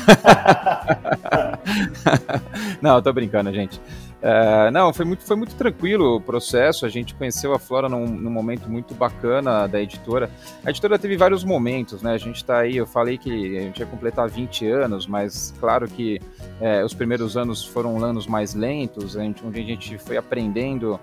Não, 2.80 3.02
tô 3.02 3.12
brincando, 3.12 3.52
gente. 3.52 3.80
É, 4.22 4.70
não, 4.70 4.92
foi 4.92 5.04
muito, 5.04 5.24
foi 5.24 5.34
muito 5.34 5.54
tranquilo 5.56 6.16
o 6.16 6.20
processo. 6.20 6.86
A 6.86 6.88
gente 6.88 7.14
conheceu 7.14 7.52
a 7.52 7.58
Flora 7.58 7.88
num, 7.88 8.06
num, 8.06 8.30
momento 8.30 8.70
muito 8.70 8.94
bacana 8.94 9.66
da 9.66 9.82
editora. 9.82 10.30
A 10.64 10.70
editora 10.70 10.96
teve 10.96 11.16
vários 11.16 11.42
momentos, 11.42 12.02
né? 12.02 12.12
A 12.12 12.18
gente 12.18 12.36
está 12.36 12.58
aí, 12.58 12.76
eu 12.76 12.86
falei 12.86 13.18
que 13.18 13.58
a 13.58 13.60
gente 13.62 13.80
ia 13.80 13.86
completar 13.86 14.28
20 14.28 14.66
anos, 14.68 15.08
mas 15.08 15.52
claro 15.58 15.88
que 15.88 16.20
é, 16.60 16.84
os 16.84 16.94
primeiros 16.94 17.36
anos 17.36 17.64
foram 17.64 18.02
anos 18.04 18.28
mais 18.28 18.54
lentos, 18.54 19.16
onde 19.16 19.60
a 19.60 19.64
gente 19.64 19.98
foi 19.98 20.16
aprendendo 20.16 21.00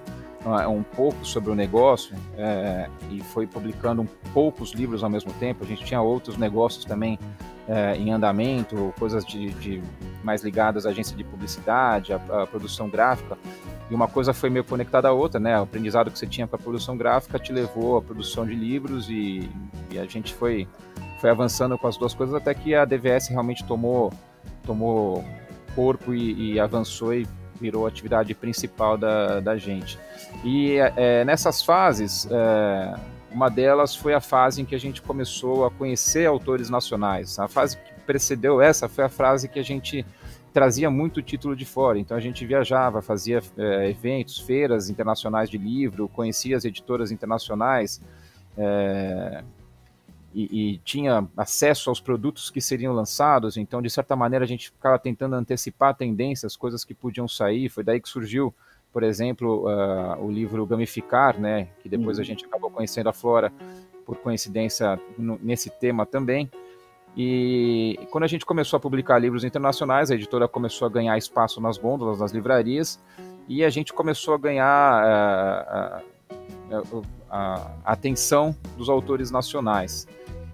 um 0.67 0.83
pouco 0.83 1.25
sobre 1.25 1.51
o 1.51 1.55
negócio 1.55 2.15
é, 2.37 2.89
e 3.09 3.21
foi 3.21 3.45
publicando 3.45 4.07
poucos 4.33 4.71
livros 4.71 5.03
ao 5.03 5.09
mesmo 5.09 5.31
tempo. 5.33 5.63
A 5.63 5.67
gente 5.67 5.83
tinha 5.83 6.01
outros 6.01 6.37
negócios 6.37 6.85
também 6.85 7.19
é, 7.67 7.95
em 7.95 8.11
andamento, 8.11 8.93
coisas 8.97 9.23
de, 9.23 9.51
de, 9.51 9.83
mais 10.23 10.43
ligadas 10.43 10.85
à 10.85 10.89
agência 10.89 11.15
de 11.15 11.23
publicidade, 11.23 12.11
à, 12.11 12.15
à, 12.15 12.47
produção 12.47 12.89
gráfica. 12.89 13.37
E 13.89 13.93
uma 13.93 14.07
coisa 14.07 14.33
foi 14.33 14.49
meio 14.49 14.63
conectada 14.63 15.07
à 15.07 15.11
outra, 15.11 15.39
né? 15.39 15.59
O 15.59 15.63
aprendizado 15.63 16.09
que 16.09 16.17
você 16.17 16.25
tinha 16.25 16.47
com 16.47 16.55
a 16.55 16.59
produção 16.59 16.97
gráfica 16.97 17.37
te 17.37 17.53
levou 17.53 17.97
à 17.97 18.01
produção 18.01 18.45
de 18.45 18.55
livros 18.55 19.09
e, 19.09 19.49
e 19.91 19.99
a 19.99 20.05
gente 20.05 20.33
foi, 20.33 20.67
foi 21.19 21.29
avançando 21.29 21.77
com 21.77 21.87
as 21.87 21.95
duas 21.95 22.13
coisas 22.13 22.35
até 22.35 22.53
que 22.53 22.73
a 22.73 22.85
DVS 22.85 23.27
realmente 23.27 23.63
tomou, 23.63 24.11
tomou 24.63 25.23
corpo 25.75 26.13
e, 26.13 26.53
e 26.53 26.59
avançou 26.59 27.13
e 27.13 27.27
virou 27.59 27.85
a 27.85 27.89
atividade 27.89 28.33
principal 28.33 28.97
da, 28.97 29.39
da 29.39 29.57
gente. 29.57 29.99
E 30.43 30.77
é, 30.95 31.23
nessas 31.25 31.61
fases, 31.61 32.27
é, 32.31 32.95
uma 33.31 33.49
delas 33.49 33.95
foi 33.95 34.13
a 34.13 34.21
fase 34.21 34.61
em 34.61 34.65
que 34.65 34.75
a 34.75 34.79
gente 34.79 35.01
começou 35.01 35.65
a 35.65 35.71
conhecer 35.71 36.25
autores 36.25 36.69
nacionais. 36.69 37.37
A 37.39 37.47
fase 37.47 37.77
que 37.77 37.93
precedeu 38.05 38.61
essa 38.61 38.87
foi 38.87 39.03
a 39.03 39.09
fase 39.09 39.47
que 39.47 39.59
a 39.59 39.63
gente 39.63 40.05
trazia 40.53 40.89
muito 40.89 41.21
título 41.21 41.55
de 41.55 41.65
fora. 41.65 41.99
Então 41.99 42.17
a 42.17 42.19
gente 42.19 42.45
viajava, 42.45 43.01
fazia 43.01 43.41
é, 43.57 43.89
eventos, 43.89 44.39
feiras 44.39 44.89
internacionais 44.89 45.49
de 45.49 45.57
livro, 45.57 46.07
conhecia 46.09 46.57
as 46.57 46.65
editoras 46.65 47.11
internacionais 47.11 48.01
é, 48.57 49.43
e, 50.33 50.73
e, 50.73 50.77
tinha 50.79 51.27
acesso 51.35 51.89
aos 51.89 51.99
produtos 51.99 52.49
que 52.49 52.61
seriam 52.61 52.93
lançados. 52.93 53.57
Então, 53.57 53.81
de 53.81 53.89
certa 53.89 54.15
maneira, 54.15 54.45
a 54.45 54.47
gente 54.47 54.69
ficava 54.69 54.99
tentando 54.99 55.35
antecipar 55.35 55.95
tendências, 55.95 56.55
coisas 56.55 56.83
que 56.83 56.93
podiam 56.93 57.27
sair. 57.27 57.69
Foi 57.69 57.83
daí 57.83 57.99
que 57.99 58.09
surgiu 58.09 58.53
por 58.91 59.03
exemplo, 59.03 59.67
uh, 59.67 60.23
o 60.23 60.31
livro 60.31 60.65
Gamificar, 60.65 61.39
né, 61.39 61.67
que 61.81 61.87
depois 61.87 62.17
uhum. 62.17 62.23
a 62.23 62.25
gente 62.25 62.45
acabou 62.45 62.71
conhecendo 62.71 63.07
a 63.07 63.13
Flora 63.13 63.51
por 64.05 64.17
coincidência 64.17 64.99
no, 65.17 65.39
nesse 65.41 65.69
tema 65.69 66.05
também. 66.05 66.49
E 67.15 67.99
quando 68.11 68.23
a 68.23 68.27
gente 68.27 68.45
começou 68.45 68.77
a 68.77 68.79
publicar 68.79 69.19
livros 69.19 69.43
internacionais, 69.43 70.09
a 70.09 70.15
editora 70.15 70.47
começou 70.47 70.87
a 70.87 70.89
ganhar 70.89 71.17
espaço 71.17 71.59
nas 71.59 71.77
gôndolas, 71.77 72.19
nas 72.19 72.31
livrarias, 72.31 72.99
e 73.47 73.63
a 73.63 73.69
gente 73.69 73.93
começou 73.93 74.33
a 74.33 74.37
ganhar 74.37 75.03
uh, 75.03 76.01
uh, 76.01 76.05
a 77.29 77.71
atenção 77.83 78.55
dos 78.77 78.89
autores 78.89 79.31
nacionais. 79.31 80.07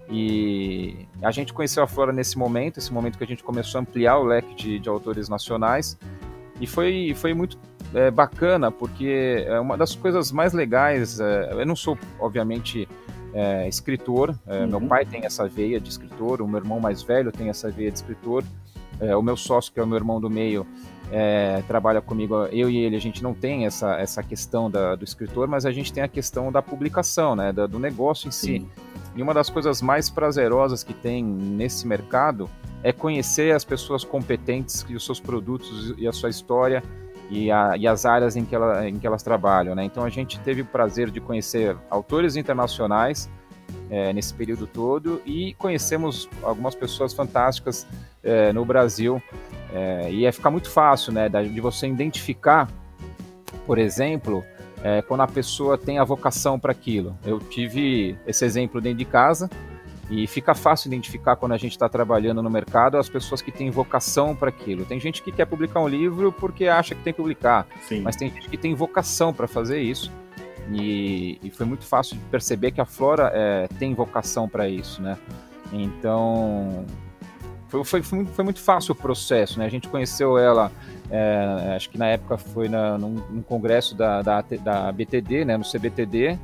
E 0.08 1.06
a 1.20 1.30
gente 1.30 1.52
conheceu 1.52 1.82
a 1.82 1.86
Flora 1.86 2.12
nesse 2.12 2.38
momento, 2.38 2.78
esse 2.78 2.92
momento 2.92 3.18
que 3.18 3.24
a 3.24 3.26
gente 3.26 3.42
começou 3.42 3.78
a 3.78 3.82
ampliar 3.82 4.18
o 4.18 4.24
leque 4.24 4.54
de, 4.54 4.78
de 4.78 4.88
autores 4.88 5.28
nacionais. 5.28 5.98
E 6.60 6.66
foi, 6.66 7.12
foi 7.16 7.34
muito 7.34 7.58
é, 7.94 8.10
bacana, 8.10 8.70
porque 8.70 9.44
é 9.46 9.58
uma 9.58 9.76
das 9.76 9.94
coisas 9.94 10.30
mais 10.30 10.52
legais. 10.52 11.18
É, 11.18 11.52
eu 11.52 11.66
não 11.66 11.76
sou, 11.76 11.98
obviamente, 12.20 12.88
é, 13.34 13.68
escritor, 13.68 14.38
é, 14.46 14.60
uhum. 14.60 14.66
meu 14.68 14.80
pai 14.80 15.04
tem 15.04 15.24
essa 15.24 15.46
veia 15.48 15.80
de 15.80 15.90
escritor, 15.90 16.40
o 16.40 16.48
meu 16.48 16.58
irmão 16.58 16.80
mais 16.80 17.02
velho 17.02 17.30
tem 17.30 17.48
essa 17.48 17.70
veia 17.70 17.90
de 17.90 17.98
escritor, 17.98 18.42
é, 19.00 19.16
o 19.16 19.22
meu 19.22 19.36
sócio, 19.36 19.72
que 19.72 19.80
é 19.80 19.82
o 19.82 19.86
meu 19.86 19.96
irmão 19.96 20.20
do 20.20 20.30
meio, 20.30 20.66
é, 21.10 21.62
trabalha 21.68 22.00
comigo, 22.00 22.46
eu 22.46 22.68
e 22.68 22.78
ele, 22.78 22.96
a 22.96 23.00
gente 23.00 23.22
não 23.22 23.32
tem 23.32 23.66
essa, 23.66 23.96
essa 23.96 24.22
questão 24.22 24.70
da, 24.70 24.96
do 24.96 25.04
escritor, 25.04 25.46
mas 25.46 25.64
a 25.64 25.70
gente 25.70 25.92
tem 25.92 26.02
a 26.02 26.08
questão 26.08 26.50
da 26.50 26.60
publicação, 26.60 27.36
né, 27.36 27.52
da, 27.52 27.66
do 27.66 27.78
negócio 27.78 28.28
em 28.28 28.30
si. 28.32 28.46
Sim. 28.46 28.70
E 29.14 29.22
uma 29.22 29.32
das 29.32 29.48
coisas 29.48 29.80
mais 29.80 30.10
prazerosas 30.10 30.82
que 30.82 30.92
tem 30.92 31.24
nesse 31.24 31.86
mercado 31.86 32.50
é 32.82 32.92
conhecer 32.92 33.54
as 33.54 33.64
pessoas 33.64 34.04
competentes 34.04 34.84
e 34.88 34.94
os 34.94 35.04
seus 35.04 35.18
produtos 35.18 35.94
e 35.96 36.06
a 36.06 36.12
sua 36.12 36.28
história 36.28 36.82
e, 37.30 37.50
a, 37.50 37.76
e 37.76 37.86
as 37.86 38.04
áreas 38.04 38.36
em 38.36 38.44
que, 38.44 38.54
ela, 38.54 38.88
em 38.88 38.98
que 38.98 39.06
elas 39.06 39.22
trabalham. 39.22 39.74
Né? 39.74 39.84
Então 39.84 40.04
a 40.04 40.10
gente 40.10 40.38
teve 40.40 40.62
o 40.62 40.66
prazer 40.66 41.10
de 41.10 41.20
conhecer 41.20 41.76
autores 41.88 42.36
internacionais 42.36 43.30
é, 43.90 44.12
nesse 44.12 44.34
período 44.34 44.66
todo 44.66 45.22
e 45.24 45.54
conhecemos 45.54 46.28
algumas 46.42 46.74
pessoas 46.74 47.12
fantásticas 47.12 47.86
é, 48.22 48.52
no 48.52 48.64
Brasil. 48.64 49.22
É, 49.72 50.10
e 50.10 50.24
é 50.24 50.32
ficar 50.32 50.50
muito 50.50 50.70
fácil 50.70 51.12
né, 51.12 51.28
de 51.28 51.60
você 51.60 51.86
identificar, 51.86 52.68
por 53.66 53.78
exemplo, 53.78 54.44
é, 54.82 55.02
quando 55.02 55.20
a 55.22 55.26
pessoa 55.26 55.76
tem 55.76 55.98
a 55.98 56.04
vocação 56.04 56.58
para 56.58 56.72
aquilo. 56.72 57.16
Eu 57.24 57.38
tive 57.38 58.16
esse 58.26 58.44
exemplo 58.44 58.80
dentro 58.80 58.98
de 58.98 59.04
casa 59.04 59.50
e 60.08 60.26
fica 60.26 60.54
fácil 60.54 60.88
identificar 60.88 61.36
quando 61.36 61.52
a 61.52 61.56
gente 61.56 61.72
está 61.72 61.88
trabalhando 61.88 62.42
no 62.42 62.50
mercado 62.50 62.96
as 62.96 63.08
pessoas 63.08 63.42
que 63.42 63.50
têm 63.50 63.70
vocação 63.70 64.34
para 64.36 64.48
aquilo. 64.48 64.84
Tem 64.84 65.00
gente 65.00 65.22
que 65.22 65.32
quer 65.32 65.46
publicar 65.46 65.80
um 65.80 65.88
livro 65.88 66.30
porque 66.32 66.68
acha 66.68 66.94
que 66.94 67.02
tem 67.02 67.12
que 67.12 67.16
publicar, 67.16 67.66
Sim. 67.88 68.02
mas 68.02 68.16
tem 68.16 68.30
gente 68.30 68.48
que 68.48 68.56
tem 68.56 68.74
vocação 68.74 69.32
para 69.32 69.48
fazer 69.48 69.80
isso. 69.80 70.12
E, 70.72 71.38
e, 71.42 71.50
foi 71.50 71.64
muito 71.64 71.84
fácil 71.84 72.16
de 72.16 72.22
perceber 72.24 72.72
que 72.72 72.80
a 72.80 72.84
Flora 72.84 73.30
é, 73.32 73.68
tem 73.78 73.94
vocação 73.94 74.48
para 74.48 74.68
isso, 74.68 75.00
né? 75.00 75.16
Então 75.72 76.84
foi, 77.68 78.02
foi, 78.02 78.24
foi, 78.24 78.44
muito 78.44 78.60
fácil 78.60 78.92
o 78.92 78.94
processo, 78.94 79.58
né? 79.58 79.66
A 79.66 79.68
gente 79.68 79.88
conheceu 79.88 80.38
ela, 80.38 80.70
é, 81.10 81.74
acho 81.76 81.90
que 81.90 81.98
na 81.98 82.06
época 82.06 82.36
foi 82.38 82.68
na, 82.68 82.96
num, 82.96 83.14
num 83.30 83.42
congresso 83.42 83.94
da, 83.94 84.22
da, 84.22 84.40
da, 84.40 84.92
BTD, 84.92 85.44
né? 85.44 85.56
No 85.56 85.64
CBTD. 85.64 86.38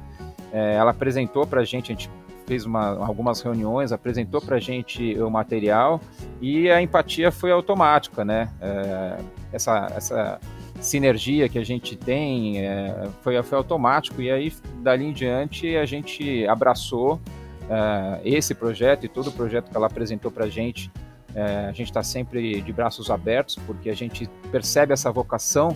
É, 0.53 0.75
ela 0.75 0.91
apresentou 0.91 1.47
para 1.47 1.61
a 1.61 1.64
gente, 1.64 1.93
a 1.93 1.95
gente 1.95 2.11
fez 2.47 2.66
uma, 2.66 3.05
algumas 3.05 3.41
reuniões, 3.41 3.93
apresentou 3.93 4.41
para 4.41 4.57
a 4.57 4.61
gente 4.61 5.18
o 5.18 5.31
material 5.31 6.01
e 6.41 6.70
a 6.70 6.83
empatia 6.83 7.31
foi 7.31 7.51
automática, 7.51 8.25
né? 8.25 8.49
É, 8.61 9.18
essa, 9.53 9.93
essa 9.97 10.41
sinergia 10.81 11.49
que 11.49 11.59
a 11.59 11.64
gente 11.64 11.97
tem 11.97 12.61
é, 12.61 13.09
foi, 13.23 13.41
foi 13.43 13.59
automático 13.59 14.20
e 14.20 14.31
aí 14.31 14.53
dali 14.81 15.05
em 15.05 15.12
diante 15.12 15.77
a 15.77 15.85
gente 15.85 16.47
abraçou 16.47 17.20
é, 17.70 18.20
esse 18.25 18.55
projeto 18.55 19.05
e 19.05 19.09
todo 19.09 19.29
o 19.29 19.33
projeto 19.33 19.70
que 19.70 19.77
ela 19.77 19.87
apresentou 19.87 20.31
para 20.31 20.45
a 20.47 20.49
gente. 20.49 20.91
É, 21.35 21.66
a 21.66 21.73
gente 21.73 21.89
está 21.89 22.03
sempre 22.03 22.61
de 22.61 22.73
braços 22.73 23.11
abertos 23.11 23.57
porque 23.66 23.89
a 23.89 23.95
gente 23.95 24.29
percebe 24.51 24.93
essa 24.93 25.11
vocação 25.11 25.75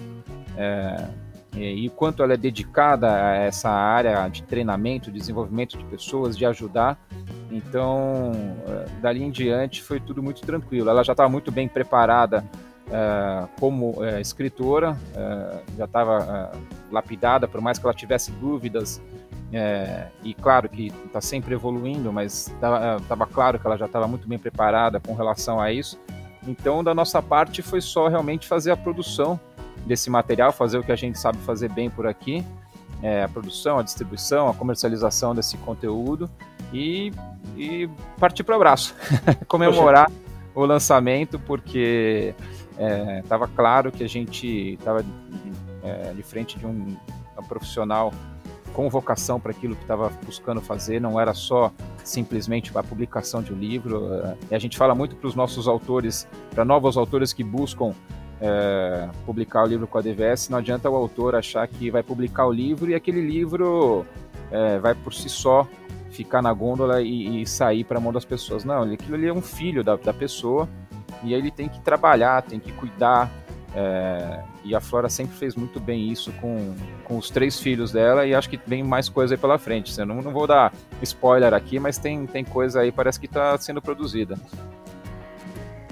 é, 0.56 1.08
e, 1.56 1.88
o 1.88 1.90
quanto 1.90 2.22
ela 2.22 2.34
é 2.34 2.36
dedicada 2.36 3.10
a 3.10 3.36
essa 3.36 3.70
área 3.70 4.28
de 4.28 4.42
treinamento, 4.42 5.10
desenvolvimento 5.10 5.78
de 5.78 5.84
pessoas, 5.84 6.36
de 6.36 6.44
ajudar. 6.44 6.98
Então, 7.50 8.32
eh, 8.68 8.84
dali 9.00 9.22
em 9.22 9.30
diante 9.30 9.82
foi 9.82 9.98
tudo 9.98 10.22
muito 10.22 10.42
tranquilo. 10.42 10.90
Ela 10.90 11.02
já 11.02 11.12
estava 11.12 11.28
muito 11.30 11.50
bem 11.50 11.66
preparada 11.66 12.44
uh, 12.86 13.48
como 13.58 14.00
uh, 14.00 14.20
escritora, 14.20 14.92
uh, 14.92 15.76
já 15.76 15.84
estava 15.84 16.52
lapidada, 16.90 17.48
por 17.48 17.60
mais 17.60 17.78
que 17.78 17.86
ela 17.86 17.94
tivesse 17.94 18.30
dúvidas. 18.32 19.00
e 20.22 20.34
claro 20.34 20.68
que 20.68 20.92
está 21.06 21.20
sempre 21.20 21.54
evoluindo, 21.54 22.12
mas 22.12 22.48
estava 22.48 23.26
claro 23.26 23.58
que 23.58 23.66
ela 23.66 23.76
já 23.76 23.86
estava 23.86 24.06
muito 24.06 24.28
bem 24.28 24.38
preparada 24.38 25.00
com 25.00 25.14
relação 25.14 25.60
a 25.60 25.72
isso. 25.72 25.98
Então, 26.46 26.82
da 26.84 26.94
nossa 26.94 27.20
parte, 27.20 27.62
foi 27.62 27.80
só 27.80 28.08
realmente 28.08 28.46
fazer 28.46 28.70
a 28.70 28.76
produção 28.76 29.38
desse 29.84 30.10
material, 30.10 30.52
fazer 30.52 30.78
o 30.78 30.82
que 30.82 30.92
a 30.92 30.96
gente 30.96 31.18
sabe 31.18 31.38
fazer 31.38 31.70
bem 31.70 31.90
por 31.90 32.06
aqui, 32.06 32.44
é, 33.02 33.24
a 33.24 33.28
produção, 33.28 33.78
a 33.78 33.82
distribuição, 33.82 34.48
a 34.48 34.54
comercialização 34.54 35.34
desse 35.34 35.56
conteúdo 35.58 36.30
e, 36.72 37.12
e 37.56 37.88
partir 38.18 38.42
para 38.42 38.54
o 38.54 38.56
abraço, 38.56 38.94
comemorar 39.46 40.06
Poxa. 40.06 40.20
o 40.54 40.64
lançamento, 40.64 41.38
porque 41.38 42.34
estava 43.22 43.44
é, 43.44 43.48
claro 43.54 43.92
que 43.92 44.04
a 44.04 44.08
gente 44.08 44.74
estava 44.74 45.04
é, 45.82 46.12
de 46.12 46.22
frente 46.22 46.58
de 46.58 46.66
um, 46.66 46.96
um 47.38 47.42
profissional 47.48 48.12
com 48.72 48.90
vocação 48.90 49.40
para 49.40 49.52
aquilo 49.52 49.74
que 49.74 49.82
estava 49.82 50.10
buscando 50.24 50.60
fazer, 50.60 51.00
não 51.00 51.18
era 51.18 51.32
só 51.32 51.72
simplesmente 52.04 52.76
a 52.76 52.82
publicação 52.82 53.42
de 53.42 53.52
um 53.52 53.56
livro. 53.56 54.12
É, 54.12 54.36
e 54.50 54.54
a 54.54 54.58
gente 54.58 54.76
fala 54.76 54.94
muito 54.94 55.16
para 55.16 55.26
os 55.26 55.34
nossos 55.34 55.66
autores, 55.66 56.28
para 56.50 56.64
novos 56.64 56.98
autores 56.98 57.32
que 57.32 57.42
buscam 57.42 57.94
é, 58.40 59.08
publicar 59.24 59.64
o 59.64 59.66
livro 59.66 59.86
com 59.86 59.96
a 59.96 60.02
DVS, 60.02 60.50
não 60.50 60.58
adianta 60.58 60.90
o 60.90 60.94
autor 60.94 61.34
achar 61.34 61.66
que 61.66 61.90
vai 61.90 62.02
publicar 62.02 62.46
o 62.46 62.52
livro 62.52 62.90
e 62.90 62.94
aquele 62.94 63.22
livro 63.22 64.04
é, 64.50 64.78
vai 64.78 64.94
por 64.94 65.14
si 65.14 65.30
só 65.30 65.66
ficar 66.10 66.42
na 66.42 66.52
gôndola 66.52 67.00
e, 67.00 67.42
e 67.42 67.46
sair 67.46 67.84
para 67.84 67.98
a 67.98 68.00
mão 68.00 68.12
das 68.12 68.24
pessoas. 68.24 68.64
Não, 68.64 68.82
aquilo 68.82 69.14
ali 69.14 69.26
é 69.26 69.32
um 69.32 69.42
filho 69.42 69.82
da, 69.82 69.96
da 69.96 70.12
pessoa 70.12 70.68
e 71.22 71.34
ele 71.34 71.50
tem 71.50 71.68
que 71.68 71.80
trabalhar, 71.80 72.42
tem 72.42 72.58
que 72.58 72.72
cuidar. 72.72 73.30
É, 73.74 74.42
e 74.64 74.74
a 74.74 74.80
Flora 74.80 75.08
sempre 75.08 75.36
fez 75.36 75.54
muito 75.54 75.78
bem 75.78 76.10
isso 76.10 76.32
com, 76.40 76.74
com 77.04 77.18
os 77.18 77.28
três 77.28 77.60
filhos 77.60 77.92
dela 77.92 78.26
e 78.26 78.34
acho 78.34 78.48
que 78.48 78.58
vem 78.66 78.82
mais 78.82 79.08
coisa 79.08 79.34
aí 79.34 79.38
pela 79.38 79.58
frente. 79.58 79.96
Eu 79.98 80.06
não, 80.06 80.22
não 80.22 80.32
vou 80.32 80.46
dar 80.46 80.72
spoiler 81.02 81.52
aqui, 81.52 81.78
mas 81.78 81.98
tem, 81.98 82.26
tem 82.26 82.44
coisa 82.44 82.80
aí, 82.80 82.90
parece 82.90 83.20
que 83.20 83.26
está 83.26 83.56
sendo 83.58 83.82
produzida. 83.82 84.36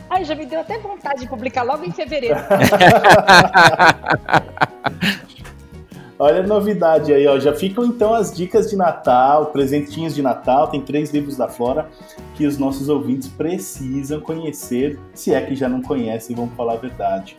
Ai, 0.08 0.24
já 0.24 0.34
me 0.34 0.46
deu 0.46 0.60
até 0.60 0.78
vontade 0.78 1.20
de 1.20 1.28
publicar 1.28 1.62
logo 1.62 1.84
em 1.84 1.92
fevereiro. 1.92 2.38
Olha 6.18 6.44
a 6.44 6.46
novidade 6.46 7.12
aí, 7.12 7.26
ó. 7.26 7.38
Já 7.38 7.52
ficam 7.52 7.84
então 7.84 8.14
as 8.14 8.32
dicas 8.32 8.70
de 8.70 8.76
Natal, 8.76 9.46
presentinhos 9.46 10.14
de 10.14 10.22
Natal. 10.22 10.68
Tem 10.68 10.80
três 10.80 11.10
livros 11.10 11.36
da 11.36 11.48
Flora 11.48 11.88
que 12.36 12.46
os 12.46 12.56
nossos 12.56 12.88
ouvintes 12.88 13.28
precisam 13.28 14.20
conhecer, 14.20 14.98
se 15.12 15.34
é 15.34 15.40
que 15.40 15.56
já 15.56 15.68
não 15.68 15.82
conhecem, 15.82 16.36
vamos 16.36 16.54
falar 16.54 16.74
a 16.74 16.76
verdade. 16.76 17.36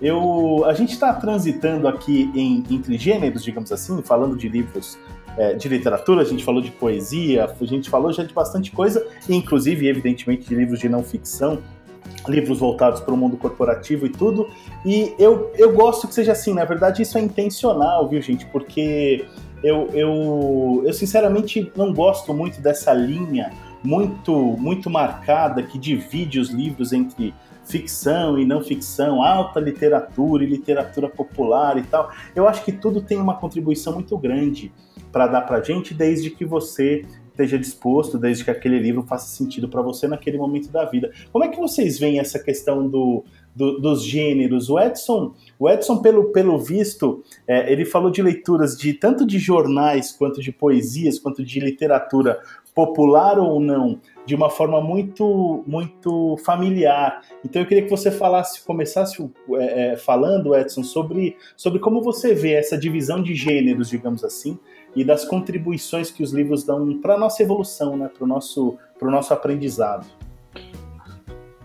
Eu, 0.00 0.64
a 0.66 0.74
gente 0.74 0.92
está 0.92 1.12
transitando 1.12 1.86
aqui 1.86 2.30
em, 2.34 2.64
entre 2.70 2.98
gêneros, 2.98 3.44
digamos 3.44 3.70
assim, 3.70 4.02
falando 4.02 4.36
de 4.36 4.48
livros 4.48 4.98
é, 5.36 5.54
de 5.54 5.68
literatura, 5.68 6.22
a 6.22 6.24
gente 6.24 6.44
falou 6.44 6.60
de 6.60 6.70
poesia, 6.70 7.44
a 7.44 7.64
gente 7.64 7.90
falou 7.90 8.12
já 8.12 8.22
de 8.22 8.32
bastante 8.32 8.70
coisa, 8.70 9.04
inclusive, 9.28 9.88
evidentemente, 9.88 10.48
de 10.48 10.54
livros 10.54 10.78
de 10.78 10.88
não 10.88 11.02
ficção 11.02 11.58
livros 12.28 12.58
voltados 12.58 13.00
para 13.00 13.12
o 13.12 13.16
mundo 13.16 13.36
corporativo 13.36 14.06
e 14.06 14.10
tudo. 14.10 14.48
E 14.84 15.14
eu, 15.18 15.50
eu 15.56 15.72
gosto 15.72 16.08
que 16.08 16.14
seja 16.14 16.32
assim, 16.32 16.54
na 16.54 16.64
verdade 16.64 17.02
isso 17.02 17.18
é 17.18 17.20
intencional, 17.20 18.08
viu, 18.08 18.20
gente? 18.20 18.46
Porque 18.46 19.24
eu, 19.62 19.88
eu, 19.92 20.82
eu 20.84 20.92
sinceramente 20.92 21.72
não 21.76 21.92
gosto 21.92 22.32
muito 22.34 22.60
dessa 22.60 22.92
linha 22.92 23.52
muito, 23.84 24.32
muito 24.32 24.88
marcada 24.88 25.62
que 25.62 25.78
divide 25.78 26.40
os 26.40 26.48
livros 26.48 26.92
entre 26.92 27.34
ficção 27.64 28.38
e 28.38 28.44
não 28.44 28.62
ficção, 28.62 29.22
alta 29.22 29.60
literatura 29.60 30.42
e 30.42 30.46
literatura 30.46 31.08
popular 31.08 31.76
e 31.76 31.82
tal. 31.82 32.10
Eu 32.34 32.48
acho 32.48 32.64
que 32.64 32.72
tudo 32.72 33.02
tem 33.02 33.18
uma 33.18 33.36
contribuição 33.36 33.92
muito 33.92 34.16
grande 34.16 34.72
para 35.12 35.26
dar 35.26 35.42
para 35.42 35.62
gente, 35.62 35.94
desde 35.94 36.30
que 36.30 36.44
você 36.44 37.04
esteja 37.34 37.58
disposto, 37.58 38.16
desde 38.16 38.44
que 38.44 38.50
aquele 38.50 38.78
livro 38.78 39.02
faça 39.02 39.26
sentido 39.26 39.68
para 39.68 39.82
você 39.82 40.06
naquele 40.06 40.38
momento 40.38 40.70
da 40.70 40.84
vida. 40.84 41.10
Como 41.32 41.44
é 41.44 41.48
que 41.48 41.58
vocês 41.58 41.98
veem 41.98 42.20
essa 42.20 42.38
questão 42.38 42.88
do, 42.88 43.24
do, 43.54 43.80
dos 43.80 44.04
gêneros? 44.04 44.70
O 44.70 44.78
Edson, 44.78 45.34
o 45.58 45.68
Edson 45.68 45.98
pelo, 46.00 46.32
pelo 46.32 46.58
visto, 46.58 47.22
é, 47.46 47.70
ele 47.70 47.84
falou 47.84 48.10
de 48.10 48.22
leituras 48.22 48.76
de 48.76 48.94
tanto 48.94 49.26
de 49.26 49.38
jornais 49.38 50.12
quanto 50.12 50.40
de 50.40 50.52
poesias, 50.52 51.18
quanto 51.18 51.44
de 51.44 51.58
literatura 51.60 52.40
popular 52.74 53.38
ou 53.38 53.60
não, 53.60 54.00
de 54.26 54.34
uma 54.34 54.50
forma 54.50 54.80
muito 54.80 55.62
muito 55.66 56.36
familiar. 56.44 57.22
Então 57.44 57.62
eu 57.62 57.68
queria 57.68 57.84
que 57.84 57.90
você 57.90 58.10
falasse, 58.10 58.64
começasse 58.64 59.22
é, 59.52 59.92
é, 59.92 59.96
falando, 59.96 60.54
Edson, 60.54 60.82
sobre, 60.82 61.36
sobre 61.56 61.78
como 61.78 62.02
você 62.02 62.34
vê 62.34 62.54
essa 62.54 62.76
divisão 62.76 63.22
de 63.22 63.34
gêneros, 63.34 63.90
digamos 63.90 64.24
assim, 64.24 64.58
e 64.94 65.04
das 65.04 65.24
contribuições 65.24 66.10
que 66.10 66.22
os 66.22 66.32
livros 66.32 66.64
dão 66.64 66.98
para 67.00 67.14
a 67.14 67.18
nossa 67.18 67.42
evolução, 67.42 67.96
né? 67.96 68.08
para 68.08 68.24
o 68.24 68.26
nosso, 68.26 68.76
nosso 69.02 69.32
aprendizado. 69.32 70.06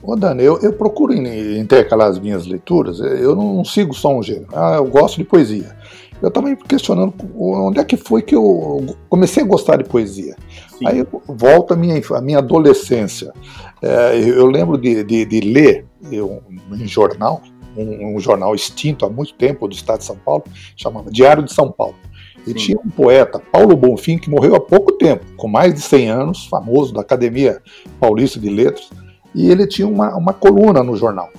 Ô 0.01 0.15
Dani, 0.15 0.43
eu, 0.43 0.57
eu 0.59 0.73
procuro 0.73 1.13
intercalar 1.13 2.07
as 2.07 2.17
minhas 2.19 2.45
leituras, 2.45 2.99
eu 2.99 3.35
não 3.35 3.63
sigo 3.65 3.93
só 3.93 4.15
um 4.15 4.23
gênero. 4.23 4.47
Ah, 4.53 4.75
eu 4.77 4.85
gosto 4.85 5.17
de 5.17 5.25
poesia. 5.25 5.75
eu 6.21 6.41
me 6.41 6.55
questionando 6.55 7.13
onde 7.37 7.79
é 7.79 7.83
que 7.83 7.97
foi 7.97 8.21
que 8.21 8.33
eu 8.33 8.85
comecei 9.09 9.43
a 9.43 9.45
gostar 9.45 9.77
de 9.77 9.83
poesia. 9.83 10.35
Sim. 10.77 10.87
Aí 10.87 11.05
volta 11.27 11.73
a 11.73 11.77
minha, 11.77 12.01
a 12.15 12.21
minha 12.21 12.37
adolescência. 12.37 13.33
É, 13.81 14.17
eu 14.17 14.45
lembro 14.45 14.77
de, 14.77 15.03
de, 15.03 15.25
de 15.25 15.41
ler 15.41 15.85
eu, 16.09 16.41
em 16.71 16.87
jornal, 16.87 17.41
um, 17.75 18.15
um, 18.15 18.19
jornal 18.19 18.55
extinto 18.55 19.05
há 19.05 19.09
muito 19.09 19.33
tempo 19.33 19.67
do 19.67 19.73
estado 19.73 19.99
de 19.99 20.05
São 20.05 20.17
Paulo, 20.17 20.43
chamava 20.75 21.11
Diário 21.11 21.43
de 21.43 21.53
São 21.53 21.71
Paulo. 21.71 21.95
E 22.49 22.53
Sim. 22.53 22.65
tinha 22.65 22.79
um 22.83 22.89
poeta, 22.89 23.39
Paulo 23.39 23.75
Bonfim, 23.75 24.17
que 24.17 24.29
morreu 24.29 24.55
há 24.55 24.59
pouco 24.59 24.93
tempo, 24.93 25.23
com 25.37 25.47
mais 25.47 25.73
de 25.73 25.81
100 25.81 26.09
anos, 26.09 26.47
famoso 26.47 26.93
da 26.93 27.01
Academia 27.01 27.61
Paulista 27.99 28.39
de 28.39 28.49
Letras, 28.49 28.89
e 29.35 29.49
ele 29.49 29.67
tinha 29.67 29.87
uma, 29.87 30.15
uma 30.15 30.33
coluna 30.33 30.81
no 30.81 30.95
jornal. 30.95 31.29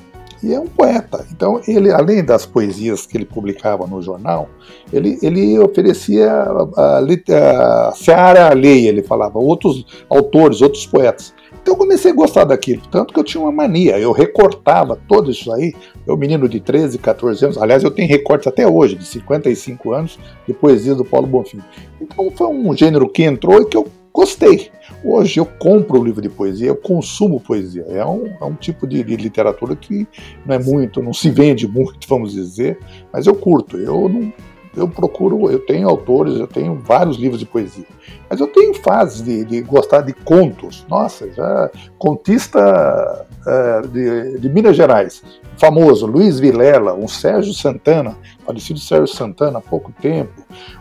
E 0.42 0.54
é 0.54 0.58
um 0.58 0.66
poeta. 0.66 1.26
Então, 1.30 1.60
ele, 1.68 1.92
além 1.92 2.24
das 2.24 2.46
poesias 2.46 3.06
que 3.06 3.16
ele 3.16 3.26
publicava 3.26 3.86
no 3.86 4.00
jornal, 4.00 4.48
ele, 4.92 5.18
ele 5.22 5.58
oferecia 5.58 6.30
a, 6.30 6.98
a, 6.98 7.88
a 7.88 7.92
seara 7.92 8.48
alheia, 8.48 8.88
ele 8.88 9.02
falava, 9.02 9.38
outros 9.38 9.84
autores, 10.08 10.62
outros 10.62 10.86
poetas. 10.86 11.34
Então 11.62 11.74
eu 11.74 11.78
comecei 11.78 12.10
a 12.10 12.14
gostar 12.14 12.44
daquilo, 12.44 12.80
tanto 12.90 13.12
que 13.12 13.20
eu 13.20 13.24
tinha 13.24 13.42
uma 13.42 13.52
mania, 13.52 13.98
eu 13.98 14.12
recortava 14.12 14.98
tudo 15.06 15.30
isso 15.30 15.52
aí, 15.52 15.74
eu 16.06 16.16
menino 16.16 16.48
de 16.48 16.58
13, 16.58 16.96
14 16.96 17.44
anos, 17.44 17.58
aliás 17.58 17.84
eu 17.84 17.90
tenho 17.90 18.08
recortes 18.08 18.46
até 18.46 18.66
hoje, 18.66 18.96
de 18.96 19.04
55 19.04 19.92
anos, 19.92 20.18
de 20.46 20.54
poesia 20.54 20.94
do 20.94 21.04
Paulo 21.04 21.26
Bonfim. 21.26 21.60
Então 22.00 22.30
foi 22.34 22.46
um 22.46 22.74
gênero 22.74 23.06
que 23.08 23.24
entrou 23.24 23.60
e 23.60 23.66
que 23.66 23.76
eu 23.76 23.86
gostei. 24.12 24.70
Hoje 25.04 25.40
eu 25.40 25.46
compro 25.46 26.00
o 26.00 26.04
livro 26.04 26.20
de 26.20 26.28
poesia, 26.28 26.68
eu 26.68 26.76
consumo 26.76 27.40
poesia. 27.40 27.84
É 27.88 28.04
um, 28.04 28.26
é 28.40 28.44
um 28.44 28.54
tipo 28.54 28.86
de, 28.86 29.02
literatura 29.02 29.74
que 29.76 30.06
não 30.44 30.54
é 30.54 30.58
muito, 30.58 31.02
não 31.02 31.12
se 31.12 31.30
vende 31.30 31.66
muito, 31.66 32.06
vamos 32.08 32.32
dizer, 32.32 32.78
mas 33.12 33.26
eu 33.26 33.34
curto. 33.34 33.76
Eu 33.76 34.08
não, 34.08 34.32
eu 34.76 34.88
procuro, 34.88 35.50
eu 35.50 35.58
tenho 35.58 35.88
autores, 35.88 36.38
eu 36.38 36.46
tenho 36.46 36.76
vários 36.76 37.16
livros 37.16 37.40
de 37.40 37.46
poesia. 37.46 37.86
Mas 38.28 38.38
eu 38.38 38.46
tenho 38.46 38.72
fases 38.74 39.22
de, 39.22 39.44
de 39.44 39.60
gostar 39.62 40.02
de 40.02 40.12
contos. 40.12 40.86
Nossa, 40.88 41.28
já 41.32 41.70
contista 41.98 43.26
é, 43.46 43.80
de, 43.82 44.38
de, 44.38 44.48
Minas 44.48 44.76
Gerais, 44.76 45.22
famoso, 45.56 46.06
Luiz 46.06 46.38
Vilela, 46.38 46.94
um 46.94 47.08
Sérgio 47.08 47.52
Santana, 47.52 48.16
falecido 48.46 48.78
Sérgio 48.78 49.08
Santana 49.08 49.58
há 49.58 49.60
pouco 49.60 49.92
tempo, 50.00 50.32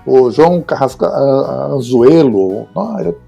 o 0.06 0.30
João 0.30 0.62
Carrasca 0.62 1.08
Anzuelo, 1.08 2.68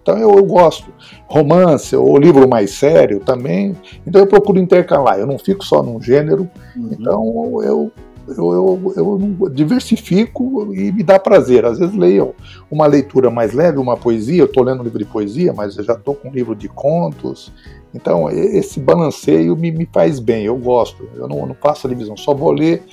então 0.03 0.17
eu, 0.17 0.35
eu 0.35 0.45
gosto. 0.45 0.91
Romance, 1.27 1.95
ou 1.95 2.17
livro 2.17 2.47
mais 2.47 2.71
sério 2.71 3.21
também. 3.21 3.75
Então 4.05 4.21
eu 4.21 4.27
procuro 4.27 4.59
intercalar, 4.59 5.17
eu 5.17 5.25
não 5.25 5.39
fico 5.39 5.63
só 5.63 5.81
num 5.81 6.01
gênero, 6.01 6.49
uhum. 6.75 6.89
então 6.91 7.63
eu 7.63 7.91
eu, 8.37 8.53
eu, 8.53 8.93
eu 8.95 9.49
diversifico 9.49 10.73
e 10.73 10.91
me 10.91 11.03
dá 11.03 11.19
prazer. 11.19 11.65
Às 11.65 11.79
vezes 11.79 11.95
leio 11.95 12.35
uma 12.69 12.85
leitura 12.87 13.29
mais 13.29 13.53
leve, 13.53 13.77
uma 13.77 13.97
poesia, 13.97 14.41
eu 14.41 14.45
estou 14.45 14.63
lendo 14.63 14.81
um 14.81 14.83
livro 14.83 14.99
de 14.99 15.05
poesia, 15.05 15.53
mas 15.53 15.75
já 15.75 15.93
estou 15.93 16.15
com 16.15 16.29
um 16.29 16.31
livro 16.31 16.55
de 16.55 16.67
contos. 16.67 17.51
Então, 17.93 18.29
esse 18.29 18.79
balanceio 18.79 19.55
me, 19.55 19.71
me 19.71 19.85
faz 19.91 20.19
bem, 20.19 20.45
eu 20.45 20.55
gosto. 20.55 21.09
Eu 21.15 21.27
não, 21.27 21.45
não 21.45 21.55
faço 21.55 21.87
a 21.87 21.89
divisão, 21.89 22.15
só 22.15 22.33
vou 22.33 22.51
ler. 22.51 22.83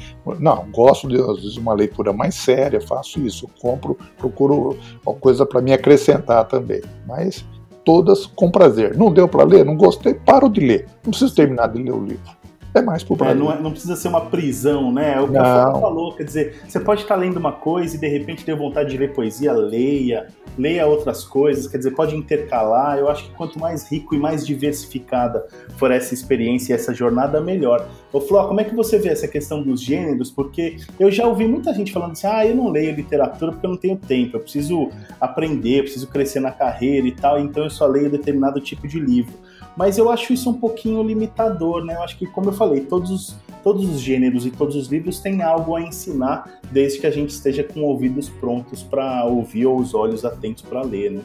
Não, 0.41 0.66
gosto 0.72 1.09
de, 1.09 1.16
vezes, 1.16 1.57
uma 1.57 1.72
leitura 1.72 2.12
mais 2.12 2.34
séria, 2.34 2.80
faço 2.80 3.20
isso. 3.20 3.49
Compro, 3.61 3.97
procuro 4.16 4.76
uma 5.07 5.14
coisa 5.14 5.47
para 5.47 5.61
me 5.61 5.72
acrescentar 5.72 6.47
também. 6.49 6.82
Mas 7.07 7.45
todas 7.84 8.26
com 8.26 8.51
prazer. 8.51 8.97
Não 8.97 9.12
deu 9.12 9.28
para 9.28 9.45
ler? 9.45 9.64
Não 9.64 9.76
gostei? 9.76 10.14
Paro 10.14 10.49
de 10.49 10.61
ler. 10.61 10.86
Não 11.05 11.11
preciso 11.11 11.34
terminar 11.34 11.68
de 11.68 11.82
ler 11.82 11.93
o 11.93 12.05
livro 12.05 12.38
é 12.75 12.83
mais 12.83 13.03
pro 13.03 13.16
É, 13.25 13.35
não, 13.35 13.51
é, 13.51 13.61
não, 13.61 13.71
precisa 13.71 13.97
ser 13.97 14.09
uma 14.09 14.27
prisão, 14.27 14.93
né? 14.93 15.14
É 15.14 15.21
o 15.21 15.29
que 15.29 15.37
a 15.37 15.73
falou, 15.73 16.14
quer 16.14 16.25
dizer, 16.25 16.62
você 16.66 16.79
pode 16.79 17.03
estar 17.03 17.16
lendo 17.16 17.39
uma 17.39 17.53
coisa 17.53 17.97
e 17.97 17.99
de 17.99 18.09
repente 18.09 18.45
ter 18.45 18.55
vontade 18.55 18.91
de 18.91 18.99
ler 18.99 19.12
poesia, 19.12 19.53
leia, 19.53 20.29
leia 20.57 20.87
outras 20.87 21.25
coisas, 21.25 21.66
quer 21.66 21.79
dizer, 21.79 21.93
pode 21.93 22.14
intercalar. 22.14 22.99
Eu 22.99 23.09
acho 23.09 23.25
que 23.25 23.35
quanto 23.35 23.59
mais 23.59 23.91
rico 23.91 24.14
e 24.14 24.19
mais 24.19 24.47
diversificada 24.47 25.47
for 25.77 25.91
essa 25.91 26.12
experiência 26.12 26.73
e 26.73 26.75
essa 26.75 26.93
jornada, 26.93 27.41
melhor. 27.41 27.89
Ô 28.12 28.21
Fló, 28.21 28.47
como 28.47 28.61
é 28.61 28.64
que 28.64 28.75
você 28.75 28.99
vê 28.99 29.09
essa 29.09 29.27
questão 29.27 29.62
dos 29.62 29.81
gêneros? 29.81 30.31
Porque 30.31 30.77
eu 30.99 31.11
já 31.11 31.27
ouvi 31.27 31.47
muita 31.47 31.73
gente 31.73 31.93
falando 31.93 32.12
assim, 32.12 32.27
ah, 32.27 32.47
eu 32.47 32.55
não 32.55 32.69
leio 32.69 32.95
literatura 32.95 33.53
porque 33.53 33.66
eu 33.66 33.71
não 33.71 33.77
tenho 33.77 33.97
tempo, 33.97 34.37
eu 34.37 34.41
preciso 34.41 34.91
aprender, 35.21 35.79
eu 35.79 35.83
preciso 35.85 36.07
crescer 36.07 36.41
na 36.41 36.51
carreira 36.51 37.07
e 37.07 37.12
tal, 37.12 37.39
então 37.39 37.64
eu 37.64 37.71
só 37.71 37.87
leio 37.87 38.11
determinado 38.11 38.61
tipo 38.61 38.87
de 38.87 39.01
livro 39.01 39.33
mas 39.79 39.97
eu 39.97 40.11
acho 40.11 40.33
isso 40.33 40.51
um 40.51 40.55
pouquinho 40.55 41.01
limitador, 41.05 41.85
né? 41.85 41.95
Eu 41.95 42.03
acho 42.03 42.18
que, 42.18 42.26
como 42.26 42.49
eu 42.49 42.53
falei, 42.53 42.81
todos 42.81 43.12
os, 43.12 43.37
todos 43.62 43.89
os 43.89 44.01
gêneros 44.01 44.45
e 44.45 44.51
todos 44.51 44.74
os 44.74 44.89
livros 44.89 45.20
têm 45.20 45.41
algo 45.41 45.76
a 45.76 45.81
ensinar, 45.81 46.51
desde 46.72 46.99
que 46.99 47.07
a 47.07 47.12
gente 47.12 47.31
esteja 47.31 47.62
com 47.62 47.83
ouvidos 47.83 48.29
prontos 48.29 48.83
para 48.83 49.24
ouvir 49.24 49.66
ou 49.66 49.79
os 49.79 49.95
olhos 49.95 50.24
atentos 50.24 50.64
para 50.64 50.83
ler, 50.83 51.12
né? 51.12 51.22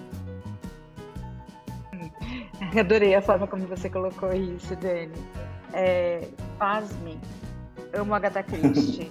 Adorei 2.80 3.16
a 3.16 3.24
forma 3.24 3.47
como 3.47 3.66
você 3.66 3.89
colocou 3.89 4.32
isso, 4.32 4.76
Dani. 4.76 5.10
É, 5.74 6.28
pasme, 6.60 7.18
amo 7.91 8.14
Agatha 8.14 8.43
Christie. 8.43 9.10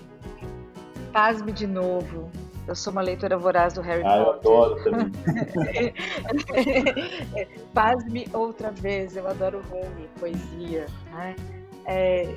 pasme 1.13 1.51
de 1.51 1.67
novo. 1.67 2.31
Eu 2.67 2.77
sou 2.77 2.93
uma 2.93 3.03
leitora 3.03 3.37
voraz 3.37 3.75
do 3.75 3.81
Harry 3.81 4.03
ah, 4.05 4.25
Potter. 4.25 4.51
Eu 4.51 4.65
adoro 4.65 4.85
também. 4.85 5.93
Pasme 7.75 8.29
outra 8.33 8.71
vez, 8.71 9.17
eu 9.17 9.27
adoro 9.27 9.63
Rumi, 9.69 10.09
poesia. 10.19 10.87
Né? 11.13 11.35
É, 11.87 12.35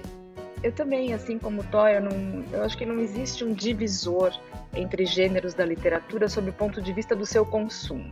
eu 0.64 0.72
também, 0.72 1.14
assim 1.14 1.38
como 1.38 1.64
Toy, 1.66 1.96
eu, 1.96 2.02
não, 2.02 2.44
eu 2.52 2.64
acho 2.64 2.76
que 2.78 2.86
não 2.86 3.00
existe 3.00 3.44
um 3.44 3.54
divisor 3.54 4.34
entre 4.74 5.06
gêneros 5.06 5.54
da 5.54 5.64
literatura 5.64 6.28
sob 6.28 6.50
o 6.50 6.54
ponto 6.54 6.82
de 6.82 6.92
vista 6.92 7.16
do 7.16 7.26
seu 7.26 7.46
consumo. 7.46 8.12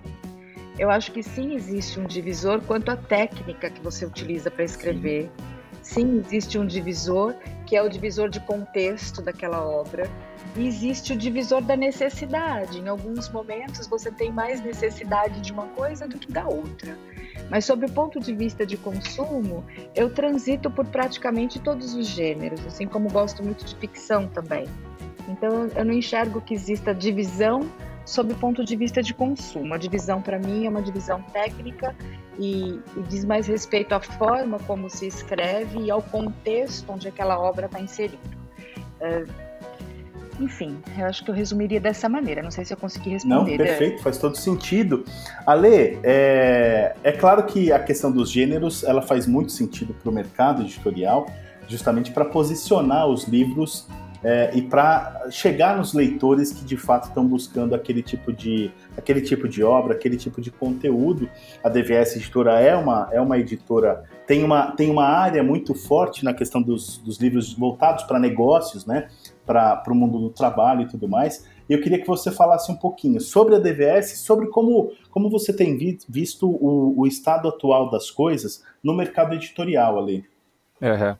Eu 0.77 0.89
acho 0.89 1.11
que 1.11 1.23
sim 1.23 1.55
existe 1.55 1.99
um 1.99 2.05
divisor 2.05 2.61
quanto 2.61 2.89
à 2.89 2.95
técnica 2.95 3.69
que 3.69 3.81
você 3.81 4.05
utiliza 4.05 4.51
para 4.51 4.63
escrever. 4.63 5.31
Sim. 5.81 6.01
sim, 6.01 6.19
existe 6.19 6.57
um 6.57 6.65
divisor 6.65 7.33
que 7.65 7.75
é 7.75 7.81
o 7.81 7.89
divisor 7.89 8.29
de 8.29 8.39
contexto 8.41 9.21
daquela 9.21 9.65
obra 9.65 10.09
existe 10.61 11.13
o 11.13 11.17
divisor 11.17 11.61
da 11.61 11.75
necessidade. 11.75 12.79
Em 12.79 12.87
alguns 12.87 13.29
momentos 13.29 13.87
você 13.87 14.11
tem 14.11 14.31
mais 14.31 14.61
necessidade 14.61 15.41
de 15.41 15.51
uma 15.51 15.67
coisa 15.67 16.07
do 16.07 16.17
que 16.17 16.31
da 16.31 16.47
outra. 16.47 16.97
Mas 17.49 17.65
sob 17.65 17.85
o 17.85 17.91
ponto 17.91 18.19
de 18.19 18.33
vista 18.33 18.65
de 18.65 18.77
consumo, 18.77 19.63
eu 19.95 20.09
transito 20.09 20.69
por 20.69 20.85
praticamente 20.85 21.59
todos 21.59 21.93
os 21.93 22.07
gêneros, 22.07 22.65
assim 22.65 22.87
como 22.87 23.09
gosto 23.11 23.43
muito 23.43 23.65
de 23.65 23.75
ficção 23.75 24.27
também. 24.27 24.67
Então 25.27 25.69
eu 25.75 25.85
não 25.85 25.93
enxergo 25.93 26.41
que 26.41 26.53
exista 26.53 26.93
divisão 26.93 27.69
sob 28.05 28.33
o 28.33 28.35
ponto 28.35 28.63
de 28.63 28.75
vista 28.75 29.01
de 29.01 29.13
consumo. 29.13 29.73
A 29.73 29.77
divisão 29.77 30.21
para 30.21 30.37
mim 30.37 30.65
é 30.65 30.69
uma 30.69 30.81
divisão 30.81 31.21
técnica 31.33 31.95
e, 32.37 32.79
e, 32.97 33.01
diz 33.07 33.23
mais 33.23 33.47
respeito 33.47 33.93
à 33.93 33.99
forma 33.99 34.59
como 34.59 34.89
se 34.89 35.07
escreve 35.07 35.79
e 35.79 35.91
ao 35.91 36.01
contexto 36.01 36.91
onde 36.91 37.07
aquela 37.07 37.39
obra 37.39 37.67
está 37.67 37.79
inserida. 37.79 38.17
Uh, 38.99 39.52
enfim, 40.39 40.77
eu 40.97 41.05
acho 41.05 41.23
que 41.23 41.29
eu 41.29 41.35
resumiria 41.35 41.79
dessa 41.79 42.09
maneira. 42.09 42.41
Não 42.41 42.51
sei 42.51 42.65
se 42.65 42.73
eu 42.73 42.77
consegui 42.77 43.11
responder. 43.11 43.51
Não, 43.51 43.57
perfeito, 43.57 44.01
faz 44.01 44.17
todo 44.17 44.35
sentido. 44.35 45.05
Ale, 45.45 45.99
é, 46.03 46.95
é 47.03 47.11
claro 47.11 47.43
que 47.43 47.71
a 47.71 47.79
questão 47.79 48.11
dos 48.11 48.31
gêneros 48.31 48.83
ela 48.83 49.01
faz 49.01 49.27
muito 49.27 49.51
sentido 49.51 49.93
para 49.93 50.09
o 50.09 50.13
mercado 50.13 50.61
editorial, 50.63 51.27
justamente 51.67 52.11
para 52.11 52.25
posicionar 52.25 53.07
os 53.07 53.25
livros 53.25 53.87
é, 54.23 54.51
e 54.55 54.61
para 54.61 55.27
chegar 55.29 55.77
nos 55.77 55.93
leitores 55.93 56.53
que 56.53 56.63
de 56.63 56.77
fato 56.77 57.09
estão 57.09 57.25
buscando 57.25 57.75
aquele 57.75 58.01
tipo 58.01 58.31
de 58.31 58.71
aquele 58.97 59.21
tipo 59.21 59.49
de 59.49 59.63
obra, 59.63 59.93
aquele 59.93 60.15
tipo 60.15 60.41
de 60.41 60.49
conteúdo. 60.49 61.29
A 61.63 61.69
DVS 61.69 62.15
Editora 62.15 62.59
é 62.59 62.75
uma, 62.75 63.09
é 63.11 63.19
uma 63.19 63.37
editora 63.37 64.03
tem 64.25 64.43
uma, 64.43 64.71
tem 64.71 64.89
uma 64.89 65.05
área 65.05 65.43
muito 65.43 65.75
forte 65.75 66.23
na 66.23 66.33
questão 66.33 66.61
dos, 66.61 66.97
dos 66.99 67.17
livros 67.17 67.53
voltados 67.53 68.03
para 68.05 68.17
negócios, 68.17 68.85
né? 68.85 69.09
Para 69.45 69.83
o 69.89 69.95
mundo 69.95 70.19
do 70.19 70.29
trabalho 70.29 70.83
e 70.83 70.87
tudo 70.87 71.07
mais. 71.07 71.45
E 71.69 71.73
eu 71.73 71.81
queria 71.81 71.99
que 71.99 72.07
você 72.07 72.31
falasse 72.31 72.71
um 72.71 72.75
pouquinho 72.75 73.19
sobre 73.21 73.55
a 73.55 73.59
DVS, 73.59 74.19
sobre 74.19 74.47
como, 74.47 74.91
como 75.09 75.29
você 75.29 75.53
tem 75.53 75.77
vi, 75.77 75.97
visto 76.07 76.47
o, 76.47 76.99
o, 76.99 77.07
estado 77.07 77.47
atual 77.47 77.89
das 77.89 78.11
coisas 78.11 78.63
no 78.83 78.93
mercado 78.93 79.33
editorial 79.33 79.97
ali. 79.97 80.25
Uhum. 80.81 81.15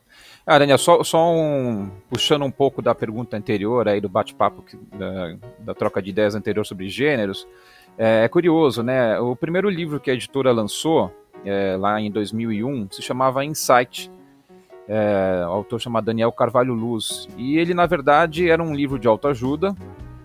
Ah, 0.46 0.58
Daniel, 0.58 0.76
só, 0.76 1.02
só 1.02 1.32
um, 1.32 1.90
puxando 2.10 2.44
um 2.44 2.50
pouco 2.50 2.82
da 2.82 2.94
pergunta 2.94 3.36
anterior, 3.36 3.88
aí 3.88 4.00
do 4.00 4.10
bate-papo 4.10 4.62
da, 4.92 5.36
da, 5.58 5.74
troca 5.74 6.02
de 6.02 6.10
ideias 6.10 6.34
anterior 6.34 6.66
sobre 6.66 6.88
gêneros, 6.90 7.48
é, 7.96 8.24
é, 8.24 8.28
curioso, 8.28 8.82
né? 8.82 9.18
O 9.18 9.34
primeiro 9.34 9.70
livro 9.70 9.98
que 9.98 10.10
a 10.10 10.14
editora 10.14 10.52
lançou, 10.52 11.10
é, 11.46 11.76
lá 11.78 11.98
em 11.98 12.10
2001, 12.10 12.88
se 12.90 13.00
chamava 13.00 13.44
Insight, 13.44 14.10
é, 14.88 15.42
autor 15.46 15.80
chamado 15.80 16.04
Daniel 16.04 16.32
Carvalho 16.32 16.74
Luz. 16.74 17.28
E 17.36 17.58
ele, 17.58 17.74
na 17.74 17.86
verdade, 17.86 18.48
era 18.48 18.62
um 18.62 18.74
livro 18.74 18.98
de 18.98 19.08
autoajuda, 19.08 19.74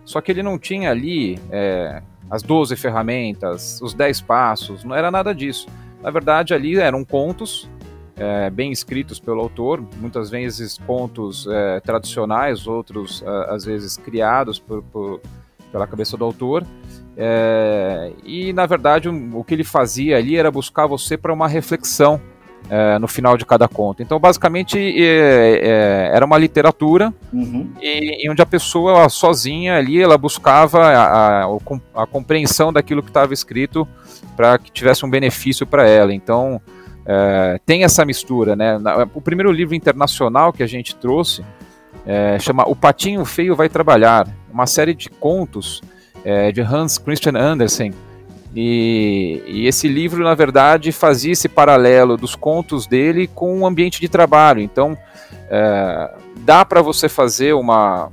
só 0.05 0.21
que 0.21 0.31
ele 0.31 0.43
não 0.43 0.57
tinha 0.57 0.91
ali 0.91 1.39
é, 1.51 2.01
as 2.29 2.43
12 2.43 2.75
ferramentas, 2.75 3.81
os 3.81 3.93
10 3.93 4.21
passos, 4.21 4.83
não 4.83 4.95
era 4.95 5.09
nada 5.09 5.33
disso. 5.33 5.67
Na 6.01 6.09
verdade, 6.11 6.53
ali 6.53 6.77
eram 6.77 7.03
contos 7.03 7.69
é, 8.15 8.49
bem 8.49 8.71
escritos 8.71 9.19
pelo 9.19 9.41
autor, 9.41 9.83
muitas 9.99 10.29
vezes 10.29 10.77
contos 10.77 11.47
é, 11.47 11.79
tradicionais, 11.79 12.67
outros, 12.67 13.23
às 13.47 13.65
vezes, 13.65 13.97
criados 13.97 14.59
por, 14.59 14.83
por 14.83 15.21
pela 15.71 15.87
cabeça 15.87 16.17
do 16.17 16.25
autor. 16.25 16.65
É, 17.17 18.13
e 18.23 18.53
na 18.53 18.65
verdade 18.65 19.09
o 19.09 19.43
que 19.43 19.53
ele 19.53 19.63
fazia 19.63 20.17
ali 20.17 20.37
era 20.37 20.49
buscar 20.49 20.87
você 20.87 21.17
para 21.17 21.33
uma 21.33 21.47
reflexão 21.47 22.21
é, 22.69 22.99
no 22.99 23.07
final 23.07 23.37
de 23.37 23.45
cada 23.45 23.67
conto. 23.67 24.01
Então, 24.01 24.19
basicamente, 24.19 24.77
é, 24.77 25.59
é, 25.61 26.11
era 26.13 26.25
uma 26.25 26.37
literatura 26.37 27.13
uhum. 27.33 27.69
e, 27.81 28.25
e, 28.25 28.29
onde 28.29 28.41
a 28.41 28.45
pessoa 28.45 29.09
sozinha 29.09 29.77
ali 29.77 30.01
ela 30.01 30.17
buscava 30.17 30.85
a, 30.85 31.45
a, 31.45 31.57
a 31.95 32.07
compreensão 32.07 32.71
daquilo 32.71 33.01
que 33.01 33.09
estava 33.09 33.33
escrito 33.33 33.87
para 34.35 34.57
que 34.57 34.71
tivesse 34.71 35.05
um 35.05 35.09
benefício 35.09 35.65
para 35.65 35.87
ela. 35.87 36.13
Então, 36.13 36.61
é, 37.05 37.59
tem 37.65 37.83
essa 37.83 38.05
mistura, 38.05 38.55
né? 38.55 38.77
O 39.13 39.21
primeiro 39.21 39.51
livro 39.51 39.73
internacional 39.73 40.53
que 40.53 40.61
a 40.61 40.67
gente 40.67 40.95
trouxe 40.95 41.43
é, 42.05 42.37
chama 42.39 42.63
O 42.67 42.75
Patinho 42.75 43.25
Feio 43.25 43.55
Vai 43.55 43.67
Trabalhar, 43.67 44.27
uma 44.51 44.67
série 44.67 44.93
de 44.93 45.09
contos 45.09 45.81
é, 46.23 46.51
de 46.51 46.61
Hans 46.61 46.97
Christian 46.97 47.35
Andersen 47.35 47.93
e, 48.55 49.43
e, 49.45 49.67
esse 49.67 49.87
livro, 49.87 50.23
na 50.23 50.33
verdade, 50.33 50.91
fazia 50.91 51.33
esse 51.33 51.47
paralelo 51.47 52.17
dos 52.17 52.35
contos 52.35 52.87
dele 52.87 53.27
com 53.27 53.59
o 53.59 53.67
ambiente 53.67 54.01
de 54.01 54.09
trabalho. 54.09 54.59
Então, 54.59 54.97
é, 55.49 56.11
dá 56.37 56.65
para 56.65 56.81
você 56.81 57.07
fazer 57.07 57.53
uma, 57.53 58.11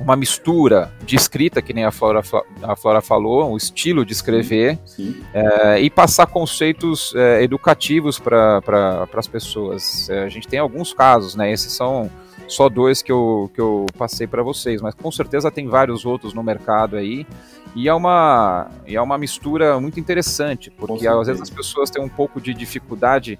uma 0.00 0.14
mistura 0.14 0.92
de 1.04 1.16
escrita, 1.16 1.60
que 1.60 1.72
nem 1.72 1.84
a 1.84 1.90
Flora, 1.90 2.22
a 2.62 2.76
Flora 2.76 3.00
falou, 3.00 3.50
o 3.50 3.56
estilo 3.56 4.04
de 4.04 4.12
escrever, 4.12 4.78
sim, 4.84 5.12
sim. 5.12 5.22
É, 5.34 5.80
e 5.80 5.90
passar 5.90 6.26
conceitos 6.26 7.12
é, 7.16 7.42
educativos 7.42 8.18
para 8.18 8.62
pra, 8.62 9.08
as 9.16 9.26
pessoas. 9.26 10.08
É, 10.08 10.22
a 10.22 10.28
gente 10.28 10.46
tem 10.46 10.60
alguns 10.60 10.92
casos, 10.92 11.34
né? 11.34 11.50
Esses 11.50 11.72
são 11.72 12.10
só 12.48 12.68
dois 12.68 13.02
que 13.02 13.10
eu, 13.10 13.50
que 13.54 13.60
eu 13.60 13.86
passei 13.96 14.26
para 14.26 14.42
vocês, 14.42 14.80
mas 14.82 14.94
com 14.94 15.10
certeza 15.10 15.50
tem 15.50 15.66
vários 15.68 16.04
outros 16.04 16.34
no 16.34 16.42
mercado 16.42 16.96
aí. 16.96 17.26
E 17.74 17.88
é 17.88 17.94
uma, 17.94 18.70
é 18.86 19.00
uma 19.00 19.16
mistura 19.16 19.80
muito 19.80 19.98
interessante, 19.98 20.70
porque 20.70 21.06
às 21.06 21.26
vezes 21.26 21.42
as 21.42 21.50
pessoas 21.50 21.90
têm 21.90 22.02
um 22.02 22.08
pouco 22.08 22.40
de 22.40 22.52
dificuldade 22.52 23.38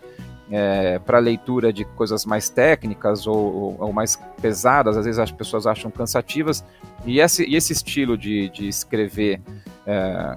é, 0.50 0.98
para 0.98 1.18
leitura 1.18 1.72
de 1.72 1.84
coisas 1.84 2.24
mais 2.24 2.48
técnicas 2.48 3.26
ou, 3.26 3.36
ou, 3.36 3.76
ou, 3.78 3.92
mais 3.92 4.16
pesadas, 4.40 4.96
às 4.96 5.04
vezes 5.04 5.18
as 5.18 5.30
pessoas 5.30 5.66
acham 5.66 5.90
cansativas, 5.90 6.64
e 7.04 7.20
esse, 7.20 7.44
e 7.44 7.56
esse 7.56 7.72
estilo 7.72 8.16
de, 8.16 8.48
de 8.50 8.68
escrever 8.68 9.40
é, 9.86 10.36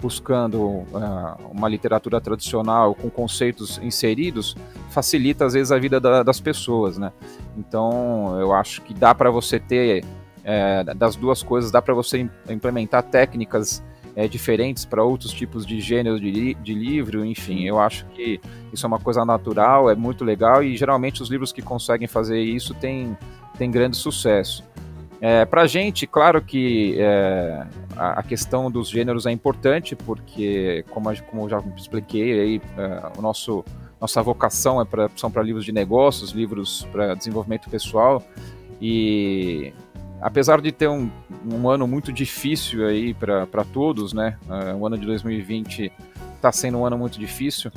buscando 0.00 0.84
é, 0.94 1.42
uma 1.50 1.68
literatura 1.68 2.20
tradicional 2.20 2.94
com 2.94 3.10
conceitos 3.10 3.78
inseridos 3.78 4.56
facilita 4.90 5.44
às 5.44 5.52
vezes 5.52 5.72
a 5.72 5.78
vida 5.78 6.00
da, 6.00 6.22
das 6.22 6.40
pessoas, 6.40 6.96
né? 6.96 7.12
Então 7.56 8.38
eu 8.40 8.52
acho 8.52 8.82
que 8.82 8.94
dá 8.94 9.14
para 9.14 9.30
você 9.30 9.58
ter 9.58 10.04
é, 10.44 10.84
das 10.94 11.16
duas 11.16 11.42
coisas, 11.42 11.70
dá 11.70 11.80
para 11.80 11.94
você 11.94 12.28
implementar 12.48 13.02
técnicas 13.02 13.82
é, 14.16 14.26
diferentes 14.26 14.84
para 14.84 15.02
outros 15.02 15.32
tipos 15.32 15.64
de 15.64 15.80
gênero 15.80 16.18
de, 16.18 16.54
de 16.54 16.74
livro, 16.74 17.24
enfim, 17.24 17.64
eu 17.64 17.78
acho 17.78 18.04
que 18.06 18.40
isso 18.72 18.84
é 18.84 18.88
uma 18.88 18.98
coisa 18.98 19.24
natural, 19.24 19.90
é 19.90 19.94
muito 19.94 20.24
legal 20.24 20.62
e 20.62 20.76
geralmente 20.76 21.22
os 21.22 21.28
livros 21.28 21.52
que 21.52 21.62
conseguem 21.62 22.08
fazer 22.08 22.40
isso 22.40 22.74
têm, 22.74 23.16
têm 23.56 23.70
grande 23.70 23.96
sucesso. 23.96 24.64
É, 25.20 25.44
para 25.44 25.62
a 25.62 25.66
gente, 25.66 26.06
claro 26.06 26.40
que 26.40 26.96
é, 26.98 27.66
a, 27.96 28.22
questão 28.22 28.70
dos 28.70 28.88
gêneros 28.88 29.26
é 29.26 29.32
importante, 29.32 29.96
porque, 29.96 30.84
como, 30.90 31.10
como 31.24 31.42
eu 31.42 31.48
já 31.48 31.62
expliquei, 31.76 32.40
aí, 32.40 32.62
é, 32.76 33.18
o 33.18 33.22
nosso, 33.22 33.64
nossa 34.00 34.22
vocação 34.22 34.80
é 34.80 34.84
pra, 34.84 35.08
são 35.16 35.30
para 35.30 35.42
livros 35.42 35.64
de 35.64 35.72
negócios, 35.72 36.30
livros 36.30 36.86
para 36.92 37.14
desenvolvimento 37.14 37.68
pessoal, 37.68 38.22
e 38.80 39.72
apesar 40.20 40.60
de 40.60 40.72
ter 40.72 40.88
um, 40.88 41.10
um 41.44 41.68
ano 41.68 41.86
muito 41.86 42.12
difícil 42.12 42.86
aí 42.86 43.14
para 43.14 43.64
todos, 43.72 44.12
né? 44.12 44.36
Uh, 44.48 44.76
o 44.76 44.86
ano 44.86 44.98
de 44.98 45.06
2020 45.06 45.92
está 46.36 46.52
sendo 46.52 46.78
um 46.78 46.86
ano 46.86 46.98
muito 46.98 47.18
difícil. 47.18 47.70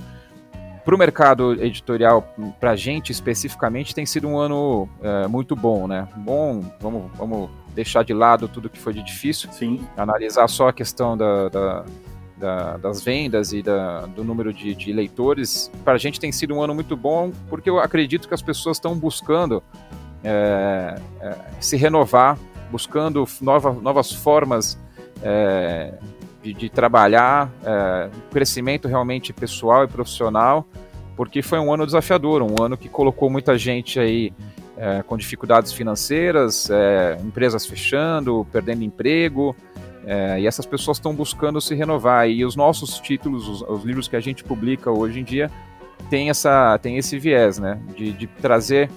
Para 0.83 0.95
o 0.95 0.97
mercado 0.97 1.53
editorial, 1.63 2.27
para 2.59 2.71
a 2.71 2.75
gente 2.75 3.11
especificamente, 3.11 3.93
tem 3.93 4.05
sido 4.05 4.27
um 4.27 4.37
ano 4.39 4.89
uh, 4.99 5.29
muito 5.29 5.55
bom, 5.55 5.87
né? 5.87 6.07
Bom, 6.17 6.63
vamos, 6.79 7.11
vamos 7.15 7.49
deixar 7.75 8.03
de 8.03 8.13
lado 8.13 8.47
tudo 8.47 8.69
que 8.69 8.79
foi 8.79 8.93
de 8.93 9.03
difícil, 9.03 9.51
Sim. 9.51 9.87
analisar 9.95 10.47
só 10.47 10.69
a 10.69 10.73
questão 10.73 11.15
da, 11.15 11.49
da, 11.49 11.85
da, 12.35 12.77
das 12.77 13.01
vendas 13.01 13.53
e 13.53 13.61
do 13.61 14.23
número 14.23 14.51
de, 14.51 14.73
de 14.73 14.91
leitores. 14.91 15.71
Para 15.83 15.93
a 15.93 15.97
gente 15.97 16.19
tem 16.19 16.31
sido 16.31 16.55
um 16.55 16.61
ano 16.61 16.73
muito 16.73 16.97
bom, 16.97 17.31
porque 17.47 17.69
eu 17.69 17.79
acredito 17.79 18.27
que 18.27 18.33
as 18.33 18.41
pessoas 18.41 18.77
estão 18.77 18.97
buscando 18.97 19.63
é, 20.23 20.95
é, 21.21 21.35
se 21.59 21.75
renovar, 21.77 22.37
buscando 22.71 23.27
nova, 23.41 23.73
novas 23.73 24.11
formas 24.11 24.77
é, 25.21 25.93
de, 26.41 26.53
de, 26.53 26.69
trabalhar, 26.69 27.51
é, 27.63 28.09
crescimento 28.31 28.87
realmente 28.87 29.33
pessoal 29.33 29.83
e 29.83 29.87
profissional, 29.87 30.65
porque 31.15 31.41
foi 31.41 31.59
um 31.59 31.73
ano 31.73 31.85
desafiador, 31.85 32.41
um 32.41 32.63
ano 32.63 32.77
que 32.77 32.89
colocou 32.89 33.29
muita 33.29 33.57
gente 33.57 33.99
aí 33.99 34.33
é, 34.77 35.03
com 35.03 35.17
dificuldades 35.17 35.71
financeiras, 35.71 36.69
é, 36.69 37.17
empresas 37.23 37.65
fechando, 37.65 38.47
perdendo 38.51 38.83
emprego, 38.83 39.55
e 40.39 40.47
essas 40.47 40.65
pessoas 40.65 40.97
estão 40.97 41.13
buscando 41.13 41.61
se 41.61 41.75
renovar. 41.75 42.27
E 42.27 42.43
os 42.43 42.55
nossos 42.55 42.99
títulos, 42.99 43.47
os, 43.47 43.61
os 43.61 43.83
livros 43.83 44.07
que 44.07 44.15
a 44.15 44.19
gente 44.19 44.43
publica 44.43 44.89
hoje 44.89 45.19
em 45.19 45.23
dia, 45.23 45.51
tem, 46.09 46.31
essa, 46.31 46.77
tem 46.79 46.97
esse 46.97 47.19
viés, 47.19 47.59
né? 47.59 47.79
De, 47.95 48.11
de 48.11 48.25
trazer 48.25 48.89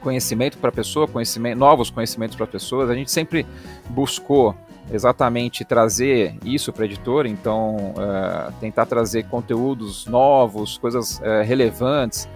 conhecimento 0.00 0.58
para 0.58 0.70
a 0.70 0.72
pessoa, 0.72 1.06
conhecimento, 1.06 1.58
novos 1.58 1.90
conhecimentos 1.90 2.36
para 2.36 2.46
pessoas. 2.46 2.90
A 2.90 2.94
gente 2.94 3.10
sempre 3.10 3.46
buscou 3.88 4.54
exatamente 4.92 5.64
trazer 5.64 6.34
isso 6.44 6.72
para 6.72 6.84
a 6.84 6.86
editora, 6.86 7.28
então 7.28 7.76
uh, 7.76 8.52
tentar 8.60 8.86
trazer 8.86 9.24
conteúdos 9.24 10.06
novos, 10.06 10.78
coisas 10.78 11.18
uh, 11.20 11.44
relevantes, 11.44 12.28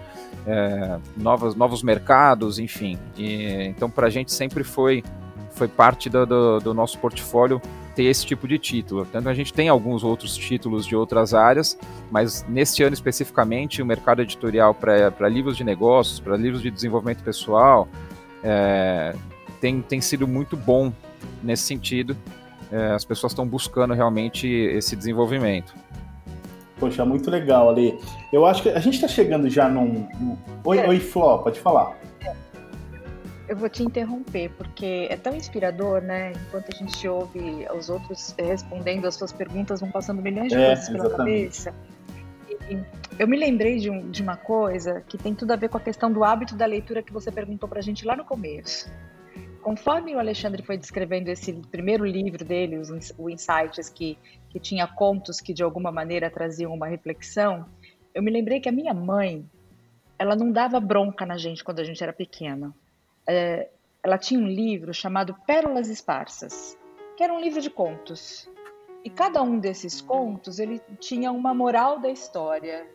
uh, 0.47 1.01
novos, 1.17 1.55
novos 1.55 1.83
mercados, 1.83 2.57
enfim. 2.57 2.97
E, 3.17 3.65
então 3.65 3.89
para 3.89 4.07
a 4.07 4.09
gente 4.09 4.31
sempre 4.31 4.63
foi, 4.63 5.03
foi 5.51 5.67
parte 5.67 6.09
do, 6.09 6.25
do, 6.25 6.59
do 6.59 6.73
nosso 6.73 6.97
portfólio 6.99 7.61
ter 7.95 8.03
esse 8.03 8.25
tipo 8.25 8.47
de 8.47 8.59
título. 8.59 9.05
Tanto 9.05 9.29
a 9.29 9.33
gente 9.33 9.53
tem 9.53 9.69
alguns 9.69 10.03
outros 10.03 10.35
títulos 10.37 10.85
de 10.85 10.95
outras 10.95 11.33
áreas, 11.33 11.77
mas 12.11 12.45
neste 12.47 12.83
ano 12.83 12.93
especificamente 12.93 13.81
o 13.81 13.85
mercado 13.85 14.21
editorial 14.21 14.73
para 14.73 15.29
livros 15.29 15.55
de 15.55 15.63
negócios, 15.63 16.19
para 16.19 16.35
livros 16.35 16.61
de 16.61 16.69
desenvolvimento 16.69 17.23
pessoal, 17.23 17.87
é, 18.43 19.15
tem, 19.61 19.81
tem 19.81 20.01
sido 20.01 20.27
muito 20.27 20.57
bom 20.57 20.91
nesse 21.41 21.63
sentido. 21.63 22.15
É, 22.71 22.91
as 22.91 23.05
pessoas 23.05 23.31
estão 23.31 23.47
buscando 23.47 23.93
realmente 23.93 24.47
esse 24.47 24.95
desenvolvimento. 24.95 25.73
Poxa, 26.79 27.05
muito 27.05 27.31
legal, 27.31 27.69
Ali. 27.69 27.97
Eu 28.33 28.45
acho 28.45 28.61
que 28.61 28.69
a 28.69 28.79
gente 28.79 28.95
está 28.95 29.07
chegando 29.07 29.49
já 29.49 29.69
num. 29.69 30.07
Oi, 30.63 30.79
é. 30.79 30.87
oi, 30.87 30.99
Fló, 30.99 31.37
pode 31.37 31.59
falar. 31.59 31.97
Eu 33.47 33.55
vou 33.55 33.69
te 33.69 33.83
interromper, 33.83 34.49
porque 34.57 35.07
é 35.09 35.15
tão 35.15 35.35
inspirador, 35.35 36.01
né? 36.01 36.31
Enquanto 36.31 36.73
a 36.73 36.77
gente 36.77 37.07
ouve 37.07 37.67
os 37.75 37.89
outros 37.89 38.33
respondendo 38.39 39.05
as 39.05 39.15
suas 39.15 39.31
perguntas, 39.31 39.81
vão 39.81 39.91
passando 39.91 40.19
milhões 40.19 40.51
de 40.51 40.57
é, 40.57 40.67
coisas 40.67 40.89
pela 40.89 41.05
exatamente. 41.05 41.63
cabeça. 41.63 41.73
E 42.67 42.79
eu 43.19 43.27
me 43.27 43.37
lembrei 43.37 43.77
de, 43.77 43.91
um, 43.91 44.09
de, 44.09 44.23
uma 44.23 44.35
coisa 44.35 45.01
que 45.01 45.17
tem 45.17 45.35
tudo 45.35 45.51
a 45.51 45.55
ver 45.55 45.69
com 45.69 45.77
a 45.77 45.79
questão 45.79 46.11
do 46.11 46.23
hábito 46.23 46.55
da 46.55 46.65
leitura 46.65 47.03
que 47.03 47.13
você 47.13 47.31
perguntou 47.31 47.69
pra 47.69 47.81
gente 47.81 48.03
lá 48.03 48.15
no 48.15 48.25
começo. 48.25 48.91
Conforme 49.61 50.15
o 50.15 50.19
Alexandre 50.19 50.63
foi 50.63 50.77
descrevendo 50.77 51.29
esse 51.29 51.53
primeiro 51.53 52.03
livro 52.03 52.43
dele, 52.43 52.81
o 53.17 53.29
Insights, 53.29 53.89
que, 53.89 54.17
que 54.49 54.59
tinha 54.59 54.87
contos 54.87 55.39
que 55.39 55.53
de 55.53 55.61
alguma 55.61 55.91
maneira 55.91 56.31
traziam 56.31 56.73
uma 56.73 56.87
reflexão, 56.87 57.65
eu 58.13 58.23
me 58.23 58.31
lembrei 58.31 58.59
que 58.59 58.69
a 58.69 58.71
minha 58.71 58.93
mãe, 58.93 59.45
ela 60.17 60.35
não 60.35 60.51
dava 60.51 60.79
bronca 60.79 61.25
na 61.25 61.37
gente 61.37 61.63
quando 61.63 61.79
a 61.79 61.83
gente 61.83 62.01
era 62.01 62.13
pequena 62.13 62.73
é, 63.27 63.69
ela 64.03 64.17
tinha 64.17 64.39
um 64.39 64.47
livro 64.47 64.93
chamado 64.93 65.35
Pérolas 65.47 65.89
Esparsas, 65.89 66.77
que 67.17 67.23
era 67.23 67.33
um 67.33 67.39
livro 67.39 67.59
de 67.59 67.69
contos. 67.69 68.49
E 69.03 69.09
cada 69.09 69.41
um 69.41 69.59
desses 69.59 70.01
contos 70.01 70.59
ele 70.59 70.81
tinha 70.99 71.31
uma 71.31 71.53
moral 71.53 71.99
da 71.99 72.09
história. 72.09 72.87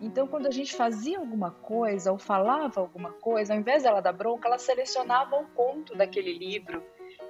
Então, 0.00 0.26
quando 0.26 0.46
a 0.46 0.50
gente 0.50 0.74
fazia 0.74 1.18
alguma 1.18 1.50
coisa 1.50 2.12
ou 2.12 2.18
falava 2.18 2.80
alguma 2.80 3.12
coisa, 3.12 3.52
ao 3.52 3.58
invés 3.58 3.82
dela 3.82 4.00
dar 4.00 4.12
bronca, 4.12 4.48
ela 4.48 4.58
selecionava 4.58 5.36
um 5.36 5.44
conto 5.46 5.96
daquele 5.96 6.32
livro 6.32 6.82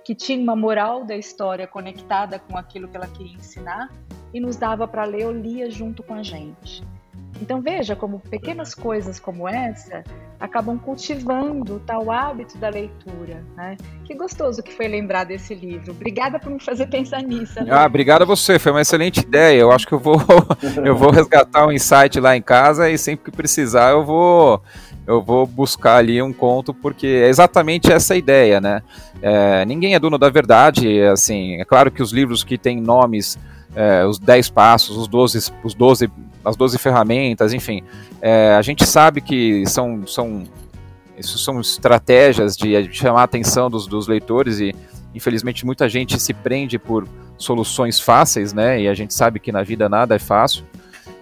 que 0.04 0.14
tinha 0.14 0.40
uma 0.40 0.54
moral 0.56 1.04
da 1.04 1.16
história 1.16 1.66
conectada 1.66 2.38
com 2.38 2.56
aquilo 2.56 2.88
que 2.88 2.96
ela 2.96 3.08
queria 3.08 3.34
ensinar 3.34 3.90
e 4.32 4.40
nos 4.40 4.56
dava 4.56 4.86
para 4.86 5.04
ler 5.04 5.26
ou 5.26 5.32
lia 5.32 5.70
junto 5.70 6.02
com 6.02 6.14
a 6.14 6.22
gente. 6.22 6.82
Então 7.40 7.60
veja 7.60 7.94
como 7.94 8.20
pequenas 8.20 8.74
coisas 8.74 9.20
como 9.20 9.48
essa 9.48 10.02
acabam 10.40 10.78
cultivando 10.78 11.80
tal 11.86 12.10
hábito 12.10 12.58
da 12.58 12.68
leitura. 12.68 13.44
Né? 13.56 13.76
Que 14.04 14.14
gostoso 14.14 14.62
que 14.62 14.72
foi 14.72 14.88
lembrar 14.88 15.24
desse 15.24 15.54
livro. 15.54 15.92
Obrigada 15.92 16.38
por 16.38 16.50
me 16.50 16.60
fazer 16.60 16.86
pensar 16.86 17.22
nisso. 17.22 17.62
Né? 17.62 17.70
Ah, 17.70 17.86
obrigada 17.86 18.24
a 18.24 18.26
você. 18.26 18.58
Foi 18.58 18.72
uma 18.72 18.80
excelente 18.80 19.20
ideia. 19.20 19.60
Eu 19.60 19.72
acho 19.72 19.86
que 19.86 19.94
eu 19.94 19.98
vou 19.98 20.20
eu 20.84 20.96
vou 20.96 21.10
resgatar 21.10 21.66
um 21.66 21.72
insight 21.72 22.18
lá 22.20 22.36
em 22.36 22.42
casa 22.42 22.88
e 22.90 22.98
sempre 22.98 23.30
que 23.30 23.36
precisar 23.36 23.90
eu 23.90 24.04
vou 24.04 24.62
eu 25.08 25.22
vou 25.22 25.46
buscar 25.46 25.96
ali 25.96 26.20
um 26.20 26.34
conto, 26.34 26.74
porque 26.74 27.06
é 27.06 27.28
exatamente 27.28 27.90
essa 27.90 28.14
ideia, 28.14 28.60
né? 28.60 28.82
É, 29.22 29.64
ninguém 29.64 29.94
é 29.94 29.98
dono 29.98 30.18
da 30.18 30.28
verdade, 30.28 31.00
assim, 31.00 31.54
é 31.54 31.64
claro 31.64 31.90
que 31.90 32.02
os 32.02 32.12
livros 32.12 32.44
que 32.44 32.58
têm 32.58 32.78
nomes, 32.78 33.38
é, 33.74 34.04
os 34.04 34.18
10 34.18 34.50
passos, 34.50 34.98
os 34.98 35.08
12, 35.08 35.50
os 35.64 35.72
12, 35.72 36.10
as 36.48 36.56
12 36.56 36.78
ferramentas, 36.78 37.52
enfim, 37.52 37.82
é, 38.20 38.54
a 38.54 38.62
gente 38.62 38.86
sabe 38.86 39.20
que 39.20 39.64
são, 39.66 40.06
são, 40.06 40.44
isso 41.16 41.38
são 41.38 41.60
estratégias 41.60 42.56
de, 42.56 42.88
de 42.88 42.96
chamar 42.96 43.20
a 43.20 43.24
atenção 43.24 43.70
dos, 43.70 43.86
dos 43.86 44.08
leitores 44.08 44.58
e, 44.60 44.74
infelizmente, 45.14 45.66
muita 45.66 45.88
gente 45.88 46.18
se 46.18 46.32
prende 46.32 46.78
por 46.78 47.06
soluções 47.36 48.00
fáceis, 48.00 48.52
né? 48.52 48.80
E 48.80 48.88
a 48.88 48.94
gente 48.94 49.14
sabe 49.14 49.38
que 49.38 49.52
na 49.52 49.62
vida 49.62 49.88
nada 49.88 50.16
é 50.16 50.18
fácil. 50.18 50.64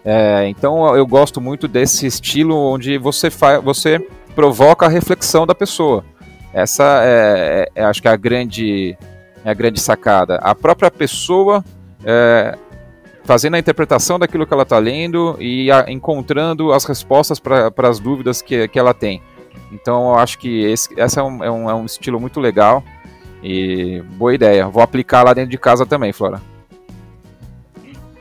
É, 0.04 0.46
então 0.48 0.94
eu 0.96 1.04
gosto 1.04 1.40
muito 1.40 1.66
desse 1.66 2.06
estilo 2.06 2.56
onde 2.56 2.96
você, 2.96 3.28
você 3.62 3.98
provoca 4.36 4.86
a 4.86 4.88
reflexão 4.88 5.44
da 5.44 5.54
pessoa. 5.54 6.04
Essa 6.52 7.02
é, 7.02 7.68
é, 7.74 7.82
é, 7.82 7.84
acho 7.84 8.00
que 8.00 8.08
é 8.08 8.12
a 8.12 8.16
grande, 8.16 8.96
é 9.44 9.50
a 9.50 9.54
grande 9.54 9.80
sacada. 9.80 10.36
A 10.36 10.54
própria 10.54 10.90
pessoa 10.90 11.64
é, 12.04 12.56
fazendo 13.26 13.54
a 13.54 13.58
interpretação 13.58 14.18
daquilo 14.18 14.46
que 14.46 14.54
ela 14.54 14.62
está 14.62 14.78
lendo 14.78 15.36
e 15.40 15.70
a, 15.70 15.90
encontrando 15.90 16.72
as 16.72 16.84
respostas 16.84 17.38
para 17.38 17.72
as 17.88 17.98
dúvidas 17.98 18.40
que, 18.40 18.68
que 18.68 18.78
ela 18.78 18.94
tem. 18.94 19.20
Então 19.72 20.10
eu 20.10 20.14
acho 20.14 20.38
que 20.38 20.64
esse 20.64 20.98
essa 20.98 21.20
é 21.20 21.22
um, 21.22 21.44
é, 21.44 21.50
um, 21.50 21.70
é 21.70 21.74
um 21.74 21.84
estilo 21.84 22.20
muito 22.20 22.40
legal 22.40 22.82
e 23.42 24.02
boa 24.12 24.34
ideia. 24.34 24.68
Vou 24.68 24.82
aplicar 24.82 25.24
lá 25.24 25.34
dentro 25.34 25.50
de 25.50 25.58
casa 25.58 25.84
também, 25.84 26.12
Flora. 26.12 26.40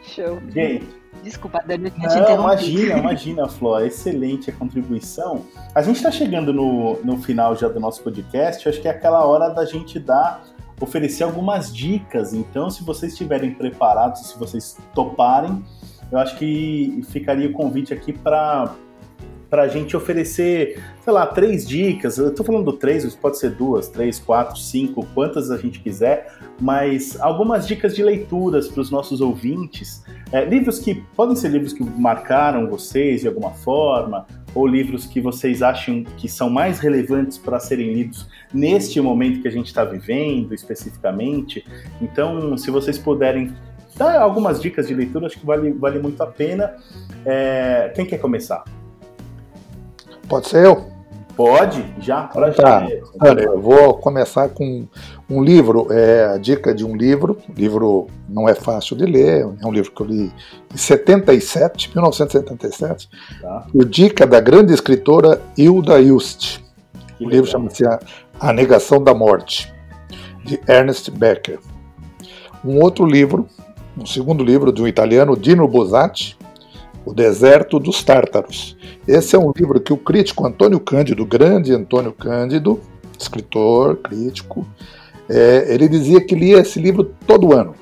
Show. 0.03 0.39
Gente, 0.49 0.85
Desculpa, 1.25 1.59
Dani, 1.65 1.91
Não, 1.97 2.35
imagina, 2.35 2.97
imagina, 2.99 3.47
Flor, 3.47 3.83
excelente 3.83 4.51
a 4.51 4.53
contribuição. 4.53 5.43
A 5.73 5.81
gente 5.81 5.95
está 5.95 6.11
chegando 6.11 6.53
no, 6.53 6.99
no 7.03 7.17
final 7.17 7.55
já 7.55 7.67
do 7.67 7.79
nosso 7.79 8.03
podcast, 8.03 8.69
acho 8.69 8.79
que 8.79 8.87
é 8.87 8.91
aquela 8.91 9.25
hora 9.25 9.49
da 9.49 9.65
gente 9.65 9.99
dar, 9.99 10.43
oferecer 10.79 11.23
algumas 11.23 11.73
dicas. 11.73 12.33
Então, 12.33 12.69
se 12.69 12.83
vocês 12.83 13.13
estiverem 13.13 13.53
preparados, 13.53 14.27
se 14.29 14.37
vocês 14.37 14.77
toparem, 14.93 15.63
eu 16.11 16.19
acho 16.19 16.37
que 16.37 17.01
ficaria 17.09 17.49
o 17.49 17.53
convite 17.53 17.93
aqui 17.93 18.13
para 18.13 18.75
para 19.55 19.63
a 19.63 19.67
gente 19.69 19.95
oferecer, 19.95 20.83
sei 21.01 21.13
lá, 21.13 21.25
três 21.25 21.65
dicas. 21.65 22.17
Eu 22.17 22.27
estou 22.27 22.45
falando 22.45 22.73
três, 22.73 23.15
pode 23.15 23.39
ser 23.39 23.51
duas, 23.51 23.87
três, 23.87 24.19
quatro, 24.19 24.57
cinco, 24.57 25.07
quantas 25.13 25.49
a 25.49 25.57
gente 25.57 25.79
quiser, 25.79 26.29
mas 26.59 27.17
algumas 27.21 27.65
dicas 27.65 27.95
de 27.95 28.03
leituras 28.03 28.67
para 28.67 28.81
os 28.81 28.91
nossos 28.91 29.21
ouvintes. 29.21 30.03
É, 30.29 30.43
livros 30.43 30.77
que 30.77 30.95
podem 31.15 31.37
ser 31.37 31.51
livros 31.51 31.71
que 31.71 31.85
marcaram 31.85 32.67
vocês 32.67 33.21
de 33.21 33.29
alguma 33.29 33.51
forma, 33.51 34.25
ou 34.53 34.67
livros 34.67 35.05
que 35.05 35.21
vocês 35.21 35.61
acham 35.61 36.03
que 36.17 36.27
são 36.27 36.49
mais 36.49 36.79
relevantes 36.79 37.37
para 37.37 37.57
serem 37.57 37.93
lidos 37.93 38.27
neste 38.53 38.99
momento 38.99 39.41
que 39.41 39.47
a 39.47 39.51
gente 39.51 39.67
está 39.67 39.85
vivendo 39.85 40.53
especificamente. 40.53 41.65
Então, 42.01 42.57
se 42.57 42.69
vocês 42.69 42.97
puderem 42.97 43.53
dar 43.95 44.19
algumas 44.19 44.61
dicas 44.61 44.89
de 44.89 44.93
leitura, 44.93 45.27
acho 45.27 45.39
que 45.39 45.45
vale, 45.45 45.71
vale 45.71 45.99
muito 45.99 46.21
a 46.21 46.27
pena. 46.27 46.75
É, 47.25 47.93
quem 47.95 48.05
quer 48.05 48.17
começar? 48.17 48.65
Pode 50.27 50.47
ser 50.47 50.65
eu? 50.65 50.95
Pode, 51.35 51.85
já. 51.99 52.29
Tá. 52.55 52.87
Olha, 53.21 53.41
eu 53.41 53.59
vou 53.59 53.95
começar 53.95 54.47
com 54.49 54.87
um 55.29 55.43
livro, 55.43 55.87
é 55.91 56.27
a 56.33 56.37
dica 56.37 56.73
de 56.73 56.85
um 56.85 56.95
livro. 56.95 57.37
O 57.49 57.53
livro 57.53 58.07
não 58.29 58.47
é 58.47 58.55
fácil 58.55 58.95
de 58.95 59.05
ler, 59.05 59.41
é 59.61 59.67
um 59.67 59.71
livro 59.71 59.91
que 59.91 60.01
eu 60.01 60.05
li 60.05 60.31
em 60.73 60.77
77, 60.77 61.89
1977, 61.93 63.09
tá. 63.41 63.67
por 63.69 63.83
dica 63.83 64.25
da 64.25 64.39
grande 64.39 64.73
escritora 64.73 65.41
Hilda 65.57 66.01
Just. 66.01 66.59
o 67.19 67.29
livro 67.29 67.49
chama-se 67.49 67.85
a, 67.85 67.99
a 68.39 68.53
Negação 68.53 69.03
da 69.03 69.13
Morte, 69.13 69.73
de 70.45 70.59
Ernest 70.69 71.11
Becker. 71.11 71.59
Um 72.63 72.81
outro 72.81 73.05
livro, 73.05 73.45
um 73.97 74.05
segundo 74.05 74.41
livro 74.41 74.71
de 74.71 74.81
um 74.81 74.87
italiano, 74.87 75.35
Dino 75.35 75.67
Buzzati, 75.67 76.37
O 77.05 77.13
Deserto 77.13 77.79
dos 77.79 78.03
Tártaros. 78.03 78.75
Esse 79.07 79.35
é 79.35 79.39
um 79.39 79.51
livro 79.55 79.79
que 79.79 79.93
o 79.93 79.97
crítico 79.97 80.45
Antônio 80.45 80.79
Cândido, 80.79 81.25
grande 81.25 81.73
Antônio 81.73 82.11
Cândido, 82.11 82.79
escritor, 83.17 83.97
crítico, 83.97 84.65
é, 85.29 85.73
ele 85.73 85.87
dizia 85.87 86.19
que 86.19 86.35
lia 86.35 86.59
esse 86.59 86.79
livro 86.79 87.13
todo 87.27 87.53
ano. 87.53 87.75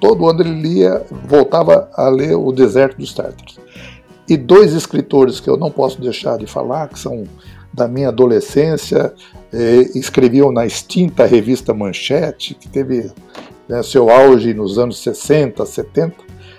Todo 0.00 0.28
ano 0.28 0.42
ele 0.42 0.60
lia, 0.60 1.04
voltava 1.26 1.90
a 1.94 2.08
ler 2.08 2.36
O 2.36 2.52
Deserto 2.52 2.98
dos 2.98 3.14
Tártaros. 3.14 3.58
E 4.28 4.36
dois 4.36 4.74
escritores 4.74 5.40
que 5.40 5.48
eu 5.48 5.56
não 5.56 5.70
posso 5.70 6.00
deixar 6.00 6.36
de 6.36 6.46
falar, 6.46 6.88
que 6.88 6.98
são 6.98 7.24
da 7.72 7.88
minha 7.88 8.08
adolescência, 8.08 9.14
é, 9.52 9.98
escreviam 9.98 10.52
na 10.52 10.66
extinta 10.66 11.24
revista 11.24 11.72
Manchete, 11.72 12.54
que 12.54 12.68
teve 12.68 13.10
né, 13.68 13.82
seu 13.82 14.10
auge 14.10 14.52
nos 14.52 14.78
anos 14.78 14.98
60, 15.02 15.64
70, 15.64 16.14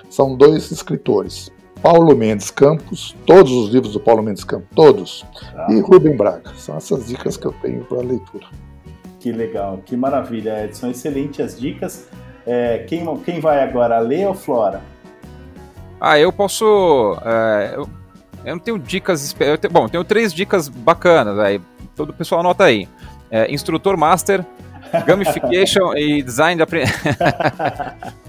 são 0.09 0.35
dois 0.35 0.71
escritores. 0.71 1.51
Paulo 1.81 2.15
Mendes 2.15 2.51
Campos, 2.51 3.15
todos 3.25 3.51
os 3.51 3.69
livros 3.69 3.93
do 3.93 3.99
Paulo 3.99 4.21
Mendes 4.21 4.43
Campos, 4.43 4.67
todos, 4.75 5.25
ah. 5.55 5.67
e 5.69 5.79
Rubem 5.79 6.15
Braga. 6.15 6.51
São 6.55 6.75
essas 6.75 7.07
dicas 7.07 7.37
que 7.37 7.45
eu 7.45 7.53
tenho 7.61 7.83
para 7.85 7.99
a 7.99 8.03
leitura. 8.03 8.47
Que 9.19 9.31
legal, 9.31 9.81
que 9.85 9.95
maravilha, 9.97 10.65
Edson. 10.65 10.89
Excelentes 10.89 11.39
as 11.39 11.59
dicas. 11.59 12.07
É, 12.45 12.79
quem, 12.79 13.05
quem 13.17 13.39
vai 13.39 13.61
agora, 13.61 13.99
Lê 13.99 14.25
ou 14.25 14.33
Flora? 14.33 14.81
Ah, 15.99 16.17
eu 16.17 16.31
posso. 16.31 17.17
É, 17.25 17.73
eu, 17.75 17.89
eu, 18.45 18.55
não 18.55 18.59
tenho 18.59 18.79
dicas. 18.79 19.35
Eu 19.39 19.57
tenho, 19.57 19.73
bom, 19.73 19.83
eu 19.85 19.89
tenho 19.89 20.03
três 20.03 20.33
dicas 20.33 20.69
bacanas. 20.69 21.37
Aí, 21.39 21.59
todo 21.95 22.09
o 22.09 22.13
pessoal 22.13 22.39
anota 22.39 22.63
aí: 22.63 22.87
é, 23.29 23.51
Instrutor 23.51 23.97
Master, 23.97 24.45
Gamification 25.05 25.93
e 25.95 26.23
Design 26.23 26.55
de 26.55 26.63
Aprendizagem. 26.63 27.17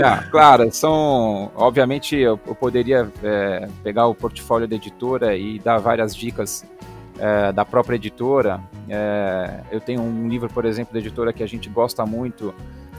Ah, 0.00 0.24
claro, 0.30 0.70
são. 0.72 1.50
Obviamente, 1.54 2.16
eu, 2.16 2.38
eu 2.46 2.54
poderia 2.54 3.10
é, 3.22 3.68
pegar 3.82 4.06
o 4.06 4.14
portfólio 4.14 4.66
da 4.66 4.76
editora 4.76 5.36
e 5.36 5.58
dar 5.58 5.78
várias 5.78 6.14
dicas 6.14 6.64
é, 7.18 7.52
da 7.52 7.64
própria 7.64 7.96
editora. 7.96 8.60
É, 8.88 9.60
eu 9.70 9.80
tenho 9.80 10.00
um 10.00 10.28
livro, 10.28 10.48
por 10.48 10.64
exemplo, 10.64 10.92
da 10.92 10.98
editora 10.98 11.32
que 11.32 11.42
a 11.42 11.46
gente 11.46 11.68
gosta 11.68 12.04
muito. 12.06 12.54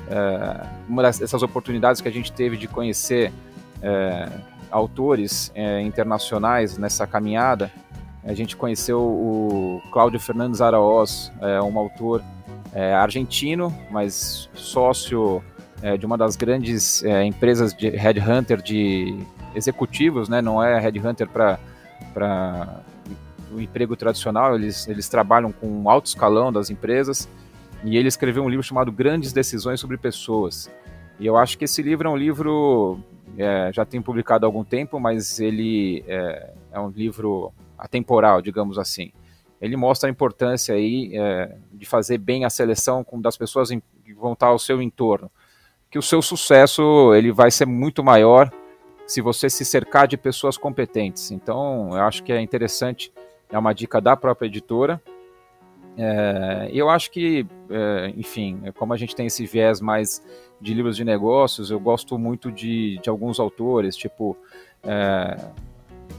É, 0.10 0.66
uma 0.88 1.04
dessas 1.04 1.42
oportunidades 1.44 2.02
que 2.02 2.08
a 2.08 2.12
gente 2.12 2.32
teve 2.32 2.58
de 2.58 2.68
conhecer 2.68 3.32
é, 3.82 4.30
autores 4.70 5.52
é, 5.56 5.82
internacionais 5.82 6.78
nessa 6.78 7.08
caminhada. 7.08 7.72
A 8.24 8.34
gente 8.34 8.56
conheceu 8.56 9.02
o 9.02 9.82
Cláudio 9.92 10.18
Fernandes 10.18 10.62
Araoz, 10.62 11.30
um 11.70 11.78
autor 11.78 12.24
argentino, 12.98 13.78
mas 13.92 14.50
sócio 14.54 15.44
é, 15.84 15.98
de 15.98 16.06
uma 16.06 16.18
das 16.18 16.38
grandes 16.38 17.04
é, 17.04 17.26
empresas 17.26 17.74
de 17.74 17.90
headhunter 17.90 18.62
de 18.62 19.20
executivos, 19.54 20.30
né? 20.30 20.42
Não 20.42 20.64
é 20.64 20.80
headhunter 20.80 21.28
para 21.28 21.60
o 23.52 23.60
emprego 23.60 23.94
tradicional, 23.98 24.56
eles, 24.56 24.88
eles 24.88 25.10
trabalham 25.10 25.52
com 25.52 25.90
alto 25.90 26.06
escalão 26.06 26.54
das 26.54 26.70
empresas. 26.70 27.28
E 27.84 27.98
ele 27.98 28.08
escreveu 28.08 28.46
um 28.46 28.50
livro 28.50 28.64
chamado 28.64 28.94
Grandes 28.94 29.34
Decisões 29.34 29.82
sobre 29.82 29.98
Pessoas. 29.98 30.72
E 31.20 31.26
eu 31.26 31.36
acho 31.36 31.58
que 31.58 31.66
esse 31.66 31.82
livro 31.82 32.08
é 32.08 32.12
um 32.12 32.16
livro 32.16 32.98
é, 33.38 33.70
já 33.74 33.84
tem 33.84 34.02
publicado 34.02 34.46
há 34.46 34.48
algum 34.48 34.64
tempo, 34.64 35.02
mas 35.02 35.38
ele 35.42 36.02
é, 36.08 36.54
é, 36.72 36.80
um 36.80 36.88
livro 36.88 37.52
atemporal, 37.78 38.42
digamos 38.42 38.78
assim. 38.78 39.12
Ele 39.60 39.76
mostra 39.76 40.08
a 40.08 40.12
importância 40.12 40.76
aí 40.76 41.12
é, 41.14 41.58
de 41.74 41.86
fazer 41.86 42.20
bem 42.20 42.46
a 42.46 42.50
seleção 42.50 43.06
das 43.16 43.36
pessoas 43.36 43.68
que 43.70 44.14
vão 44.14 44.32
estar 44.32 44.48
ao 44.48 44.58
seu 44.58 44.82
entorno 44.82 45.30
que 45.94 46.00
o 46.00 46.02
seu 46.02 46.24
sucesso 46.24 47.14
ele 47.14 47.32
vai 47.32 47.52
ser 47.52 47.68
muito 47.68 48.04
maior 48.04 48.52
se 49.06 49.22
você 49.22 49.48
se 49.48 49.64
cercar 49.64 50.08
de 50.08 50.18
pessoas 50.18 50.58
competentes. 50.58 51.30
Então, 51.30 51.90
eu 51.92 52.02
acho 52.02 52.24
que 52.24 52.34
é 52.34 52.42
interessante, 52.42 53.14
é 53.48 53.60
uma 53.60 53.74
dica 53.74 54.02
da 54.02 54.18
própria 54.18 54.48
editora. 54.48 55.00
É, 55.96 56.68
eu 56.74 56.90
acho 56.90 57.12
que, 57.12 57.46
é, 57.70 58.12
enfim, 58.18 58.64
como 58.76 58.92
a 58.92 58.98
gente 58.98 59.16
tem 59.16 59.28
esse 59.28 59.46
viés 59.46 59.80
mais 59.80 60.26
de 60.60 60.74
livros 60.74 60.98
de 60.98 61.06
negócios, 61.06 61.70
eu 61.70 61.80
gosto 61.80 62.18
muito 62.18 62.52
de, 62.52 62.98
de 62.98 63.08
alguns 63.08 63.40
autores, 63.40 63.96
tipo 63.96 64.36
é, 64.82 65.38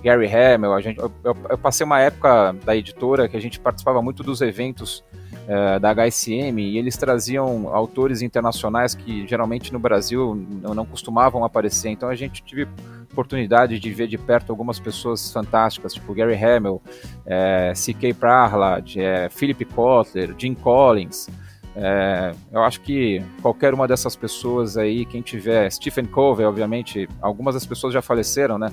Gary 0.02 0.26
Hamel. 0.26 0.72
A 0.72 0.80
gente, 0.80 0.98
eu, 0.98 1.12
eu, 1.22 1.58
passei 1.58 1.84
uma 1.84 2.00
época 2.00 2.52
da 2.64 2.76
editora 2.76 3.28
que 3.28 3.36
a 3.36 3.40
gente 3.40 3.60
participava 3.60 4.02
muito 4.02 4.22
dos 4.22 4.40
eventos 4.40 5.04
é, 5.46 5.78
da 5.78 5.94
HSM 5.94 6.58
e 6.58 6.78
eles 6.78 6.96
traziam 6.96 7.68
autores 7.74 8.22
internacionais 8.22 8.94
que 8.94 9.26
geralmente 9.26 9.72
no 9.72 9.78
Brasil 9.78 10.34
não, 10.62 10.74
não 10.74 10.86
costumavam 10.86 11.44
aparecer. 11.44 11.90
Então 11.90 12.08
a 12.08 12.14
gente 12.14 12.42
tive 12.42 12.66
oportunidade 13.12 13.78
de 13.78 13.92
ver 13.92 14.08
de 14.08 14.18
perto 14.18 14.50
algumas 14.50 14.80
pessoas 14.80 15.32
fantásticas, 15.32 15.94
tipo 15.94 16.12
Gary 16.12 16.34
Hamel, 16.34 16.82
é, 17.24 17.72
C.K. 17.74 18.12
Prahlad, 18.14 18.96
é, 18.96 19.28
Philip 19.28 19.64
Kotler, 19.66 20.34
Jim 20.36 20.54
Collins. 20.54 21.28
É, 21.76 22.32
eu 22.52 22.62
acho 22.62 22.80
que 22.80 23.22
qualquer 23.42 23.74
uma 23.74 23.88
dessas 23.88 24.14
pessoas 24.14 24.76
aí, 24.76 25.04
quem 25.04 25.22
tiver, 25.22 25.70
Stephen 25.70 26.06
Covey, 26.06 26.46
obviamente, 26.46 27.08
algumas 27.20 27.54
das 27.54 27.66
pessoas 27.66 27.92
já 27.92 28.00
faleceram, 28.00 28.58
né? 28.58 28.70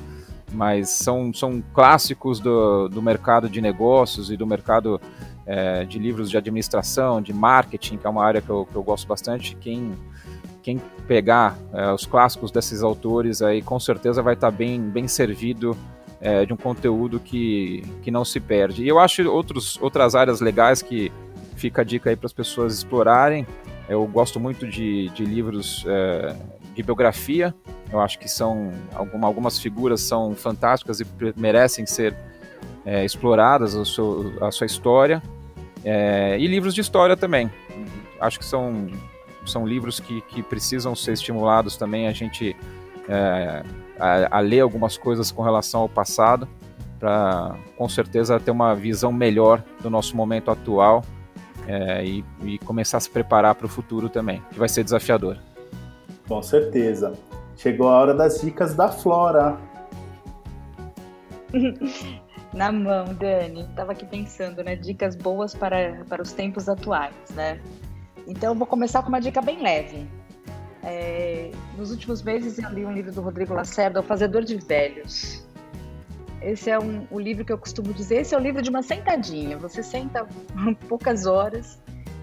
mas 0.53 0.89
são, 0.89 1.33
são 1.33 1.63
clássicos 1.73 2.39
do, 2.39 2.87
do 2.89 3.01
mercado 3.01 3.49
de 3.49 3.61
negócios 3.61 4.29
e 4.31 4.37
do 4.37 4.45
mercado 4.45 4.99
é, 5.45 5.85
de 5.85 5.97
livros 5.97 6.29
de 6.29 6.37
administração, 6.37 7.21
de 7.21 7.33
marketing, 7.33 7.97
que 7.97 8.05
é 8.05 8.09
uma 8.09 8.23
área 8.23 8.41
que 8.41 8.49
eu, 8.49 8.65
que 8.65 8.75
eu 8.75 8.83
gosto 8.83 9.07
bastante. 9.07 9.55
Quem, 9.55 9.93
quem 10.61 10.79
pegar 11.07 11.57
é, 11.73 11.91
os 11.91 12.05
clássicos 12.05 12.51
desses 12.51 12.83
autores 12.83 13.41
aí 13.41 13.61
com 13.61 13.79
certeza 13.79 14.21
vai 14.21 14.33
estar 14.33 14.51
bem, 14.51 14.81
bem 14.81 15.07
servido 15.07 15.75
é, 16.19 16.45
de 16.45 16.53
um 16.53 16.57
conteúdo 16.57 17.19
que, 17.19 17.83
que 18.03 18.11
não 18.11 18.23
se 18.23 18.39
perde. 18.39 18.83
E 18.83 18.87
eu 18.87 18.99
acho 18.99 19.27
outros, 19.29 19.79
outras 19.81 20.15
áreas 20.15 20.41
legais 20.41 20.81
que 20.81 21.11
fica 21.61 21.81
a 21.81 21.85
dica 21.85 22.09
aí 22.09 22.15
para 22.15 22.25
as 22.25 22.33
pessoas 22.33 22.73
explorarem. 22.73 23.45
Eu 23.87 24.05
gosto 24.07 24.39
muito 24.39 24.67
de, 24.67 25.09
de 25.09 25.23
livros 25.23 25.85
é, 25.87 26.35
de 26.73 26.81
biografia. 26.81 27.53
Eu 27.91 27.99
acho 27.99 28.17
que 28.17 28.27
são 28.27 28.71
alguma, 28.95 29.27
algumas 29.27 29.59
figuras 29.59 30.01
são 30.01 30.33
fantásticas 30.33 30.99
e 31.01 31.05
merecem 31.37 31.85
ser 31.85 32.17
é, 32.83 33.05
exploradas 33.05 33.75
a, 33.75 33.85
seu, 33.85 34.33
a, 34.41 34.51
sua 34.51 34.65
história. 34.65 35.21
É, 35.85 36.35
e 36.39 36.47
livros 36.47 36.73
de 36.73 36.81
história 36.81 37.15
também. 37.15 37.51
Acho 38.19 38.39
que 38.39 38.45
são, 38.45 38.87
são 39.45 39.67
livros 39.67 39.99
que, 39.99 40.21
que 40.21 40.41
precisam 40.41 40.95
ser 40.95 41.13
estimulados 41.13 41.77
também. 41.77 42.07
A 42.07 42.13
gente 42.13 42.55
é, 43.07 43.63
a, 43.99 44.37
a 44.37 44.39
ler 44.39 44.61
algumas 44.61 44.97
coisas 44.97 45.31
com 45.31 45.43
relação 45.43 45.81
ao 45.81 45.89
passado, 45.89 46.47
para 46.99 47.55
com 47.77 47.87
certeza 47.87 48.39
ter 48.39 48.49
uma 48.49 48.73
visão 48.73 49.11
melhor 49.11 49.63
do 49.79 49.91
nosso 49.91 50.15
momento 50.15 50.49
atual 50.49 51.03
é, 51.71 52.03
e, 52.03 52.25
e, 52.43 52.57
começar 52.59 52.97
a 52.97 52.99
se 52.99 53.09
preparar 53.09 53.55
para 53.55 53.65
o 53.65 53.69
futuro 53.69 54.09
também, 54.09 54.43
que 54.51 54.59
vai 54.59 54.67
ser 54.67 54.83
desafiador. 54.83 55.37
Com 56.27 56.41
certeza. 56.43 57.13
Chegou 57.55 57.87
a 57.87 57.97
hora 57.97 58.13
das 58.13 58.41
dicas 58.41 58.75
da 58.75 58.89
Flora. 58.89 59.57
Na 62.53 62.71
mão, 62.71 63.13
Dani. 63.13 63.65
Tava 63.75 63.93
aqui 63.93 64.05
pensando, 64.05 64.61
né? 64.61 64.75
Dicas 64.75 65.15
boas 65.15 65.55
para, 65.55 66.03
para 66.09 66.21
os 66.21 66.33
tempos 66.33 66.67
atuais, 66.67 67.15
né? 67.33 67.61
Então, 68.27 68.51
eu 68.51 68.55
vou 68.55 68.67
começar 68.67 69.01
com 69.01 69.09
uma 69.09 69.21
dica 69.21 69.41
bem 69.41 69.61
leve. 69.63 70.05
É, 70.83 71.51
nos 71.77 71.91
últimos 71.91 72.21
meses 72.21 72.57
eu 72.57 72.69
li 72.71 72.85
um 72.85 72.91
livro 72.91 73.11
do 73.11 73.21
Rodrigo 73.21 73.53
Lacerda, 73.53 73.99
O 73.99 74.03
Fazedor 74.03 74.43
de 74.43 74.57
Velhos. 74.57 75.47
Esse 76.41 76.69
é 76.69 76.79
um, 76.79 77.05
o 77.11 77.19
livro 77.19 77.45
que 77.45 77.53
eu 77.53 77.57
costumo 77.57 77.93
dizer, 77.93 78.21
esse 78.21 78.33
é 78.33 78.37
o 78.37 78.41
livro 78.41 78.61
de 78.61 78.69
uma 78.69 78.81
sentadinha. 78.81 79.57
Você 79.57 79.83
senta 79.83 80.27
poucas 80.89 81.25
horas 81.25 81.79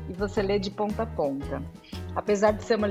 e 0.09 0.13
você 0.13 0.43
lê 0.43 0.59
de 0.59 0.71
ponta 0.71 1.05
a 1.05 1.07
ponta. 1.07 1.63
Apesar 2.17 2.53
de 2.53 2.65
ser 2.65 2.77
uma, 2.77 2.89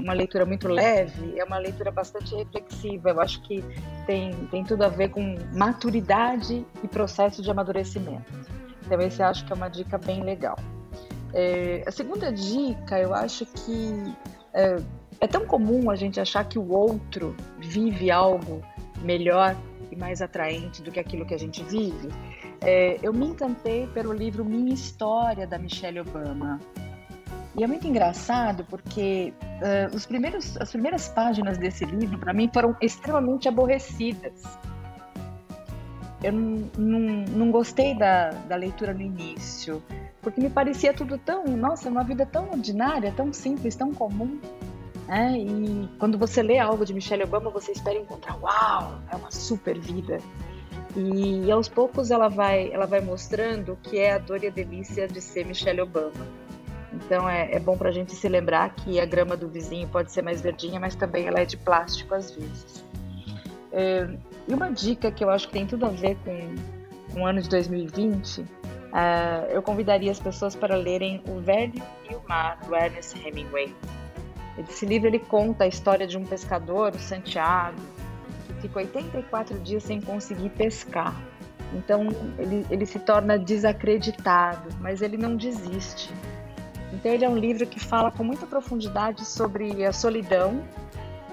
uma 0.00 0.12
leitura 0.12 0.44
muito 0.44 0.66
leve, 0.66 1.38
é 1.38 1.44
uma 1.44 1.58
leitura 1.58 1.92
bastante 1.92 2.34
reflexiva. 2.34 3.10
Eu 3.10 3.20
acho 3.20 3.40
que 3.42 3.64
tem, 4.06 4.32
tem 4.46 4.64
tudo 4.64 4.82
a 4.82 4.88
ver 4.88 5.10
com 5.10 5.36
maturidade 5.52 6.66
e 6.82 6.88
processo 6.88 7.40
de 7.40 7.50
amadurecimento. 7.50 8.32
Então, 8.84 9.00
esse 9.00 9.22
acho 9.22 9.46
que 9.46 9.52
é 9.52 9.56
uma 9.56 9.68
dica 9.68 9.96
bem 9.96 10.22
legal. 10.22 10.56
É, 11.32 11.82
a 11.86 11.90
segunda 11.90 12.32
dica, 12.32 12.98
eu 12.98 13.14
acho 13.14 13.46
que 13.46 14.14
é, 14.52 14.76
é 15.20 15.26
tão 15.26 15.46
comum 15.46 15.90
a 15.90 15.96
gente 15.96 16.20
achar 16.20 16.44
que 16.44 16.58
o 16.58 16.72
outro 16.72 17.36
vive 17.58 18.10
algo 18.10 18.62
melhor 19.02 19.56
e 19.94 19.96
mais 19.96 20.20
atraente 20.20 20.82
do 20.82 20.90
que 20.90 21.00
aquilo 21.00 21.24
que 21.24 21.32
a 21.32 21.38
gente 21.38 21.62
vive. 21.64 22.08
É, 22.60 22.98
eu 23.02 23.12
me 23.12 23.26
encantei 23.26 23.86
pelo 23.86 24.12
livro 24.12 24.44
Minha 24.44 24.74
História, 24.74 25.46
da 25.46 25.58
Michelle 25.58 26.00
Obama. 26.00 26.60
E 27.56 27.62
é 27.62 27.66
muito 27.66 27.86
engraçado 27.86 28.64
porque 28.68 29.32
uh, 29.40 29.94
os 29.94 30.04
primeiros, 30.04 30.56
as 30.60 30.70
primeiras 30.70 31.08
páginas 31.08 31.56
desse 31.56 31.84
livro, 31.84 32.18
para 32.18 32.32
mim, 32.32 32.50
foram 32.52 32.76
extremamente 32.80 33.48
aborrecidas. 33.48 34.42
Eu 36.20 36.32
não, 36.32 36.70
não, 36.76 37.00
não 37.28 37.50
gostei 37.52 37.94
da, 37.96 38.30
da 38.30 38.56
leitura 38.56 38.92
no 38.92 39.02
início, 39.02 39.82
porque 40.20 40.40
me 40.40 40.50
parecia 40.50 40.92
tudo 40.92 41.16
tão, 41.18 41.44
nossa, 41.44 41.88
uma 41.88 42.02
vida 42.02 42.26
tão 42.26 42.50
ordinária, 42.50 43.12
tão 43.12 43.32
simples, 43.32 43.76
tão 43.76 43.92
comum. 43.92 44.40
Né? 45.06 45.38
E 45.38 45.88
quando 45.98 46.18
você 46.18 46.42
lê 46.42 46.58
algo 46.58 46.84
de 46.84 46.94
Michelle 46.94 47.24
Obama, 47.24 47.50
você 47.50 47.72
espera 47.72 47.98
encontrar, 47.98 48.36
uau, 48.40 48.98
é 49.10 49.16
uma 49.16 49.30
super 49.30 49.78
vida. 49.78 50.18
E, 50.96 51.46
e 51.46 51.50
aos 51.50 51.68
poucos 51.68 52.10
ela 52.10 52.28
vai, 52.28 52.72
ela 52.72 52.86
vai 52.86 53.00
mostrando 53.00 53.72
o 53.72 53.76
que 53.76 53.98
é 53.98 54.12
a 54.12 54.18
dor 54.18 54.42
e 54.42 54.46
a 54.46 54.50
delícia 54.50 55.08
de 55.08 55.20
ser 55.20 55.44
Michelle 55.44 55.80
Obama. 55.80 56.26
Então 56.92 57.28
é, 57.28 57.50
é 57.52 57.58
bom 57.58 57.76
para 57.76 57.88
a 57.88 57.92
gente 57.92 58.14
se 58.14 58.28
lembrar 58.28 58.74
que 58.74 59.00
a 59.00 59.04
grama 59.04 59.36
do 59.36 59.48
vizinho 59.48 59.88
pode 59.88 60.12
ser 60.12 60.22
mais 60.22 60.40
verdinha, 60.40 60.78
mas 60.78 60.94
também 60.94 61.26
ela 61.26 61.40
é 61.40 61.44
de 61.44 61.56
plástico 61.56 62.14
às 62.14 62.30
vezes. 62.30 62.84
É, 63.72 64.08
e 64.46 64.54
uma 64.54 64.70
dica 64.70 65.10
que 65.10 65.24
eu 65.24 65.30
acho 65.30 65.48
que 65.48 65.54
tem 65.54 65.66
tudo 65.66 65.86
a 65.86 65.88
ver 65.88 66.16
com, 66.24 66.54
com 67.12 67.22
o 67.22 67.26
ano 67.26 67.42
de 67.42 67.48
2020, 67.48 68.42
uh, 68.42 68.46
é, 68.94 69.48
eu 69.50 69.62
convidaria 69.62 70.12
as 70.12 70.20
pessoas 70.20 70.54
para 70.54 70.76
lerem 70.76 71.20
O 71.26 71.40
Velho 71.40 71.82
e 72.08 72.14
o 72.14 72.22
Mar, 72.28 72.60
do 72.64 72.74
Ernest 72.76 73.18
Hemingway. 73.18 73.74
Esse 74.58 74.86
livro 74.86 75.08
ele 75.08 75.18
conta 75.18 75.64
a 75.64 75.66
história 75.66 76.06
de 76.06 76.16
um 76.16 76.24
pescador, 76.24 76.94
o 76.94 76.98
Santiago, 76.98 77.78
que 78.46 78.54
fica 78.62 78.78
84 78.78 79.58
dias 79.60 79.82
sem 79.82 80.00
conseguir 80.00 80.50
pescar. 80.50 81.14
Então 81.72 82.08
ele, 82.38 82.64
ele 82.70 82.86
se 82.86 82.98
torna 82.98 83.38
desacreditado, 83.38 84.68
mas 84.80 85.02
ele 85.02 85.16
não 85.16 85.36
desiste. 85.36 86.12
Então 86.92 87.10
ele 87.10 87.24
é 87.24 87.28
um 87.28 87.36
livro 87.36 87.66
que 87.66 87.80
fala 87.80 88.10
com 88.12 88.22
muita 88.22 88.46
profundidade 88.46 89.24
sobre 89.24 89.84
a 89.84 89.92
solidão, 89.92 90.62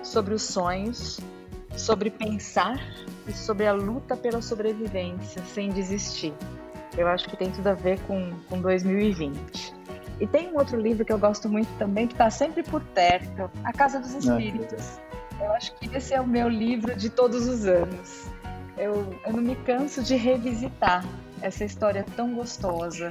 sobre 0.02 0.34
os 0.34 0.42
sonhos, 0.42 1.20
sobre 1.78 2.10
pensar 2.10 2.80
e 3.28 3.32
sobre 3.32 3.68
a 3.68 3.74
luta 3.74 4.18
pela 4.18 4.42
sobrevivência 4.42 5.44
sem 5.46 5.70
desistir. 5.70 6.34
Eu 6.98 7.08
acho 7.08 7.30
que 7.30 7.38
tem 7.38 7.52
tudo 7.52 7.68
a 7.68 7.74
ver 7.74 8.00
com, 8.02 8.32
com 8.50 8.60
2020. 8.60 9.81
E 10.22 10.28
tem 10.28 10.50
um 10.54 10.56
outro 10.56 10.80
livro 10.80 11.04
que 11.04 11.12
eu 11.12 11.18
gosto 11.18 11.50
muito 11.50 11.68
também, 11.80 12.06
que 12.06 12.14
está 12.14 12.30
sempre 12.30 12.62
por 12.62 12.80
perto, 12.80 13.50
A 13.64 13.74
Casa 13.74 14.00
dos 14.00 14.14
Espíritos. 14.14 15.00
Eu 15.40 15.52
acho 15.54 15.74
que 15.78 15.98
esse 15.98 16.14
é 16.14 16.22
o 16.22 16.28
meu 16.28 16.48
livro 16.48 16.96
de 16.96 17.10
todos 17.10 17.48
os 17.48 17.66
anos. 17.66 18.28
Eu, 18.78 19.16
eu 19.26 19.34
não 19.34 19.42
me 19.42 19.56
canso 19.56 20.04
de 20.04 20.16
revisitar 20.16 21.04
essa 21.42 21.66
história 21.66 22.06
tão 22.16 22.36
gostosa 22.36 23.10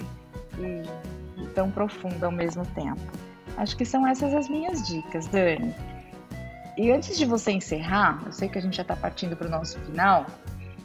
e, 0.56 1.42
e 1.42 1.46
tão 1.48 1.68
profunda 1.68 2.26
ao 2.26 2.32
mesmo 2.32 2.64
tempo. 2.66 3.00
Acho 3.56 3.76
que 3.76 3.84
são 3.84 4.06
essas 4.06 4.32
as 4.32 4.48
minhas 4.48 4.86
dicas, 4.86 5.26
Dani. 5.26 5.74
E 6.78 6.92
antes 6.92 7.18
de 7.18 7.24
você 7.24 7.50
encerrar, 7.50 8.22
eu 8.24 8.32
sei 8.32 8.48
que 8.48 8.56
a 8.56 8.62
gente 8.62 8.76
já 8.76 8.82
está 8.82 8.94
partindo 8.94 9.36
para 9.36 9.48
o 9.48 9.50
nosso 9.50 9.80
final, 9.80 10.26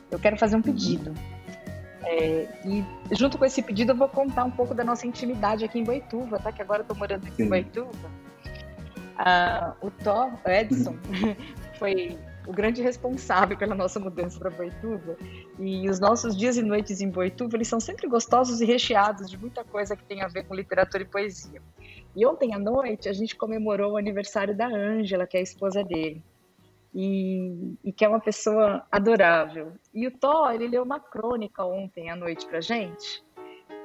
eu 0.10 0.18
quero 0.18 0.38
fazer 0.38 0.56
um 0.56 0.62
pedido. 0.64 1.14
É, 2.06 2.48
e 2.64 2.86
junto 3.12 3.38
com 3.38 3.46
esse 3.46 3.62
pedido 3.62 3.92
eu 3.92 3.96
vou 3.96 4.08
contar 4.08 4.44
um 4.44 4.52
pouco 4.52 4.74
da 4.74 4.84
nossa 4.84 5.08
intimidade 5.08 5.66
aqui 5.66 5.80
em 5.80 5.84
Boituva, 5.84 6.40
tá? 6.40 6.52
Que 6.52 6.62
agora 6.62 6.82
eu 6.82 6.86
tô 6.86 6.94
morando 6.94 7.26
aqui 7.26 7.38
Sim. 7.38 7.44
em 7.44 7.50
Boituva. 7.50 8.12
Ah, 9.18 9.74
o 9.82 9.90
Thor, 9.90 10.32
o 10.46 10.50
Edson, 10.50 10.96
foi 11.80 12.18
o 12.46 12.54
grande 12.54 12.82
responsável 12.82 13.58
pela 13.58 13.74
nossa 13.74 14.00
mudança 14.00 14.38
para 14.38 14.52
Boituva. 14.52 15.18
E 15.58 15.90
os 15.90 16.00
nossos 16.00 16.38
dias 16.38 16.58
e 16.58 16.62
noites 16.62 17.02
em 17.02 17.10
Boituva, 17.10 17.58
eles 17.58 17.68
são 17.68 17.80
sempre 17.80 18.08
gostosos 18.08 18.62
e 18.62 18.66
recheados 18.66 19.30
de 19.30 19.38
muita 19.38 19.64
coisa 19.64 19.96
que 19.96 20.04
tem 20.04 20.22
a 20.22 20.28
ver 20.28 20.44
com 20.46 20.54
literatura 20.54 21.02
e 21.02 21.08
poesia. 21.08 21.62
E 22.16 22.26
ontem 22.26 22.54
à 22.54 22.60
noite 22.60 23.10
a 23.10 23.14
gente 23.14 23.36
comemorou 23.36 23.94
o 23.94 23.98
aniversário 23.98 24.56
da 24.56 24.68
Ângela, 24.68 25.26
que 25.26 25.38
é 25.38 25.40
a 25.40 25.44
esposa 25.44 25.84
dele 25.84 26.24
e, 26.96 27.76
e, 27.84 27.92
que 27.92 28.06
é 28.06 28.08
uma 28.08 28.22
pessoa 28.22 28.88
adorável. 28.90 29.74
E 29.94 30.08
o 30.08 30.12
Thor, 30.12 30.54
ele 30.54 30.70
leu 30.70 30.84
uma 30.84 31.00
crônica 31.00 31.64
ontem 31.66 32.10
à 32.10 32.16
noite 32.16 32.46
pra 32.46 32.62
gente, 32.62 33.22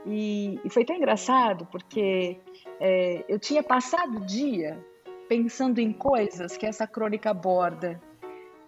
e, 0.06 0.60
e 0.64 0.70
foi 0.70 0.84
tão 0.84 0.96
engraçado, 0.96 1.66
porque 1.66 2.38
é, 2.78 3.24
eu 3.28 3.38
tinha 3.38 3.62
passado 3.62 4.18
o 4.18 4.24
dia 4.24 4.82
pensando 5.28 5.80
em 5.80 5.92
coisas 5.92 6.56
que 6.56 6.64
essa 6.64 6.86
crônica 6.86 7.30
aborda, 7.30 8.00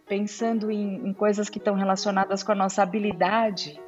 pensando 0.07 0.71
em, 0.71 0.97
em 1.09 1.13
coisas 1.13 1.49
que 1.49 1.59
estão 1.59 1.75
relacionadas 1.75 2.43
com 2.43 2.53
a 2.53 2.57
nossa 2.57 2.83
habilidade 2.83 3.81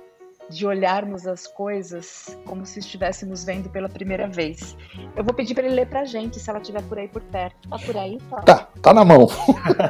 de 0.49 0.67
olharmos 0.67 1.27
as 1.27 1.47
coisas 1.47 2.39
como 2.45 2.67
se 2.67 2.79
estivéssemos 2.79 3.45
vendo 3.45 3.69
pela 3.69 3.89
primeira 3.89 4.29
vez. 4.29 4.77
Eu 5.17 5.25
vou 5.25 5.35
pedir 5.35 5.55
para 5.55 5.67
ele 5.67 5.75
ler 5.75 5.87
para 5.87 6.01
a 6.01 6.05
gente, 6.05 6.39
se 6.39 6.49
ela 6.51 6.59
estiver 6.59 6.83
por 6.83 6.99
aí 6.99 7.09
por 7.09 7.23
perto. 7.23 7.69
Tá 7.69 7.79
por 7.79 7.97
aí? 7.97 8.19
Tá, 8.31 8.43
tá, 8.43 8.69
tá 8.83 8.95
na 8.95 9.05
mão. 9.05 9.29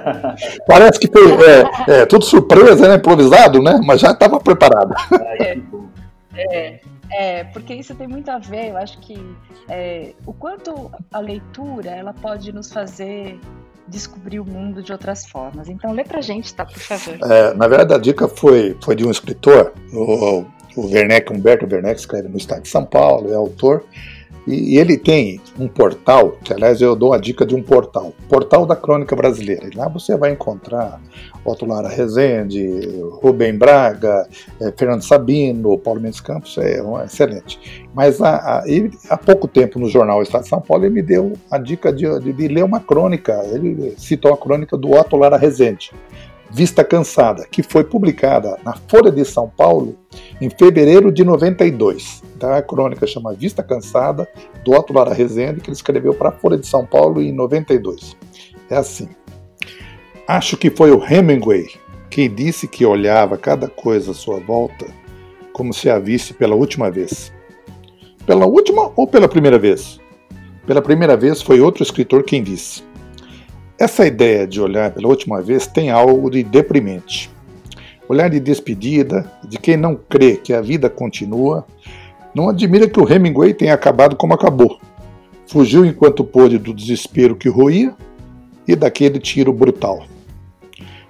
Parece 0.66 0.98
que 0.98 1.08
foi 1.08 1.32
é, 1.32 2.00
é, 2.02 2.06
tudo 2.06 2.24
surpresa, 2.24 2.88
né? 2.88 2.94
Improvisado, 2.94 3.62
né? 3.62 3.80
Mas 3.84 4.00
já 4.00 4.12
estava 4.12 4.38
preparado. 4.40 4.94
É, 5.38 5.58
é, 6.36 6.80
é, 7.10 7.44
porque 7.44 7.74
isso 7.74 7.94
tem 7.94 8.08
muito 8.08 8.30
a 8.30 8.38
ver, 8.38 8.70
eu 8.70 8.76
acho 8.76 8.98
que 8.98 9.14
é, 9.68 10.14
o 10.26 10.32
quanto 10.32 10.90
a 11.12 11.18
leitura 11.18 11.90
ela 11.90 12.12
pode 12.12 12.52
nos 12.52 12.72
fazer 12.72 13.38
descobrir 13.86 14.40
o 14.40 14.44
mundo 14.44 14.82
de 14.82 14.92
outras 14.92 15.26
formas. 15.26 15.68
Então, 15.68 15.92
lê 15.92 16.04
pra 16.04 16.20
gente, 16.20 16.52
tá, 16.54 16.64
por 16.64 16.78
favor. 16.78 17.16
É, 17.30 17.54
na 17.54 17.68
verdade, 17.68 17.94
a 17.94 17.98
dica 17.98 18.28
foi, 18.28 18.76
foi 18.82 18.96
de 18.96 19.06
um 19.06 19.10
escritor, 19.10 19.72
o, 19.92 20.44
o 20.76 20.86
Werneck, 20.86 21.32
Humberto 21.32 21.66
Werneck, 21.70 22.00
escreve 22.00 22.28
no 22.28 22.36
Estado 22.36 22.62
de 22.62 22.68
São 22.68 22.84
Paulo, 22.84 23.32
é 23.32 23.34
autor. 23.36 23.84
E, 24.46 24.78
ele 24.78 24.96
tem 24.96 25.40
um 25.58 25.66
portal, 25.66 26.36
que 26.42 26.52
aliás 26.52 26.80
eu 26.80 26.94
dou 26.94 27.12
a 27.12 27.18
dica 27.18 27.46
de 27.46 27.54
um 27.54 27.62
portal, 27.62 28.12
Portal 28.28 28.66
da 28.66 28.76
Crônica 28.76 29.14
Brasileira. 29.16 29.68
E 29.72 29.76
lá 29.76 29.88
você 29.88 30.16
vai 30.16 30.32
encontrar 30.32 31.00
Otto 31.44 31.66
Lara 31.66 31.88
Rezende, 31.88 32.66
Rubem 33.22 33.56
Braga, 33.56 34.26
é, 34.60 34.72
Fernando 34.76 35.02
Sabino, 35.02 35.78
Paulo 35.78 36.00
Mendes 36.00 36.20
Campos, 36.20 36.56
é 36.58 36.82
um, 36.82 37.00
excelente. 37.02 37.84
Mas 37.94 38.20
há, 38.20 38.36
há, 38.36 38.64
ele, 38.66 38.90
há 39.08 39.16
pouco 39.16 39.46
tempo 39.46 39.78
no 39.78 39.88
jornal 39.88 40.22
Estado 40.22 40.42
de 40.42 40.48
São 40.48 40.60
Paulo 40.60 40.84
ele 40.84 40.94
me 40.94 41.02
deu 41.02 41.32
a 41.50 41.58
dica 41.58 41.92
de, 41.92 42.06
de, 42.20 42.32
de 42.32 42.48
ler 42.48 42.64
uma 42.64 42.80
crônica, 42.80 43.32
ele 43.52 43.94
citou 43.96 44.32
a 44.32 44.36
crônica 44.36 44.76
do 44.76 44.90
Otto 44.92 45.16
Lara 45.16 45.36
Rezende. 45.36 45.92
Vista 46.50 46.84
Cansada, 46.84 47.46
que 47.50 47.62
foi 47.62 47.84
publicada 47.84 48.58
na 48.64 48.74
Folha 48.88 49.10
de 49.10 49.24
São 49.24 49.48
Paulo 49.48 49.96
em 50.40 50.48
fevereiro 50.48 51.10
de 51.10 51.24
92. 51.24 52.22
Então 52.36 52.52
a 52.52 52.62
crônica 52.62 53.06
chama 53.06 53.34
Vista 53.34 53.62
Cansada, 53.62 54.28
do 54.64 54.72
Otto 54.72 54.92
Lara 54.92 55.12
Rezende, 55.12 55.60
que 55.60 55.68
ele 55.68 55.76
escreveu 55.76 56.14
para 56.14 56.28
a 56.28 56.32
Folha 56.32 56.56
de 56.56 56.66
São 56.66 56.86
Paulo 56.86 57.20
em 57.20 57.32
92. 57.32 58.16
É 58.70 58.76
assim. 58.76 59.08
Acho 60.26 60.56
que 60.56 60.70
foi 60.70 60.90
o 60.90 61.04
Hemingway 61.04 61.66
quem 62.08 62.32
disse 62.32 62.68
que 62.68 62.86
olhava 62.86 63.36
cada 63.36 63.66
coisa 63.66 64.12
à 64.12 64.14
sua 64.14 64.38
volta 64.38 64.86
como 65.52 65.74
se 65.74 65.90
a 65.90 65.98
visse 65.98 66.32
pela 66.32 66.54
última 66.54 66.90
vez. 66.90 67.32
Pela 68.24 68.46
última 68.46 68.92
ou 68.94 69.06
pela 69.06 69.28
primeira 69.28 69.58
vez? 69.58 70.00
Pela 70.66 70.80
primeira 70.80 71.16
vez 71.16 71.42
foi 71.42 71.60
outro 71.60 71.82
escritor 71.82 72.22
quem 72.22 72.42
disse. 72.42 72.82
Essa 73.76 74.06
ideia 74.06 74.46
de 74.46 74.60
olhar 74.60 74.92
pela 74.92 75.08
última 75.08 75.42
vez 75.42 75.66
tem 75.66 75.90
algo 75.90 76.30
de 76.30 76.44
deprimente. 76.44 77.28
Olhar 78.08 78.30
de 78.30 78.38
despedida, 78.38 79.28
de 79.48 79.58
quem 79.58 79.76
não 79.76 79.96
crê 79.96 80.36
que 80.36 80.52
a 80.52 80.60
vida 80.60 80.88
continua. 80.88 81.66
Não 82.32 82.48
admira 82.48 82.88
que 82.88 83.00
o 83.00 83.12
Hemingway 83.12 83.52
tenha 83.52 83.74
acabado 83.74 84.14
como 84.14 84.32
acabou. 84.32 84.78
Fugiu 85.48 85.84
enquanto 85.84 86.22
pôde 86.22 86.56
do 86.56 86.72
desespero 86.72 87.34
que 87.34 87.48
roía 87.48 87.92
e 88.66 88.76
daquele 88.76 89.18
tiro 89.18 89.52
brutal. 89.52 90.06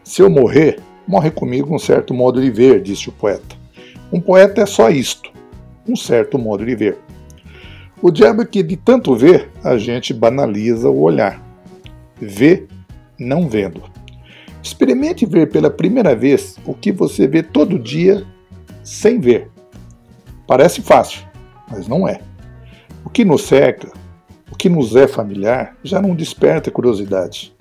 Se 0.02 0.22
eu 0.22 0.30
morrer, 0.30 0.80
morre 1.06 1.30
comigo 1.30 1.74
um 1.74 1.78
certo 1.78 2.14
modo 2.14 2.40
de 2.40 2.50
ver, 2.50 2.80
disse 2.80 3.10
o 3.10 3.12
poeta. 3.12 3.56
Um 4.10 4.20
poeta 4.20 4.62
é 4.62 4.66
só 4.66 4.88
isto, 4.88 5.30
um 5.86 5.94
certo 5.94 6.38
modo 6.38 6.64
de 6.64 6.74
ver. 6.74 6.98
O 8.00 8.10
diabo 8.10 8.40
é 8.40 8.46
que 8.46 8.62
de 8.62 8.76
tanto 8.76 9.14
ver, 9.14 9.50
a 9.62 9.76
gente 9.76 10.14
banaliza 10.14 10.88
o 10.88 11.00
olhar 11.02 11.43
vê 12.20 12.66
não 13.18 13.48
vendo. 13.48 13.82
Experimente 14.62 15.26
ver 15.26 15.50
pela 15.50 15.70
primeira 15.70 16.14
vez 16.16 16.56
o 16.64 16.74
que 16.74 16.90
você 16.90 17.26
vê 17.26 17.42
todo 17.42 17.78
dia 17.78 18.24
sem 18.82 19.20
ver. 19.20 19.50
Parece 20.46 20.82
fácil, 20.82 21.26
mas 21.70 21.86
não 21.86 22.08
é. 22.08 22.20
O 23.04 23.10
que 23.10 23.24
nos 23.24 23.42
cerca, 23.42 23.92
o 24.50 24.56
que 24.56 24.68
nos 24.68 24.96
é 24.96 25.06
familiar, 25.06 25.76
já 25.82 26.00
não 26.00 26.14
desperta 26.14 26.70
curiosidade. 26.70 27.54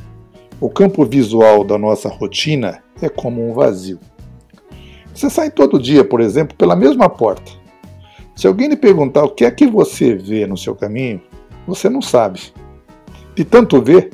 O 0.62 0.70
campo 0.70 1.06
visual 1.06 1.64
da 1.64 1.78
nossa 1.78 2.08
rotina 2.08 2.82
é 3.02 3.10
como 3.10 3.50
um 3.50 3.54
vazio. 3.54 4.00
Você 5.14 5.30
sai 5.30 5.52
todo 5.52 5.80
dia, 5.80 6.04
por 6.04 6.22
exemplo, 6.22 6.56
pela 6.56 6.76
mesma 6.76 7.10
porta. 7.10 7.52
Se 8.36 8.48
alguém 8.48 8.68
lhe 8.68 8.78
perguntar 8.78 9.24
o 9.24 9.30
que 9.30 9.46
é 9.46 9.52
que 9.52 9.68
você 9.68 10.16
vê 10.16 10.48
no 10.48 10.58
seu 10.58 10.74
caminho, 10.74 11.22
você 11.68 11.90
não 11.90 12.02
sabe. 12.02 12.54
De 13.36 13.44
tanto 13.44 13.82
ver, 13.82 14.12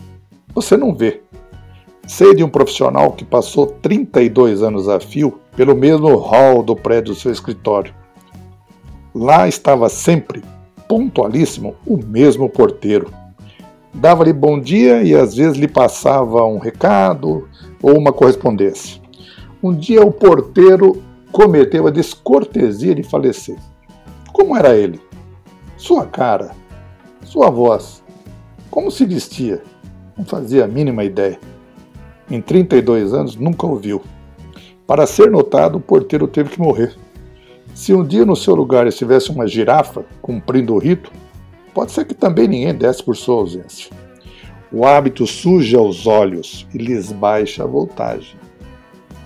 você 0.62 0.76
não 0.76 0.94
vê. 0.94 1.22
Sei 2.08 2.34
de 2.34 2.44
um 2.44 2.50
profissional 2.50 3.12
que 3.14 3.24
passou 3.24 3.68
32 3.68 4.62
anos 4.62 4.90
a 4.90 5.00
fio 5.00 5.40
pelo 5.56 5.76
mesmo 5.76 6.16
hall 6.16 6.62
do 6.62 6.76
prédio 6.76 7.14
do 7.14 7.20
seu 7.20 7.32
escritório. 7.32 7.94
Lá 9.14 9.48
estava 9.48 9.88
sempre, 9.90 10.44
pontualíssimo, 10.88 11.76
o 11.86 11.98
mesmo 11.98 12.50
porteiro. 12.50 13.12
Dava-lhe 13.94 14.34
bom 14.34 14.60
dia 14.60 15.02
e 15.02 15.16
às 15.16 15.36
vezes 15.36 15.58
lhe 15.58 15.68
passava 15.68 16.44
um 16.46 16.58
recado 16.58 17.48
ou 17.82 17.98
uma 17.98 18.12
correspondência. 18.12 19.02
Um 19.62 19.74
dia 19.74 20.04
o 20.04 20.12
porteiro 20.12 21.02
cometeu 21.32 21.88
a 21.88 21.92
descortesia 21.92 22.94
de 22.94 23.04
falecer. 23.04 23.58
Como 24.34 24.58
era 24.58 24.76
ele? 24.76 25.00
Sua 25.78 26.06
cara, 26.06 26.52
sua 27.24 27.50
voz, 27.50 28.04
como 28.70 28.92
se 28.92 29.06
vestia? 29.06 29.64
Não 30.20 30.26
fazia 30.26 30.66
a 30.66 30.68
mínima 30.68 31.06
ideia. 31.06 31.40
Em 32.30 32.42
32 32.42 33.14
anos 33.14 33.38
nunca 33.38 33.66
ouviu. 33.66 34.02
Para 34.86 35.08
ser 35.08 35.32
notado, 35.32 35.78
o 35.78 35.80
porteiro 35.82 36.28
teve 36.28 36.50
que 36.50 36.60
morrer. 36.60 36.94
Se 37.74 37.94
um 37.94 38.06
dia 38.06 38.26
no 38.26 38.36
seu 38.36 38.54
lugar 38.54 38.86
estivesse 38.86 39.32
uma 39.32 39.48
girafa 39.48 40.04
cumprindo 40.22 40.76
o 40.76 40.78
rito, 40.78 41.10
pode 41.74 41.94
ser 41.94 42.04
que 42.04 42.14
também 42.14 42.50
ninguém 42.50 42.76
desse 42.76 43.02
por 43.02 43.16
sua 43.16 43.36
ausência. 43.36 43.94
O 44.70 44.86
hábito 44.86 45.26
suja 45.26 45.80
os 45.80 46.06
olhos 46.06 46.68
e 46.74 46.78
lhes 46.78 47.14
baixa 47.14 47.64
a 47.64 47.68
voltagem. 47.68 48.36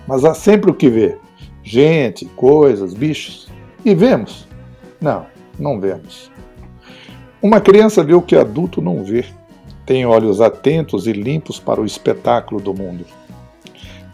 Mas 0.07 0.23
há 0.23 0.35
sempre 0.35 0.69
o 0.69 0.75
que 0.75 0.89
ver: 0.89 1.17
gente, 1.63 2.25
coisas, 2.35 2.93
bichos. 2.93 3.49
E 3.83 3.95
vemos? 3.95 4.47
Não, 5.01 5.25
não 5.57 5.79
vemos. 5.79 6.31
Uma 7.41 7.59
criança 7.59 8.03
vê 8.03 8.13
o 8.13 8.21
que 8.21 8.35
adulto 8.35 8.79
não 8.79 9.03
vê 9.03 9.25
tem 9.85 10.05
olhos 10.05 10.41
atentos 10.41 11.07
e 11.07 11.13
limpos 11.13 11.59
para 11.59 11.81
o 11.81 11.85
espetáculo 11.85 12.61
do 12.61 12.73
mundo. 12.73 13.05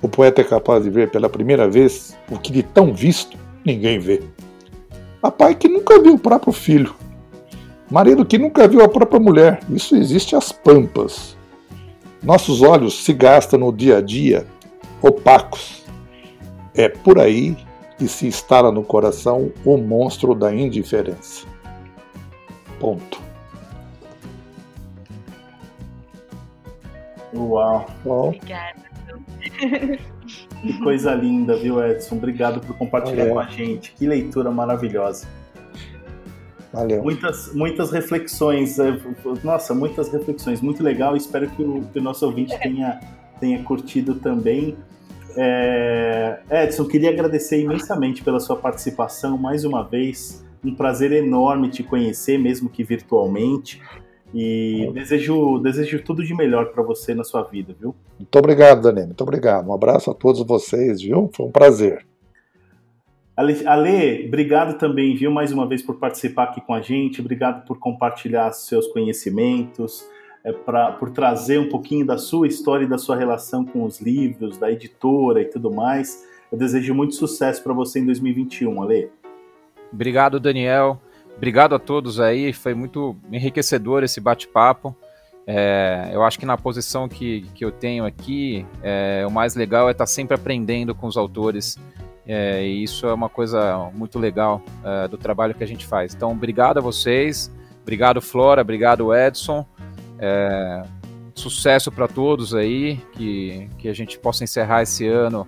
O 0.02 0.08
poeta 0.08 0.42
é 0.42 0.44
capaz 0.44 0.84
de 0.84 0.90
ver 0.90 1.12
pela 1.12 1.30
primeira 1.30 1.68
vez 1.68 2.18
o 2.30 2.40
que 2.40 2.52
de 2.52 2.64
tão 2.64 2.94
visto 2.94 3.38
ninguém 3.66 4.00
vê. 4.00 4.24
Há 5.22 5.30
pai 5.30 5.54
que 5.54 5.68
nunca 5.68 6.02
viu 6.02 6.14
o 6.14 6.20
próprio 6.20 6.54
filho. 6.54 6.96
Marido 7.92 8.26
que 8.26 8.38
nunca 8.38 8.68
viu 8.68 8.82
a 8.82 8.88
própria 8.88 9.20
mulher. 9.20 9.60
Isso 9.70 9.96
existe 9.96 10.36
às 10.36 10.52
pampas. 10.52 11.36
Nossos 12.24 12.62
olhos 12.62 13.04
se 13.04 13.14
gastam 13.14 13.60
no 13.60 13.74
dia 13.74 13.98
a 13.98 14.02
dia 14.02 14.46
opacos. 15.02 15.84
É 16.74 16.88
por 16.88 17.20
aí 17.20 17.58
que 17.98 18.08
se 18.08 18.28
instala 18.28 18.72
no 18.72 18.84
coração 18.84 19.52
o 19.66 19.78
monstro 19.78 20.34
da 20.34 20.54
indiferença. 20.54 21.46
Ponto. 22.80 23.29
Uau. 27.34 27.86
Uau. 28.06 28.28
Obrigada. 28.28 28.90
Que 30.62 30.78
coisa 30.80 31.14
linda, 31.14 31.56
viu, 31.56 31.84
Edson? 31.84 32.16
Obrigado 32.16 32.60
por 32.60 32.78
compartilhar 32.78 33.30
Valeu. 33.30 33.34
com 33.34 33.40
a 33.40 33.48
gente. 33.48 33.94
Que 33.94 34.06
leitura 34.06 34.52
maravilhosa. 34.52 35.28
Valeu. 36.72 37.02
Muitas, 37.02 37.54
muitas 37.54 37.92
reflexões. 37.92 38.78
É, 38.78 38.98
nossa, 39.44 39.74
muitas 39.74 40.12
reflexões. 40.12 40.62
Muito 40.62 40.84
legal. 40.84 41.16
Espero 41.16 41.50
que 41.50 41.64
o, 41.64 41.82
que 41.92 42.00
o 42.00 42.02
nosso 42.02 42.26
ouvinte 42.26 42.58
tenha, 42.60 43.00
tenha 43.40 43.64
curtido 43.64 44.16
também. 44.16 44.78
É, 45.36 46.40
Edson, 46.50 46.86
queria 46.86 47.10
agradecer 47.10 47.62
imensamente 47.62 48.24
pela 48.24 48.40
sua 48.40 48.56
participação 48.56 49.38
mais 49.38 49.64
uma 49.64 49.84
vez. 49.84 50.46
Um 50.64 50.76
prazer 50.76 51.12
enorme 51.12 51.70
te 51.70 51.84
conhecer, 51.84 52.38
mesmo 52.38 52.70
que 52.70 52.84
virtualmente. 52.84 53.82
E 54.34 54.90
desejo, 54.94 55.58
desejo 55.60 56.04
tudo 56.04 56.24
de 56.24 56.36
melhor 56.36 56.72
para 56.72 56.84
você 56.84 57.16
na 57.16 57.24
sua 57.24 57.44
vida, 57.44 57.76
viu? 57.80 57.96
Muito 58.18 58.36
obrigado, 58.38 58.82
Dani. 58.82 59.08
Muito 59.08 59.22
obrigado. 59.22 59.68
Um 59.68 59.74
abraço 59.74 60.12
a 60.12 60.14
todos 60.14 60.42
vocês, 60.46 61.02
viu? 61.02 61.30
Foi 61.34 61.48
um 61.48 61.52
prazer. 61.52 62.06
Ale, 63.36 63.66
Ale, 63.66 64.28
obrigado 64.28 64.78
também, 64.78 65.16
viu, 65.16 65.32
mais 65.32 65.52
uma 65.52 65.66
vez 65.66 65.82
por 65.82 65.96
participar 65.96 66.44
aqui 66.44 66.62
com 66.62 66.74
a 66.74 66.82
gente. 66.82 67.22
Obrigado 67.22 67.66
por 67.66 67.80
compartilhar 67.80 68.52
seus 68.52 68.86
conhecimentos, 68.88 70.06
é, 70.44 70.52
pra, 70.52 70.92
por 70.92 71.10
trazer 71.10 71.58
um 71.58 71.70
pouquinho 71.70 72.06
da 72.06 72.18
sua 72.18 72.48
história 72.48 72.84
e 72.84 72.90
da 72.90 72.98
sua 72.98 73.16
relação 73.16 73.66
com 73.66 73.84
os 73.84 74.02
livros, 74.02 74.58
da 74.58 74.70
editora 74.70 75.42
e 75.42 75.46
tudo 75.46 75.72
mais. 75.72 76.28
Eu 76.52 76.58
desejo 76.58 76.94
muito 76.94 77.16
sucesso 77.16 77.64
para 77.64 77.74
você 77.74 78.00
em 78.00 78.06
2021, 78.06 78.84
Ale. 78.84 79.10
Obrigado, 79.92 80.40
Daniel. 80.40 81.00
Obrigado 81.38 81.74
a 81.74 81.80
todos 81.80 82.20
aí, 82.20 82.52
foi 82.52 82.74
muito 82.74 83.16
enriquecedor 83.32 84.04
esse 84.04 84.20
bate-papo. 84.20 84.96
É, 85.48 86.12
eu 86.14 86.24
acho 86.24 86.38
que 86.38 86.46
na 86.46 86.58
posição 86.58 87.08
que, 87.08 87.42
que 87.56 87.66
eu 87.66 87.72
tenho 87.72 88.06
aqui, 88.06 88.66
é, 88.84 89.26
o 89.28 89.32
mais 89.32 89.56
legal 89.56 89.88
é 89.88 89.92
estar 89.92 90.06
sempre 90.06 90.36
aprendendo 90.36 90.94
com 90.94 91.08
os 91.08 91.18
autores. 91.18 91.78
É, 92.28 92.64
e 92.64 92.84
isso 92.84 93.08
é 93.08 93.14
uma 93.14 93.30
coisa 93.30 93.90
muito 93.96 94.20
legal 94.20 94.62
é, 94.84 95.08
do 95.08 95.18
trabalho 95.18 95.56
que 95.56 95.64
a 95.64 95.68
gente 95.68 95.88
faz. 95.88 96.14
Então, 96.14 96.32
obrigado 96.32 96.78
a 96.78 96.82
vocês, 96.82 97.52
obrigado 97.82 98.22
Flora, 98.22 98.62
obrigado 98.62 99.16
Edson. 99.16 99.66
É, 100.20 100.84
sucesso 101.34 101.92
para 101.92 102.08
todos 102.08 102.54
aí, 102.54 102.98
que, 103.14 103.68
que 103.80 103.88
a 103.88 103.94
gente 103.94 104.20
possa 104.20 104.44
encerrar 104.44 104.84
esse 104.84 105.08
ano 105.08 105.48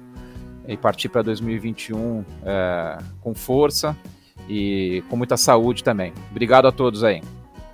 e 0.68 0.76
partir 0.76 1.10
para 1.10 1.22
2021 1.22 2.26
é, 2.44 2.98
com 3.20 3.36
força 3.36 3.96
e 4.52 5.02
com 5.10 5.16
muita 5.16 5.38
saúde 5.38 5.82
também. 5.82 6.12
Obrigado 6.30 6.68
a 6.68 6.72
todos 6.72 7.04
aí. 7.04 7.22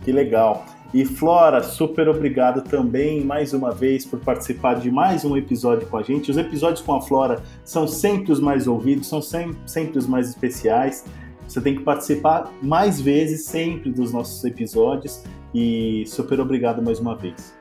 Que 0.03 0.11
legal. 0.11 0.63
E 0.93 1.03
Flora, 1.03 1.63
super 1.63 2.07
obrigado 2.07 2.61
também 2.61 3.23
mais 3.25 3.51
uma 3.51 3.71
vez 3.71 4.05
por 4.05 4.19
participar 4.19 4.75
de 4.75 4.89
mais 4.89 5.25
um 5.25 5.35
episódio 5.35 5.87
com 5.87 5.97
a 5.97 6.03
gente. 6.03 6.31
Os 6.31 6.37
episódios 6.37 6.81
com 6.81 6.93
a 6.93 7.01
Flora 7.01 7.41
são 7.65 7.87
sempre 7.87 8.31
os 8.31 8.39
mais 8.39 8.67
ouvidos, 8.67 9.07
são 9.07 9.21
sempre, 9.21 9.57
sempre 9.65 9.97
os 9.97 10.07
mais 10.07 10.29
especiais. 10.29 11.03
Você 11.47 11.59
tem 11.59 11.75
que 11.75 11.81
participar 11.81 12.53
mais 12.61 13.01
vezes 13.01 13.45
sempre 13.45 13.91
dos 13.91 14.13
nossos 14.13 14.43
episódios 14.45 15.23
e 15.53 16.05
super 16.05 16.39
obrigado 16.39 16.81
mais 16.81 16.99
uma 16.99 17.15
vez. 17.15 17.57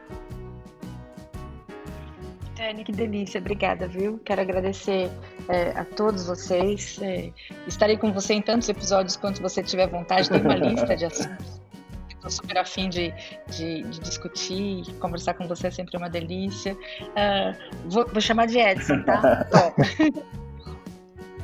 Dani, 2.56 2.84
que 2.84 2.92
delícia, 2.92 3.40
obrigada, 3.40 3.88
viu? 3.88 4.20
Quero 4.24 4.40
agradecer 4.40 5.10
é, 5.48 5.70
a 5.70 5.84
todos 5.84 6.26
vocês. 6.26 6.98
É, 7.00 7.30
estarei 7.66 7.96
com 7.96 8.12
você 8.12 8.34
em 8.34 8.42
tantos 8.42 8.68
episódios 8.68 9.16
quanto 9.16 9.40
você 9.40 9.62
tiver 9.62 9.88
vontade. 9.88 10.28
Tem 10.28 10.40
uma 10.40 10.54
lista 10.54 10.96
de 10.96 11.04
assuntos. 11.06 11.60
Estou 12.08 12.30
super 12.30 12.58
afim 12.58 12.88
de, 12.88 13.14
de, 13.48 13.82
de, 13.82 14.00
discutir, 14.00 14.84
conversar 14.98 15.34
com 15.34 15.46
você 15.46 15.68
é 15.68 15.70
sempre 15.70 15.96
uma 15.96 16.10
delícia. 16.10 16.74
Uh, 16.74 17.88
vou, 17.88 18.06
vou, 18.08 18.20
chamar 18.20 18.46
de 18.46 18.58
Edson, 18.58 19.02
tá? 19.02 19.46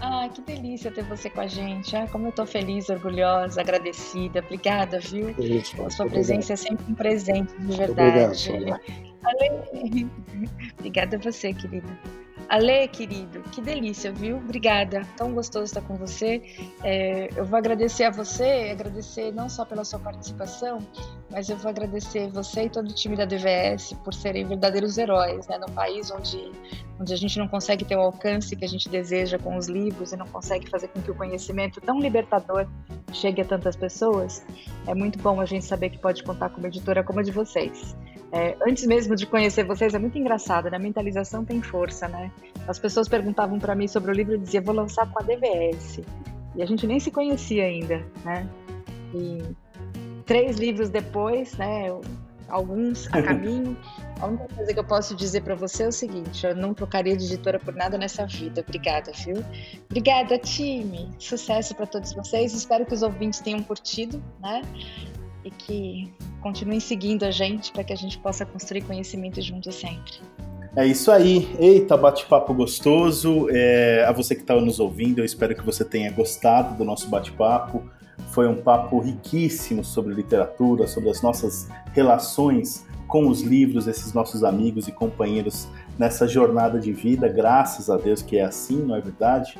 Ah, 0.04 0.28
que 0.28 0.42
delícia 0.42 0.90
ter 0.90 1.04
você 1.04 1.30
com 1.30 1.40
a 1.40 1.46
gente. 1.46 1.94
Ah, 1.94 2.08
como 2.08 2.26
eu 2.26 2.32
tô 2.32 2.44
feliz, 2.44 2.88
orgulhosa, 2.88 3.60
agradecida. 3.60 4.40
Obrigada, 4.40 4.98
viu? 4.98 5.30
Isso, 5.38 5.80
a 5.80 5.90
sua 5.90 6.06
presença 6.06 6.54
é 6.54 6.56
sempre 6.56 6.84
um 6.88 6.94
presente, 6.94 7.54
de 7.56 7.76
verdade. 7.76 8.50
Obrigado, 8.50 8.80
Ale... 9.22 10.10
Obrigada 10.76 11.16
a 11.16 11.20
você, 11.20 11.54
querida. 11.54 11.86
Ale, 12.48 12.88
querido, 12.88 13.42
que 13.50 13.60
delícia, 13.60 14.12
viu? 14.12 14.36
Obrigada. 14.36 15.06
Tão 15.16 15.32
gostoso 15.32 15.64
estar 15.64 15.80
com 15.82 15.96
você. 15.96 16.42
É, 16.82 17.30
eu 17.36 17.44
vou 17.44 17.58
agradecer 17.58 18.04
a 18.04 18.10
você, 18.10 18.70
agradecer 18.70 19.32
não 19.32 19.48
só 19.48 19.64
pela 19.64 19.84
sua 19.84 19.98
participação, 19.98 20.78
mas 21.30 21.48
eu 21.48 21.56
vou 21.56 21.70
agradecer 21.70 22.28
você 22.30 22.64
e 22.64 22.70
todo 22.70 22.90
o 22.90 22.94
time 22.94 23.16
da 23.16 23.24
DVS 23.24 23.94
por 24.04 24.12
serem 24.12 24.46
verdadeiros 24.46 24.98
heróis, 24.98 25.46
né? 25.48 25.58
Num 25.58 25.74
país 25.74 26.10
onde, 26.10 26.52
onde 27.00 27.12
a 27.12 27.16
gente 27.16 27.38
não 27.38 27.48
consegue 27.48 27.84
ter 27.84 27.96
o 27.96 28.00
alcance 28.00 28.54
que 28.54 28.64
a 28.64 28.68
gente 28.68 28.88
deseja 28.88 29.38
com 29.38 29.56
os 29.56 29.68
livros 29.68 30.12
e 30.12 30.16
não 30.16 30.26
consegue 30.26 30.68
fazer 30.68 30.88
com 30.88 31.00
que 31.00 31.10
o 31.10 31.14
conhecimento 31.14 31.80
tão 31.80 32.00
libertador 32.00 32.66
chegue 33.12 33.40
a 33.40 33.44
tantas 33.44 33.76
pessoas. 33.76 34.44
É 34.86 34.94
muito 34.94 35.18
bom 35.18 35.40
a 35.40 35.46
gente 35.46 35.64
saber 35.64 35.90
que 35.90 35.98
pode 35.98 36.22
contar 36.22 36.50
com 36.50 36.58
uma 36.58 36.68
editora 36.68 37.02
como 37.02 37.20
a 37.20 37.22
de 37.22 37.30
vocês. 37.30 37.96
É, 38.32 38.56
antes 38.66 38.86
mesmo 38.86 39.14
de 39.14 39.26
conhecer 39.26 39.62
vocês, 39.64 39.92
é 39.92 39.98
muito 39.98 40.18
engraçado, 40.18 40.70
né? 40.70 40.78
A 40.78 40.80
mentalização 40.80 41.44
tem 41.44 41.60
força, 41.60 42.08
né? 42.08 42.32
As 42.66 42.78
pessoas 42.78 43.06
perguntavam 43.06 43.58
para 43.58 43.74
mim 43.74 43.86
sobre 43.86 44.10
o 44.10 44.14
livro 44.14 44.34
e 44.34 44.38
diziam, 44.38 44.64
vou 44.64 44.74
lançar 44.74 45.06
com 45.10 45.18
a 45.18 45.22
DVS. 45.22 46.00
E 46.56 46.62
a 46.62 46.66
gente 46.66 46.86
nem 46.86 46.98
se 46.98 47.10
conhecia 47.10 47.64
ainda, 47.64 48.02
né? 48.24 48.48
E 49.14 49.42
três 50.24 50.56
livros 50.56 50.88
depois, 50.88 51.54
né? 51.58 51.88
Alguns 52.48 53.06
a 53.12 53.22
caminho. 53.22 53.76
A 54.20 54.26
única 54.26 54.46
coisa 54.54 54.72
que 54.72 54.78
eu 54.78 54.84
posso 54.84 55.16
dizer 55.16 55.42
para 55.42 55.56
você 55.56 55.82
é 55.82 55.88
o 55.88 55.92
seguinte: 55.92 56.46
eu 56.46 56.54
não 56.54 56.72
trocaria 56.72 57.16
de 57.16 57.24
editora 57.24 57.58
por 57.58 57.74
nada 57.74 57.98
nessa 57.98 58.24
vida. 58.24 58.60
Obrigada, 58.60 59.10
viu? 59.12 59.44
Obrigada, 59.90 60.38
time. 60.38 61.10
Sucesso 61.18 61.74
para 61.74 61.86
todos 61.86 62.12
vocês. 62.12 62.54
Espero 62.54 62.86
que 62.86 62.94
os 62.94 63.02
ouvintes 63.02 63.40
tenham 63.40 63.62
curtido, 63.62 64.22
né? 64.40 64.62
E 65.44 65.50
que 65.50 66.12
continuem 66.40 66.80
seguindo 66.80 67.24
a 67.24 67.30
gente 67.30 67.72
para 67.72 67.84
que 67.84 67.92
a 67.92 67.96
gente 67.96 68.18
possa 68.18 68.44
construir 68.44 68.82
conhecimento 68.82 69.40
juntos 69.40 69.74
sempre. 69.74 70.12
É 70.74 70.86
isso 70.86 71.10
aí. 71.10 71.54
Eita, 71.58 71.96
bate-papo 71.96 72.54
gostoso. 72.54 73.48
É, 73.50 74.04
a 74.06 74.12
você 74.12 74.34
que 74.34 74.40
estava 74.40 74.60
nos 74.60 74.80
ouvindo, 74.80 75.18
eu 75.18 75.24
espero 75.24 75.54
que 75.54 75.64
você 75.64 75.84
tenha 75.84 76.10
gostado 76.10 76.76
do 76.76 76.84
nosso 76.84 77.08
bate-papo. 77.08 77.82
Foi 78.30 78.48
um 78.48 78.56
papo 78.56 78.98
riquíssimo 78.98 79.84
sobre 79.84 80.14
literatura, 80.14 80.86
sobre 80.86 81.10
as 81.10 81.20
nossas 81.20 81.68
relações 81.92 82.86
com 83.06 83.28
os 83.28 83.42
livros, 83.42 83.86
esses 83.86 84.14
nossos 84.14 84.42
amigos 84.42 84.88
e 84.88 84.92
companheiros 84.92 85.68
nessa 85.98 86.26
jornada 86.26 86.80
de 86.80 86.92
vida. 86.92 87.28
Graças 87.28 87.90
a 87.90 87.98
Deus 87.98 88.22
que 88.22 88.38
é 88.38 88.44
assim, 88.44 88.78
não 88.78 88.96
é 88.96 89.00
verdade? 89.02 89.58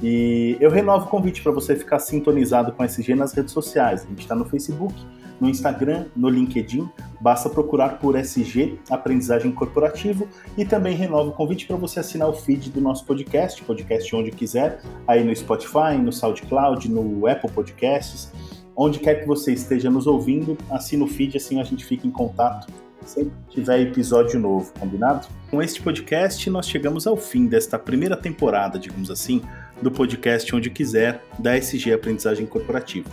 E 0.00 0.56
eu 0.60 0.70
renovo 0.70 1.06
o 1.06 1.08
convite 1.08 1.42
para 1.42 1.50
você 1.50 1.74
ficar 1.74 1.98
sintonizado 1.98 2.70
com 2.70 2.82
a 2.82 2.86
SG 2.86 3.16
nas 3.16 3.32
redes 3.32 3.52
sociais. 3.52 4.04
A 4.04 4.08
gente 4.08 4.20
está 4.20 4.36
no 4.36 4.44
Facebook, 4.44 4.94
no 5.42 5.48
Instagram, 5.48 6.06
no 6.14 6.28
LinkedIn, 6.28 6.88
basta 7.20 7.50
procurar 7.50 7.98
por 7.98 8.14
SG 8.14 8.78
Aprendizagem 8.88 9.50
Corporativo 9.50 10.28
e 10.56 10.64
também 10.64 10.94
renovo 10.94 11.30
o 11.30 11.32
convite 11.32 11.66
para 11.66 11.74
você 11.74 11.98
assinar 11.98 12.28
o 12.28 12.32
feed 12.32 12.70
do 12.70 12.80
nosso 12.80 13.04
podcast, 13.04 13.60
podcast 13.64 14.14
onde 14.14 14.30
quiser, 14.30 14.80
aí 15.04 15.24
no 15.24 15.34
Spotify, 15.34 15.98
no 16.00 16.12
SoundCloud, 16.12 16.88
no 16.88 17.26
Apple 17.26 17.50
Podcasts, 17.50 18.30
onde 18.76 19.00
quer 19.00 19.16
que 19.16 19.26
você 19.26 19.52
esteja 19.52 19.90
nos 19.90 20.06
ouvindo, 20.06 20.56
assina 20.70 21.02
o 21.02 21.08
feed, 21.08 21.36
assim 21.36 21.60
a 21.60 21.64
gente 21.64 21.84
fica 21.84 22.06
em 22.06 22.10
contato 22.12 22.72
sempre 23.04 23.32
tiver 23.50 23.80
episódio 23.80 24.38
novo, 24.38 24.72
combinado? 24.78 25.26
Com 25.50 25.60
este 25.60 25.82
podcast, 25.82 26.48
nós 26.48 26.68
chegamos 26.68 27.04
ao 27.04 27.16
fim 27.16 27.48
desta 27.48 27.76
primeira 27.76 28.16
temporada, 28.16 28.78
digamos 28.78 29.10
assim, 29.10 29.42
do 29.82 29.90
podcast 29.90 30.54
Onde 30.54 30.70
Quiser, 30.70 31.20
da 31.36 31.56
SG 31.56 31.92
Aprendizagem 31.92 32.46
Corporativa. 32.46 33.10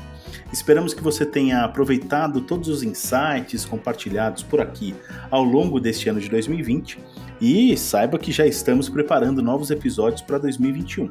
Esperamos 0.51 0.93
que 0.93 1.03
você 1.03 1.25
tenha 1.25 1.63
aproveitado 1.63 2.41
todos 2.41 2.67
os 2.67 2.83
insights 2.83 3.65
compartilhados 3.65 4.43
por 4.43 4.61
aqui 4.61 4.95
ao 5.29 5.43
longo 5.43 5.79
deste 5.79 6.09
ano 6.09 6.19
de 6.19 6.29
2020 6.29 6.99
e 7.41 7.75
saiba 7.77 8.19
que 8.19 8.31
já 8.31 8.45
estamos 8.45 8.89
preparando 8.89 9.41
novos 9.41 9.71
episódios 9.71 10.21
para 10.21 10.37
2021. 10.37 11.09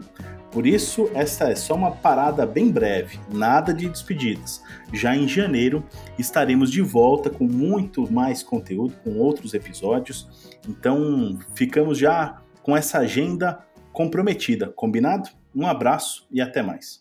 Por 0.51 0.67
isso, 0.67 1.11
esta 1.15 1.51
é 1.51 1.55
só 1.55 1.75
uma 1.75 1.91
parada 1.91 2.47
bem 2.47 2.71
breve, 2.71 3.19
nada 3.33 3.73
de 3.73 3.89
despedidas. 3.89 4.63
Já 4.93 5.15
em 5.15 5.29
janeiro 5.29 5.85
estaremos 6.19 6.71
de 6.71 6.81
volta 6.81 7.29
com 7.29 7.45
muito 7.45 8.11
mais 8.11 8.43
conteúdo, 8.43 8.95
com 9.05 9.19
outros 9.19 9.53
episódios. 9.53 10.59
Então, 10.67 11.39
ficamos 11.55 11.99
já 11.99 12.41
com 12.63 12.77
essa 12.77 12.99
agenda 12.99 13.59
comprometida, 13.93 14.69
combinado? 14.69 15.29
Um 15.55 15.67
abraço 15.67 16.27
e 16.31 16.41
até 16.41 16.63
mais. 16.63 16.97